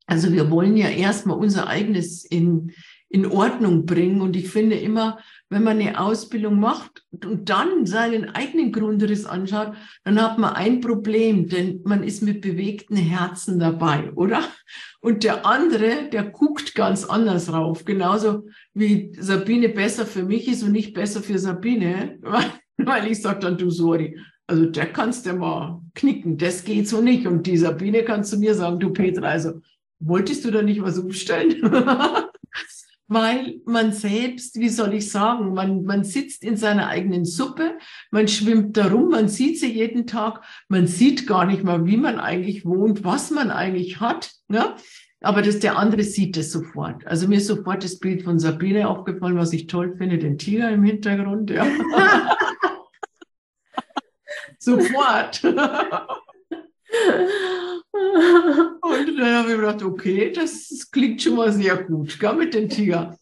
Also 0.07 0.31
wir 0.31 0.51
wollen 0.51 0.77
ja 0.77 0.87
erstmal 0.87 1.37
unser 1.37 1.67
eigenes 1.67 2.23
in, 2.25 2.71
in 3.09 3.25
Ordnung 3.25 3.85
bringen. 3.85 4.21
Und 4.21 4.35
ich 4.35 4.49
finde 4.49 4.75
immer, 4.75 5.19
wenn 5.49 5.63
man 5.63 5.79
eine 5.79 5.99
Ausbildung 5.99 6.59
macht 6.59 7.03
und 7.23 7.49
dann 7.49 7.85
seinen 7.85 8.29
eigenen 8.29 8.71
Grundriss 8.71 9.25
anschaut, 9.25 9.73
dann 10.03 10.21
hat 10.21 10.37
man 10.37 10.53
ein 10.53 10.81
Problem, 10.81 11.47
denn 11.47 11.81
man 11.85 12.03
ist 12.03 12.21
mit 12.21 12.41
bewegten 12.41 12.97
Herzen 12.97 13.59
dabei, 13.59 14.11
oder? 14.13 14.43
Und 15.01 15.23
der 15.23 15.45
andere, 15.45 16.09
der 16.11 16.23
guckt 16.23 16.75
ganz 16.75 17.05
anders 17.05 17.53
rauf, 17.53 17.85
genauso 17.85 18.47
wie 18.73 19.11
Sabine 19.19 19.69
besser 19.69 20.05
für 20.05 20.23
mich 20.23 20.47
ist 20.47 20.63
und 20.63 20.71
nicht 20.71 20.93
besser 20.93 21.21
für 21.21 21.39
Sabine, 21.39 22.17
weil, 22.21 22.45
weil 22.77 23.11
ich 23.11 23.21
sage 23.21 23.39
dann, 23.39 23.57
du 23.57 23.69
sorry, 23.69 24.19
also 24.47 24.65
der 24.65 24.87
kannst 24.87 25.25
du 25.25 25.33
mal 25.33 25.81
knicken, 25.95 26.37
das 26.37 26.63
geht 26.63 26.87
so 26.87 27.01
nicht. 27.01 27.25
Und 27.25 27.47
die 27.47 27.57
Sabine 27.57 28.03
kannst 28.03 28.33
du 28.33 28.37
mir 28.37 28.53
sagen, 28.53 28.79
du 28.79 28.91
Petra, 28.91 29.27
also 29.27 29.61
wolltest 29.99 30.45
du 30.45 30.51
da 30.51 30.61
nicht 30.61 30.81
was 30.81 30.97
umstellen? 30.97 31.61
weil 33.07 33.61
man 33.65 33.91
selbst, 33.91 34.59
wie 34.59 34.69
soll 34.69 34.95
ich 34.95 35.11
sagen, 35.11 35.53
man, 35.53 35.83
man 35.83 36.03
sitzt 36.03 36.43
in 36.43 36.57
seiner 36.57 36.87
eigenen 36.87 37.23
Suppe, 37.23 37.77
man 38.09 38.27
schwimmt 38.27 38.77
darum, 38.77 39.09
man 39.09 39.27
sieht 39.27 39.59
sie 39.59 39.71
jeden 39.71 40.07
Tag, 40.07 40.41
man 40.69 40.87
sieht 40.87 41.27
gar 41.27 41.45
nicht 41.45 41.63
mal, 41.63 41.85
wie 41.85 41.97
man 41.97 42.19
eigentlich 42.19 42.65
wohnt, 42.65 43.03
was 43.03 43.29
man 43.29 43.51
eigentlich 43.51 43.99
hat. 43.99 44.31
Ne? 44.47 44.75
Aber 45.21 45.41
das, 45.41 45.59
der 45.59 45.77
andere 45.77 46.03
sieht 46.03 46.35
es 46.37 46.51
sofort. 46.51 47.05
Also 47.05 47.27
mir 47.27 47.37
ist 47.37 47.47
sofort 47.47 47.83
das 47.83 47.99
Bild 47.99 48.23
von 48.23 48.39
Sabine 48.39 48.87
aufgefallen, 48.87 49.37
was 49.37 49.53
ich 49.53 49.67
toll 49.67 49.95
finde, 49.97 50.17
den 50.17 50.37
Tiger 50.37 50.71
im 50.71 50.83
Hintergrund. 50.83 51.51
Ja. 51.51 51.65
sofort. 54.59 55.43
Und 58.81 59.19
dann 59.19 59.33
habe 59.35 59.51
ich 59.51 59.55
gedacht, 59.55 59.83
okay, 59.83 60.31
das 60.31 60.89
klingt 60.91 61.21
schon 61.21 61.35
mal 61.35 61.51
sehr 61.51 61.77
gut, 61.83 62.19
gell, 62.19 62.33
mit 62.33 62.53
dem 62.53 62.69
Tiger. 62.69 63.17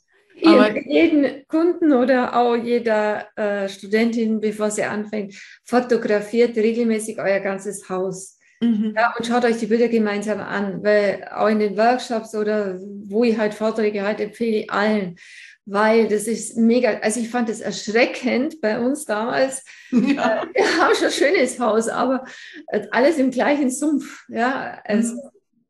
Aber 0.46 0.78
jeden 0.88 1.48
Kunden 1.48 1.94
oder 1.94 2.36
auch 2.36 2.56
jeder 2.56 3.28
äh, 3.36 3.70
Studentin, 3.70 4.42
bevor 4.42 4.72
sie 4.72 4.84
anfängt, 4.84 5.36
fotografiert 5.64 6.58
regelmäßig 6.58 7.20
euer 7.20 7.40
ganzes 7.40 7.88
Haus. 7.88 8.40
Mhm. 8.60 8.94
Ja, 8.96 9.14
und 9.18 9.26
schaut 9.26 9.46
euch 9.46 9.58
die 9.58 9.68
Bilder 9.68 9.88
gemeinsam 9.88 10.40
an, 10.40 10.84
weil 10.84 11.28
auch 11.34 11.48
in 11.48 11.60
den 11.60 11.78
Workshops 11.78 12.34
oder 12.36 12.80
wo 12.80 13.24
ich 13.24 13.38
halt 13.38 13.54
Vorträge 13.54 14.04
halte, 14.04 14.24
empfehle 14.24 14.58
ich 14.58 14.72
allen, 14.72 15.18
weil 15.66 16.08
das 16.08 16.28
ist 16.28 16.58
mega, 16.58 17.00
also 17.00 17.20
ich 17.20 17.30
fand 17.30 17.50
es 17.50 17.62
erschreckend 17.62 18.60
bei 18.62 18.80
uns 18.80 19.06
damals. 19.06 19.64
Ja. 19.92 20.44
Äh, 20.44 20.48
wir 20.54 20.78
haben 20.78 20.96
schon 20.96 21.06
ein 21.06 21.12
schönes 21.12 21.60
Haus, 21.60 21.88
aber 21.88 22.26
alles 22.92 23.18
im 23.18 23.32
gleichen 23.32 23.70
Sumpf. 23.70 24.26
Ja, 24.28 24.82
also, 24.84 25.14
mhm. 25.14 25.30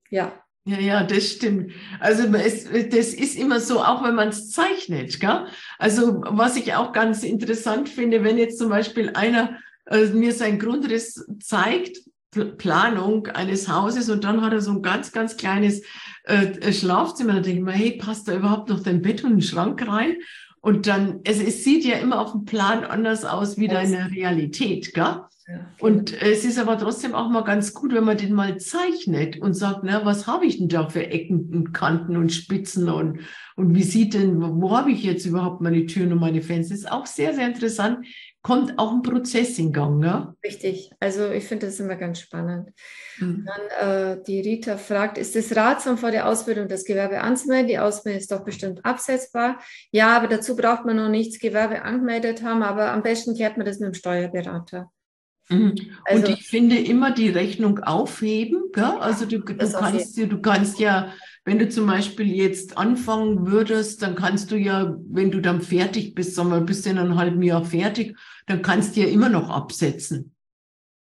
ja. 0.09 0.43
Ja, 0.65 0.79
ja, 0.79 1.03
das 1.03 1.29
stimmt. 1.29 1.73
Also 1.99 2.23
es, 2.35 2.63
das 2.63 3.13
ist 3.13 3.37
immer 3.37 3.59
so, 3.59 3.79
auch 3.81 4.01
wenn 4.03 4.15
man 4.15 4.29
es 4.29 4.49
zeichnet. 4.49 5.19
Gell? 5.19 5.45
Also 5.77 6.21
was 6.25 6.55
ich 6.55 6.73
auch 6.73 6.93
ganz 6.93 7.23
interessant 7.23 7.89
finde, 7.89 8.23
wenn 8.23 8.37
jetzt 8.37 8.57
zum 8.57 8.69
Beispiel 8.69 9.11
einer 9.13 9.59
äh, 9.87 10.05
mir 10.05 10.31
seinen 10.31 10.59
Grundriss 10.59 11.25
zeigt, 11.41 11.97
Planung 12.57 13.27
eines 13.27 13.67
Hauses 13.67 14.09
und 14.09 14.23
dann 14.23 14.41
hat 14.41 14.53
er 14.53 14.61
so 14.61 14.71
ein 14.71 14.81
ganz, 14.81 15.11
ganz 15.11 15.37
kleines 15.37 15.81
äh, 16.23 16.71
Schlafzimmer. 16.71 17.33
Da 17.33 17.39
denke 17.39 17.59
ich 17.59 17.65
mir, 17.65 17.71
hey, 17.71 17.97
passt 17.97 18.27
da 18.27 18.35
überhaupt 18.35 18.69
noch 18.69 18.81
dein 18.81 19.01
Bett 19.01 19.23
und 19.23 19.33
ein 19.33 19.41
Schrank 19.41 19.87
rein? 19.87 20.15
Und 20.61 20.87
dann, 20.87 21.19
also 21.27 21.43
es 21.43 21.63
sieht 21.63 21.83
ja 21.83 21.97
immer 21.97 22.21
auf 22.21 22.31
dem 22.31 22.45
Plan 22.45 22.85
anders 22.85 23.25
aus 23.25 23.57
wie 23.57 23.67
deine 23.67 24.11
Realität, 24.11 24.93
gell? 24.93 25.21
Und 25.79 26.21
es 26.21 26.45
ist 26.45 26.57
aber 26.57 26.77
trotzdem 26.77 27.13
auch 27.13 27.29
mal 27.29 27.43
ganz 27.43 27.73
gut, 27.73 27.93
wenn 27.93 28.05
man 28.05 28.17
den 28.17 28.33
mal 28.33 28.57
zeichnet 28.57 29.39
und 29.41 29.53
sagt, 29.53 29.81
na, 29.83 30.05
was 30.05 30.25
habe 30.25 30.45
ich 30.45 30.57
denn 30.57 30.69
da 30.69 30.87
für 30.87 31.05
Ecken 31.05 31.49
und 31.53 31.73
Kanten 31.73 32.15
und 32.15 32.31
Spitzen 32.31 32.87
und, 32.87 33.19
und 33.57 33.75
wie 33.75 33.83
sieht 33.83 34.13
denn, 34.13 34.39
wo 34.39 34.71
habe 34.71 34.91
ich 34.91 35.03
jetzt 35.03 35.25
überhaupt 35.25 35.59
meine 35.59 35.85
Türen 35.85 36.13
und 36.13 36.19
meine 36.19 36.41
Fenster? 36.41 36.73
Das 36.73 36.83
ist 36.83 36.91
auch 36.91 37.05
sehr, 37.05 37.33
sehr 37.33 37.47
interessant. 37.47 38.05
Kommt 38.43 38.77
auch 38.77 38.91
ein 38.91 39.01
Prozess 39.01 39.57
in 39.57 39.71
Gang, 39.71 39.99
ne? 39.99 40.35
Richtig. 40.43 40.91
Also 40.99 41.31
ich 41.31 41.45
finde 41.45 41.67
das 41.67 41.79
immer 41.79 41.95
ganz 41.95 42.19
spannend. 42.19 42.71
Mhm. 43.17 43.47
Dann 43.47 44.17
äh, 44.17 44.23
die 44.27 44.41
Rita 44.41 44.75
fragt, 44.75 45.17
ist 45.17 45.37
es 45.37 45.55
ratsam 45.55 45.97
vor 45.97 46.11
der 46.11 46.27
Ausbildung 46.27 46.67
das 46.67 46.83
Gewerbe 46.83 47.21
anzumelden? 47.21 47.69
Die 47.69 47.79
Ausbildung 47.79 48.19
ist 48.19 48.31
doch 48.33 48.43
bestimmt 48.43 48.83
absetzbar. 48.83 49.59
Ja, 49.91 50.17
aber 50.17 50.27
dazu 50.27 50.57
braucht 50.57 50.83
man 50.83 50.97
noch 50.97 51.07
nichts 51.07 51.39
Gewerbe 51.39 51.83
angemeldet 51.83 52.43
haben, 52.43 52.63
aber 52.63 52.91
am 52.91 53.01
besten 53.01 53.33
klärt 53.33 53.55
man 53.55 53.65
das 53.65 53.79
mit 53.79 53.87
dem 53.87 53.93
Steuerberater. 53.93 54.91
Mhm. 55.47 55.75
Also, 56.03 56.27
und 56.27 56.33
ich 56.33 56.45
finde 56.45 56.77
immer 56.77 57.11
die 57.11 57.29
Rechnung 57.29 57.79
aufheben. 57.79 58.71
Gell? 58.73 58.83
Also 58.83 59.25
du, 59.25 59.39
du 59.39 59.55
kannst, 59.55 60.17
du 60.17 60.41
kannst 60.41 60.79
ja, 60.79 61.13
wenn 61.45 61.59
du 61.59 61.67
zum 61.67 61.87
Beispiel 61.87 62.27
jetzt 62.27 62.77
anfangen 62.77 63.47
würdest, 63.47 64.01
dann 64.01 64.15
kannst 64.15 64.51
du 64.51 64.57
ja, 64.57 64.95
wenn 65.09 65.31
du 65.31 65.41
dann 65.41 65.61
fertig 65.61 66.15
bist, 66.15 66.35
sagen 66.35 66.49
wir, 66.49 66.61
bist 66.61 66.85
du 66.85 66.91
in 66.91 66.97
einem 66.97 67.17
halben 67.17 67.41
Jahr 67.41 67.65
fertig, 67.65 68.17
dann 68.47 68.61
kannst 68.61 68.95
du 68.95 69.01
ja 69.01 69.07
immer 69.07 69.29
noch 69.29 69.49
absetzen. 69.49 70.33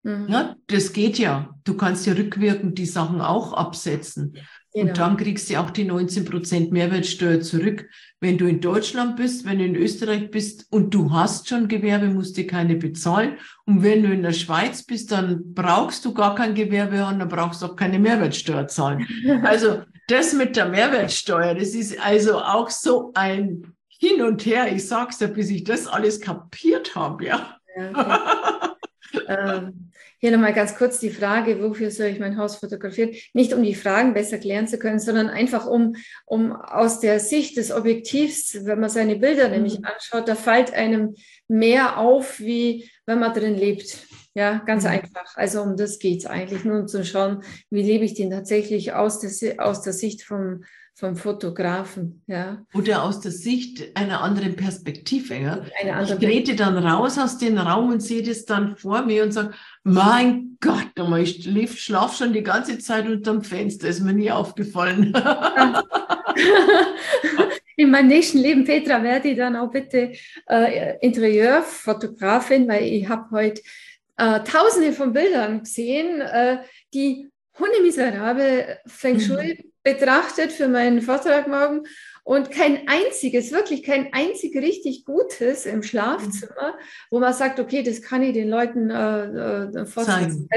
Mhm. 0.04 0.26
Ja, 0.28 0.56
das 0.66 0.92
geht 0.92 1.18
ja. 1.18 1.54
Du 1.64 1.76
kannst 1.76 2.06
ja 2.06 2.14
rückwirkend 2.14 2.78
die 2.78 2.86
Sachen 2.86 3.20
auch 3.20 3.52
absetzen. 3.52 4.34
Genau. 4.74 4.88
Und 4.88 4.98
dann 4.98 5.16
kriegst 5.18 5.50
du 5.50 5.60
auch 5.60 5.70
die 5.70 5.84
19 5.84 6.24
Prozent 6.24 6.72
Mehrwertsteuer 6.72 7.40
zurück. 7.40 7.88
Wenn 8.20 8.38
du 8.38 8.46
in 8.46 8.60
Deutschland 8.60 9.16
bist, 9.16 9.44
wenn 9.44 9.58
du 9.58 9.66
in 9.66 9.76
Österreich 9.76 10.30
bist 10.30 10.66
und 10.70 10.94
du 10.94 11.12
hast 11.12 11.48
schon 11.48 11.68
Gewerbe, 11.68 12.08
musst 12.08 12.38
du 12.38 12.46
keine 12.46 12.76
bezahlen. 12.76 13.36
Und 13.66 13.82
wenn 13.82 14.02
du 14.02 14.10
in 14.10 14.22
der 14.22 14.32
Schweiz 14.32 14.82
bist, 14.82 15.12
dann 15.12 15.52
brauchst 15.52 16.04
du 16.06 16.14
gar 16.14 16.34
kein 16.34 16.54
Gewerbe 16.54 17.04
und 17.06 17.18
dann 17.18 17.28
brauchst 17.28 17.60
du 17.60 17.66
auch 17.66 17.76
keine 17.76 17.98
Mehrwertsteuer 17.98 18.66
zahlen. 18.66 19.06
Also 19.44 19.82
das 20.12 20.32
mit 20.32 20.56
der 20.56 20.66
Mehrwertsteuer, 20.66 21.54
das 21.54 21.74
ist 21.74 21.98
also 21.98 22.38
auch 22.38 22.70
so 22.70 23.12
ein 23.14 23.74
Hin 23.88 24.22
und 24.22 24.44
Her. 24.44 24.72
Ich 24.72 24.86
sag's 24.86 25.20
ja, 25.20 25.26
bis 25.26 25.50
ich 25.50 25.64
das 25.64 25.86
alles 25.86 26.20
kapiert 26.20 26.94
habe, 26.94 27.24
ja. 27.24 27.56
ja 27.76 27.90
okay. 27.90 29.22
ähm, 29.28 29.92
hier 30.18 30.30
nochmal 30.30 30.52
ganz 30.52 30.76
kurz 30.76 31.00
die 31.00 31.10
Frage, 31.10 31.60
wofür 31.60 31.90
soll 31.90 32.06
ich 32.06 32.20
mein 32.20 32.36
Haus 32.36 32.54
fotografieren? 32.54 33.10
Nicht 33.32 33.52
um 33.52 33.62
die 33.62 33.74
Fragen 33.74 34.14
besser 34.14 34.38
klären 34.38 34.68
zu 34.68 34.78
können, 34.78 35.00
sondern 35.00 35.28
einfach 35.28 35.66
um, 35.66 35.96
um 36.26 36.52
aus 36.52 37.00
der 37.00 37.18
Sicht 37.18 37.56
des 37.56 37.72
Objektivs, 37.72 38.64
wenn 38.64 38.78
man 38.78 38.88
seine 38.88 39.16
Bilder 39.16 39.48
mhm. 39.48 39.54
nämlich 39.54 39.84
anschaut, 39.84 40.28
da 40.28 40.36
fällt 40.36 40.72
einem 40.74 41.16
mehr 41.48 41.98
auf, 41.98 42.38
wie 42.38 42.88
wenn 43.04 43.18
man 43.18 43.34
drin 43.34 43.56
lebt. 43.56 43.98
Ja, 44.34 44.62
ganz 44.64 44.84
mhm. 44.84 44.90
einfach. 44.90 45.36
Also 45.36 45.62
um 45.62 45.76
das 45.76 45.98
geht 45.98 46.20
es 46.20 46.26
eigentlich, 46.26 46.64
nur 46.64 46.80
um 46.80 46.88
zu 46.88 47.04
schauen, 47.04 47.42
wie 47.70 47.82
lebe 47.82 48.04
ich 48.04 48.14
den 48.14 48.30
tatsächlich 48.30 48.94
aus 48.94 49.20
der, 49.20 49.30
aus 49.64 49.82
der 49.82 49.92
Sicht 49.92 50.22
vom, 50.22 50.64
vom 50.94 51.16
Fotografen. 51.16 52.22
Ja. 52.26 52.64
Oder 52.72 53.02
aus 53.02 53.20
der 53.20 53.32
Sicht 53.32 53.94
einer 53.94 54.22
anderen 54.22 54.56
Perspektive. 54.56 55.34
Ja. 55.34 55.60
Eine 55.80 55.96
andere 55.96 56.18
ich 56.18 56.24
trete 56.24 56.56
dann 56.56 56.78
raus 56.78 57.18
aus 57.18 57.36
dem 57.38 57.58
Raum 57.58 57.90
und 57.90 58.00
sehe 58.00 58.22
das 58.22 58.46
dann 58.46 58.76
vor 58.76 59.02
mir 59.02 59.22
und 59.24 59.32
sage, 59.32 59.52
mein 59.82 60.56
Gott, 60.60 60.92
ich 61.18 61.82
schlafe 61.82 62.16
schon 62.16 62.32
die 62.32 62.42
ganze 62.42 62.78
Zeit 62.78 63.06
unterm 63.06 63.42
Fenster, 63.42 63.88
ist 63.88 64.00
mir 64.00 64.14
nie 64.14 64.30
aufgefallen. 64.30 65.12
In 67.76 67.90
meinem 67.90 68.08
nächsten 68.08 68.38
Leben, 68.38 68.64
Petra, 68.64 69.02
werde 69.02 69.30
ich 69.30 69.36
dann 69.36 69.56
auch 69.56 69.70
bitte 69.70 70.12
äh, 70.48 70.98
Interieurfotografin, 71.00 72.68
weil 72.68 72.84
ich 72.84 73.08
habe 73.08 73.30
heute 73.30 73.62
äh, 74.16 74.40
tausende 74.40 74.92
von 74.92 75.12
Bildern 75.12 75.60
gesehen, 75.60 76.20
äh, 76.20 76.58
die 76.94 77.30
hundemiserabel 77.58 78.78
Feng 78.86 79.20
Shui 79.20 79.54
mhm 79.54 79.72
betrachtet 79.82 80.52
für 80.52 80.68
meinen 80.68 81.02
Vortrag 81.02 81.48
morgen 81.48 81.82
und 82.24 82.52
kein 82.52 82.86
einziges, 82.86 83.50
wirklich 83.50 83.82
kein 83.82 84.12
einzig 84.12 84.54
richtig 84.54 85.04
Gutes 85.04 85.66
im 85.66 85.82
Schlafzimmer, 85.82 86.78
wo 87.10 87.18
man 87.18 87.32
sagt, 87.32 87.58
okay, 87.58 87.82
das 87.82 88.00
kann 88.00 88.22
ich 88.22 88.32
den 88.32 88.48
Leuten 88.48 88.90
äh, 88.90 89.80
äh, 89.80 89.86
vorstellen. 89.86 90.48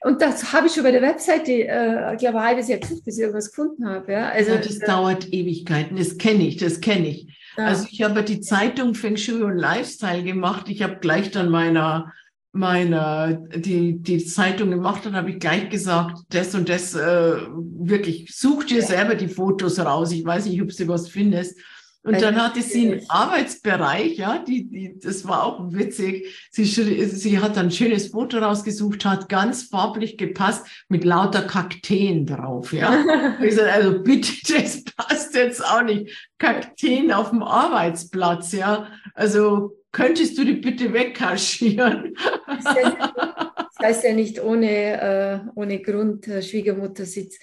und 0.00 0.22
das 0.22 0.52
habe 0.54 0.68
ich 0.68 0.74
schon 0.74 0.84
bei 0.84 0.92
der 0.92 1.02
Webseite, 1.02 1.52
äh, 1.52 2.14
ich 2.14 2.20
glaube, 2.20 2.38
ein 2.38 2.46
halbes 2.46 2.68
Jahr 2.68 2.78
gesucht, 2.78 3.04
bis 3.04 3.16
ich 3.16 3.22
irgendwas 3.22 3.50
gefunden 3.50 3.86
habe. 3.86 4.12
Ja? 4.12 4.30
Also, 4.30 4.52
ja, 4.52 4.58
das 4.58 4.78
äh, 4.78 4.86
dauert 4.86 5.30
Ewigkeiten, 5.30 5.96
das 5.96 6.16
kenne 6.16 6.46
ich, 6.46 6.56
das 6.56 6.80
kenne 6.80 7.08
ich. 7.08 7.39
Ja. 7.60 7.66
Also 7.66 7.86
ich 7.90 8.02
habe 8.02 8.22
die 8.22 8.40
Zeitung 8.40 8.94
Feng 8.94 9.16
Shui 9.16 9.42
und 9.42 9.56
Lifestyle 9.56 10.22
gemacht. 10.22 10.68
Ich 10.68 10.82
habe 10.82 10.96
gleich 11.00 11.30
dann 11.30 11.50
meiner 11.50 12.12
meine, 12.52 13.48
die, 13.54 13.98
die 13.98 14.24
Zeitung 14.24 14.70
gemacht 14.70 15.04
hat, 15.06 15.12
habe 15.12 15.30
ich 15.30 15.38
gleich 15.38 15.68
gesagt, 15.68 16.18
das 16.30 16.54
und 16.54 16.68
das, 16.68 16.94
äh, 16.94 17.36
wirklich, 17.78 18.34
such 18.34 18.64
dir 18.64 18.82
selber 18.82 19.14
die 19.14 19.28
Fotos 19.28 19.78
raus. 19.78 20.10
Ich 20.10 20.24
weiß 20.24 20.46
nicht, 20.46 20.60
ob 20.60 20.68
du 20.68 20.88
was 20.88 21.08
findest. 21.08 21.58
Und 22.02 22.22
dann 22.22 22.42
hatte 22.42 22.62
sie 22.62 22.92
einen 22.92 23.10
Arbeitsbereich, 23.10 24.16
ja, 24.16 24.38
die, 24.38 24.66
die, 24.68 24.98
das 24.98 25.28
war 25.28 25.44
auch 25.44 25.60
witzig. 25.72 26.48
Sie, 26.50 26.64
sie 26.64 27.38
hat 27.40 27.58
ein 27.58 27.70
schönes 27.70 28.08
Foto 28.08 28.38
rausgesucht, 28.38 29.04
hat 29.04 29.28
ganz 29.28 29.64
farblich 29.64 30.16
gepasst 30.16 30.66
mit 30.88 31.04
lauter 31.04 31.42
Kakteen 31.42 32.24
drauf, 32.24 32.72
ja. 32.72 33.04
ich 33.42 33.54
sag, 33.54 33.70
also 33.74 34.02
bitte, 34.02 34.32
das 34.48 34.82
passt 34.84 35.34
jetzt 35.34 35.62
auch 35.62 35.82
nicht. 35.82 36.30
Kakteen 36.38 37.12
auf 37.12 37.30
dem 37.30 37.42
Arbeitsplatz, 37.42 38.52
ja. 38.52 38.88
Also 39.14 39.76
könntest 39.92 40.38
du 40.38 40.44
die 40.44 40.54
bitte 40.54 40.94
wegkaschieren? 40.94 42.16
Das 42.46 43.78
heißt 43.82 44.04
ja 44.04 44.14
nicht 44.14 44.42
ohne, 44.42 45.00
äh, 45.00 45.38
ohne 45.54 45.82
Grund 45.82 46.26
äh, 46.28 46.40
Schwiegermuttersitz. 46.40 47.38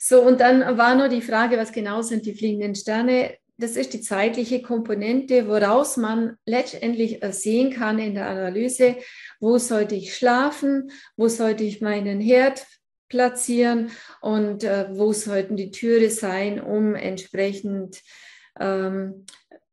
So, 0.00 0.22
und 0.22 0.40
dann 0.40 0.76
war 0.76 0.96
nur 0.96 1.08
die 1.08 1.22
Frage, 1.22 1.56
was 1.56 1.70
genau 1.70 2.02
sind 2.02 2.26
die 2.26 2.34
fliegenden 2.34 2.74
Sterne? 2.74 3.36
Das 3.62 3.76
ist 3.76 3.92
die 3.92 4.00
zeitliche 4.00 4.60
Komponente, 4.60 5.46
woraus 5.46 5.96
man 5.96 6.36
letztendlich 6.44 7.20
sehen 7.30 7.72
kann 7.72 8.00
in 8.00 8.16
der 8.16 8.26
Analyse, 8.26 8.96
wo 9.38 9.56
sollte 9.56 9.94
ich 9.94 10.16
schlafen, 10.16 10.90
wo 11.16 11.28
sollte 11.28 11.62
ich 11.62 11.80
meinen 11.80 12.20
Herd 12.20 12.66
platzieren 13.08 13.92
und 14.20 14.64
äh, 14.64 14.88
wo 14.90 15.12
sollten 15.12 15.54
die 15.54 15.70
Türe 15.70 16.10
sein, 16.10 16.60
um 16.60 16.96
entsprechend 16.96 18.02
ähm, 18.58 19.26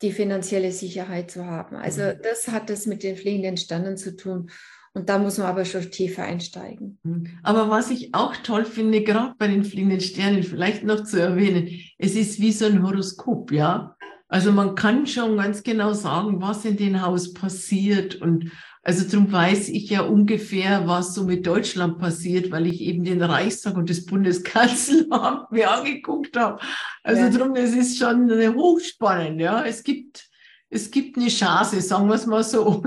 die 0.03 0.11
finanzielle 0.11 0.71
Sicherheit 0.71 1.31
zu 1.31 1.47
haben. 1.47 1.75
Also 1.75 2.03
mhm. 2.03 2.19
das 2.21 2.47
hat 2.49 2.69
es 2.69 2.85
mit 2.85 3.01
den 3.01 3.15
fliegenden 3.15 3.57
Sternen 3.57 3.97
zu 3.97 4.15
tun. 4.15 4.51
Und 4.99 5.07
da 5.07 5.17
muss 5.17 5.37
man 5.37 5.47
aber 5.47 5.63
schon 5.63 5.89
tiefer 5.91 6.23
einsteigen. 6.23 6.99
Mhm. 7.03 7.27
Aber 7.41 7.69
was 7.69 7.89
ich 7.89 8.13
auch 8.13 8.35
toll 8.35 8.65
finde, 8.65 9.01
gerade 9.01 9.33
bei 9.37 9.47
den 9.47 9.63
fliegenden 9.63 10.01
Sternen, 10.01 10.43
vielleicht 10.43 10.83
noch 10.83 11.05
zu 11.05 11.21
erwähnen, 11.21 11.69
es 11.97 12.15
ist 12.15 12.41
wie 12.41 12.51
so 12.51 12.65
ein 12.65 12.83
Horoskop, 12.83 13.53
ja. 13.53 13.95
Also 14.27 14.51
man 14.51 14.75
kann 14.75 15.07
schon 15.07 15.37
ganz 15.37 15.63
genau 15.63 15.93
sagen, 15.93 16.41
was 16.41 16.65
in 16.65 16.75
dem 16.75 17.01
Haus 17.01 17.33
passiert 17.33 18.15
und 18.15 18.51
also 18.83 19.09
darum 19.09 19.31
weiß 19.31 19.69
ich 19.69 19.89
ja 19.89 20.01
ungefähr, 20.01 20.85
was 20.85 21.13
so 21.13 21.23
mit 21.23 21.47
Deutschland 21.47 21.97
passiert, 21.97 22.51
weil 22.51 22.67
ich 22.67 22.81
eben 22.81 23.05
den 23.05 23.21
Reichstag 23.21 23.77
und 23.77 23.89
das 23.89 24.05
Bundeskanzleramt 24.05 25.51
mir 25.51 25.71
angeguckt 25.71 26.35
habe. 26.37 26.59
Also 27.03 27.21
ja. 27.21 27.29
darum, 27.29 27.55
es 27.55 27.73
ist 27.73 27.97
schon 27.97 28.29
eine 28.29 28.53
hochspannend, 28.53 29.39
ja. 29.39 29.63
Es 29.63 29.83
gibt, 29.83 30.28
es 30.69 30.91
gibt 30.91 31.17
eine 31.17 31.29
Chance, 31.29 31.81
sagen 31.81 32.07
wir 32.07 32.15
es 32.15 32.25
mal 32.25 32.43
so. 32.43 32.83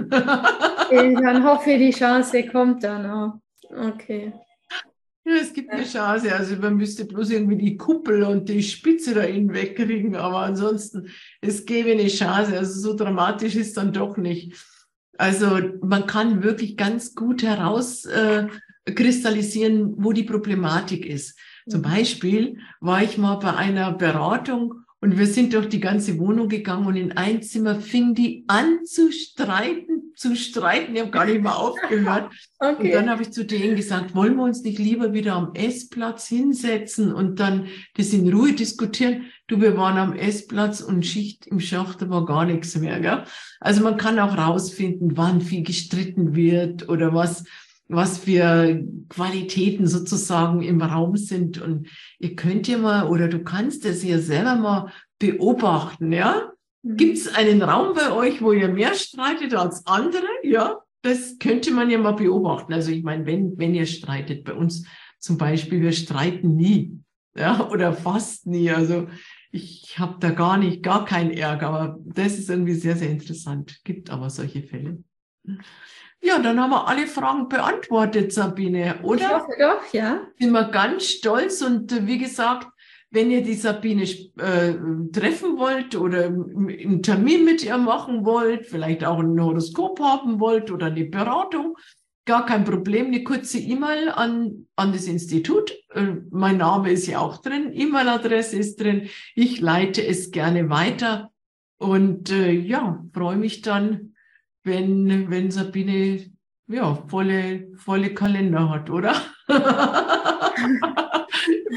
Dann 0.91 1.45
hoffe 1.45 1.71
ich, 1.73 1.79
die 1.79 1.93
Chance 1.99 2.47
kommt 2.47 2.85
dann 2.85 3.07
auch. 3.07 3.41
Okay. 3.71 4.33
Ja, 5.25 5.35
es 5.41 5.53
gibt 5.53 5.71
eine 5.71 5.85
Chance. 5.85 6.35
Also 6.35 6.57
man 6.57 6.77
müsste 6.77 7.05
bloß 7.05 7.31
irgendwie 7.31 7.57
die 7.57 7.77
Kuppel 7.77 8.25
und 8.25 8.49
die 8.49 8.61
Spitze 8.63 9.15
da 9.15 9.23
innen 9.23 9.55
wegkriegen, 9.55 10.17
aber 10.17 10.39
ansonsten, 10.39 11.09
es 11.41 11.65
gäbe 11.65 11.93
eine 11.93 12.09
Chance. 12.09 12.59
Also 12.59 12.81
so 12.81 12.97
dramatisch 12.97 13.55
ist 13.57 13.77
dann 13.77 13.93
doch 13.93 14.17
nicht. 14.17 14.57
Also 15.19 15.61
man 15.83 16.07
kann 16.07 16.43
wirklich 16.43 16.77
ganz 16.77 17.15
gut 17.15 17.43
herauskristallisieren, 17.43 19.81
äh, 19.81 19.95
wo 19.97 20.13
die 20.13 20.25
Problematik 20.25 21.07
ist. 21.07 21.39
Zum 21.69 21.81
mhm. 21.81 21.85
Beispiel 21.85 22.59
war 22.81 23.03
ich 23.03 23.19
mal 23.19 23.35
bei 23.37 23.55
einer 23.55 23.93
Beratung 23.93 24.82
und 25.03 25.19
wir 25.19 25.27
sind 25.27 25.53
durch 25.53 25.69
die 25.69 25.81
ganze 25.81 26.17
Wohnung 26.21 26.49
gegangen 26.49 26.87
und 26.87 26.95
in 26.95 27.11
ein 27.11 27.43
Zimmer 27.43 27.81
fing 27.81 28.15
die 28.15 28.45
an 28.47 28.85
zu 28.85 29.11
streiten, 29.11 30.13
zu 30.15 30.37
streiten. 30.37 30.95
Ich 30.95 31.01
habe 31.01 31.11
gar 31.11 31.27
nicht 31.27 31.43
mehr 31.43 31.59
aufgehört. 31.59 32.31
Okay. 32.65 32.85
Und 32.85 32.93
dann 32.93 33.11
habe 33.11 33.23
ich 33.23 33.33
zu 33.33 33.45
denen 33.45 33.75
gesagt, 33.75 34.15
wollen 34.15 34.37
wir 34.37 34.45
uns 34.45 34.63
nicht 34.63 34.79
lieber 34.79 35.13
wieder 35.13 35.33
am 35.33 35.53
Essplatz 35.55 36.29
hinsetzen 36.29 37.13
und 37.13 37.41
dann 37.41 37.67
das 37.97 38.13
in 38.13 38.33
Ruhe 38.33 38.53
diskutieren? 38.53 39.25
Du, 39.49 39.61
wir 39.61 39.77
waren 39.77 39.99
am 39.99 40.15
Essplatz 40.15 40.81
und 40.81 41.05
Schicht 41.05 41.49
im 41.49 41.59
Schacht, 41.59 42.03
da 42.03 42.09
war 42.09 42.25
gar 42.25 42.45
nichts 42.45 42.79
mehr. 42.79 43.01
Gell? 43.01 43.25
Also 43.59 43.83
man 43.83 43.97
kann 43.97 44.21
auch 44.21 44.39
rausfinden, 44.39 45.17
wann 45.17 45.41
viel 45.41 45.65
gestritten 45.65 46.37
wird 46.37 46.89
oder 46.89 47.13
was 47.13 47.43
was 47.93 48.19
für 48.19 48.83
Qualitäten 49.09 49.87
sozusagen 49.87 50.63
im 50.63 50.81
Raum 50.81 51.17
sind. 51.17 51.61
Und 51.61 51.89
ihr 52.19 52.35
könnt 52.35 52.69
ja 52.69 52.79
mal, 52.79 53.09
oder 53.09 53.29
du 53.29 53.43
kannst 53.43 53.85
es 53.85 54.03
ja 54.03 54.19
selber 54.19 54.57
mal 54.57 54.93
beobachten, 55.19 56.13
ja? 56.13 56.53
Mhm. 56.83 56.97
Gibt 56.97 57.19
es 57.19 57.35
einen 57.35 57.63
Raum 57.63 57.95
bei 57.95 58.13
euch, 58.13 58.43
wo 58.43 58.53
ihr 58.53 58.69
mehr 58.69 58.95
streitet 58.95 59.55
als 59.55 59.87
andere? 59.87 60.27
Ja. 60.43 60.81
das 61.03 61.39
könnte 61.39 61.73
man 61.73 61.91
ja 61.91 61.99
mal 61.99 62.13
beobachten. 62.13 62.73
Also 62.73 62.91
ich 62.93 63.03
meine, 63.03 63.27
wenn, 63.27 63.59
wenn 63.59 63.75
ihr 63.75 63.87
streitet, 63.87 64.45
bei 64.45 64.55
uns 64.55 64.87
zum 65.19 65.37
Beispiel, 65.37 65.81
wir 65.81 65.93
streiten 65.93 66.57
nie, 66.57 66.99
ja, 67.37 67.69
oder 67.71 67.93
fast 67.93 68.47
nie. 68.47 68.71
Also 68.71 69.09
ich 69.51 69.99
habe 69.99 70.17
da 70.21 70.31
gar 70.31 70.57
nicht, 70.57 70.83
gar 70.83 71.05
keinen 71.05 71.33
Ärger, 71.33 71.69
aber 71.69 71.99
das 72.05 72.39
ist 72.39 72.49
irgendwie 72.49 72.75
sehr, 72.75 72.97
sehr 72.97 73.11
interessant. 73.11 73.81
Gibt 73.85 74.11
aber 74.11 74.31
solche 74.31 74.63
Fälle. 74.63 75.03
Ja, 76.25 76.39
dann 76.39 76.61
haben 76.61 76.71
wir 76.71 76.87
alle 76.87 77.09
Fragen 77.09 77.49
beantwortet, 77.49 78.33
Sabine, 78.33 79.01
oder? 79.03 79.21
Ich 79.21 79.29
hoffe 79.29 79.53
doch, 79.59 79.93
ja. 79.93 80.21
Sind 80.39 80.53
wir 80.53 80.65
ganz 80.65 81.05
stolz 81.07 81.63
und 81.63 81.91
äh, 81.91 82.07
wie 82.07 82.19
gesagt, 82.19 82.69
wenn 83.11 83.31
ihr 83.31 83.43
die 83.43 83.55
Sabine 83.55 84.05
äh, 84.05 84.75
treffen 85.13 85.59
wollt 85.59 85.97
oder 85.97 86.27
einen 86.27 87.03
Termin 87.03 87.45
mit 87.45 87.65
ihr 87.65 87.77
machen 87.77 88.25
wollt, 88.25 88.67
vielleicht 88.67 89.05
auch 89.05 89.19
ein 89.19 89.39
Horoskop 89.39 90.01
haben 90.01 90.41
wollt 90.41 90.71
oder 90.71 90.87
eine 90.87 91.05
Beratung, 91.05 91.77
gar 92.25 92.47
kein 92.47 92.65
Problem. 92.65 93.07
Eine 93.07 93.25
kurze 93.25 93.59
E-Mail 93.59 94.09
an, 94.09 94.69
an 94.77 94.93
das 94.93 95.07
Institut. 95.07 95.73
Äh, 95.91 96.15
mein 96.31 96.59
Name 96.59 96.93
ist 96.93 97.09
ja 97.09 97.19
auch 97.19 97.39
drin, 97.39 97.73
E-Mail-Adresse 97.75 98.57
ist 98.57 98.81
drin. 98.81 99.09
Ich 99.35 99.61
leite 99.61 100.07
es 100.07 100.31
gerne 100.31 100.71
weiter 100.71 101.33
und 101.79 102.31
äh, 102.31 102.53
ja, 102.53 103.05
freue 103.13 103.37
mich 103.37 103.61
dann, 103.61 104.12
wenn, 104.65 105.31
wenn 105.31 105.51
Sabine 105.51 106.33
ja, 106.69 106.95
volle, 107.09 107.69
volle 107.77 108.15
Kalender 108.15 108.71
hat, 108.71 108.91
oder? 108.91 109.15
du 109.47 109.55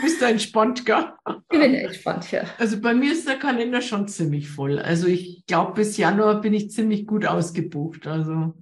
bist 0.02 0.22
entspannt, 0.22 0.86
gell? 0.86 1.08
Ich 1.28 1.60
bin 1.60 1.74
entspannt, 1.74 2.32
ja. 2.32 2.44
Also 2.58 2.80
bei 2.80 2.94
mir 2.94 3.12
ist 3.12 3.28
der 3.28 3.38
Kalender 3.38 3.82
schon 3.82 4.08
ziemlich 4.08 4.48
voll. 4.50 4.80
Also 4.80 5.08
ich 5.08 5.44
glaube, 5.48 5.74
bis 5.74 5.98
Januar 5.98 6.42
bin 6.42 6.54
ich 6.54 6.72
ziemlich 6.72 7.06
gut 7.08 7.26
ausgebucht. 7.26 8.08
Also 8.08 8.54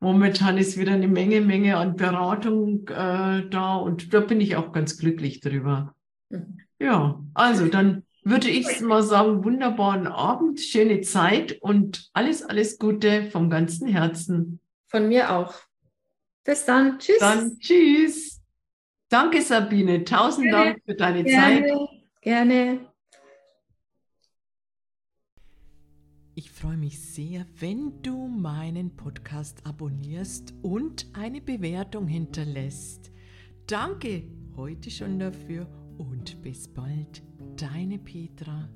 momentan 0.00 0.58
ist 0.58 0.78
wieder 0.78 0.92
eine 0.92 1.08
Menge, 1.08 1.40
Menge 1.40 1.76
an 1.76 1.96
Beratung 1.96 2.86
äh, 2.88 3.48
da 3.48 3.76
und 3.76 4.12
da 4.14 4.20
bin 4.20 4.40
ich 4.40 4.56
auch 4.56 4.72
ganz 4.72 4.98
glücklich 4.98 5.40
drüber. 5.40 5.94
Mhm. 6.28 6.58
Ja, 6.78 7.20
also 7.34 7.66
dann 7.66 8.04
würde 8.28 8.48
ich 8.48 8.80
mal 8.80 9.02
sagen, 9.02 9.44
wunderbaren 9.44 10.06
Abend, 10.06 10.60
schöne 10.60 11.00
Zeit 11.00 11.60
und 11.60 12.10
alles, 12.12 12.42
alles 12.42 12.78
Gute 12.78 13.30
vom 13.30 13.50
ganzen 13.50 13.88
Herzen. 13.88 14.60
Von 14.86 15.08
mir 15.08 15.34
auch. 15.34 15.54
Bis 16.44 16.64
dann. 16.64 16.98
Tschüss. 16.98 17.18
Dann 17.18 17.58
tschüss. 17.58 18.40
Danke, 19.08 19.42
Sabine. 19.42 20.04
Tausend 20.04 20.50
gerne, 20.50 20.64
Dank 20.64 20.82
für 20.84 20.94
deine 20.94 21.24
gerne, 21.24 21.66
Zeit. 21.66 21.88
Gerne. 22.20 22.80
Ich 26.34 26.52
freue 26.52 26.76
mich 26.76 27.00
sehr, 27.00 27.46
wenn 27.58 28.00
du 28.02 28.28
meinen 28.28 28.94
Podcast 28.94 29.66
abonnierst 29.66 30.54
und 30.62 31.06
eine 31.14 31.40
Bewertung 31.40 32.06
hinterlässt. 32.06 33.10
Danke 33.66 34.30
heute 34.56 34.90
schon 34.90 35.18
dafür 35.18 35.66
und 35.98 36.40
bis 36.42 36.68
bald, 36.68 37.22
deine 37.56 37.98
Petra. 37.98 38.68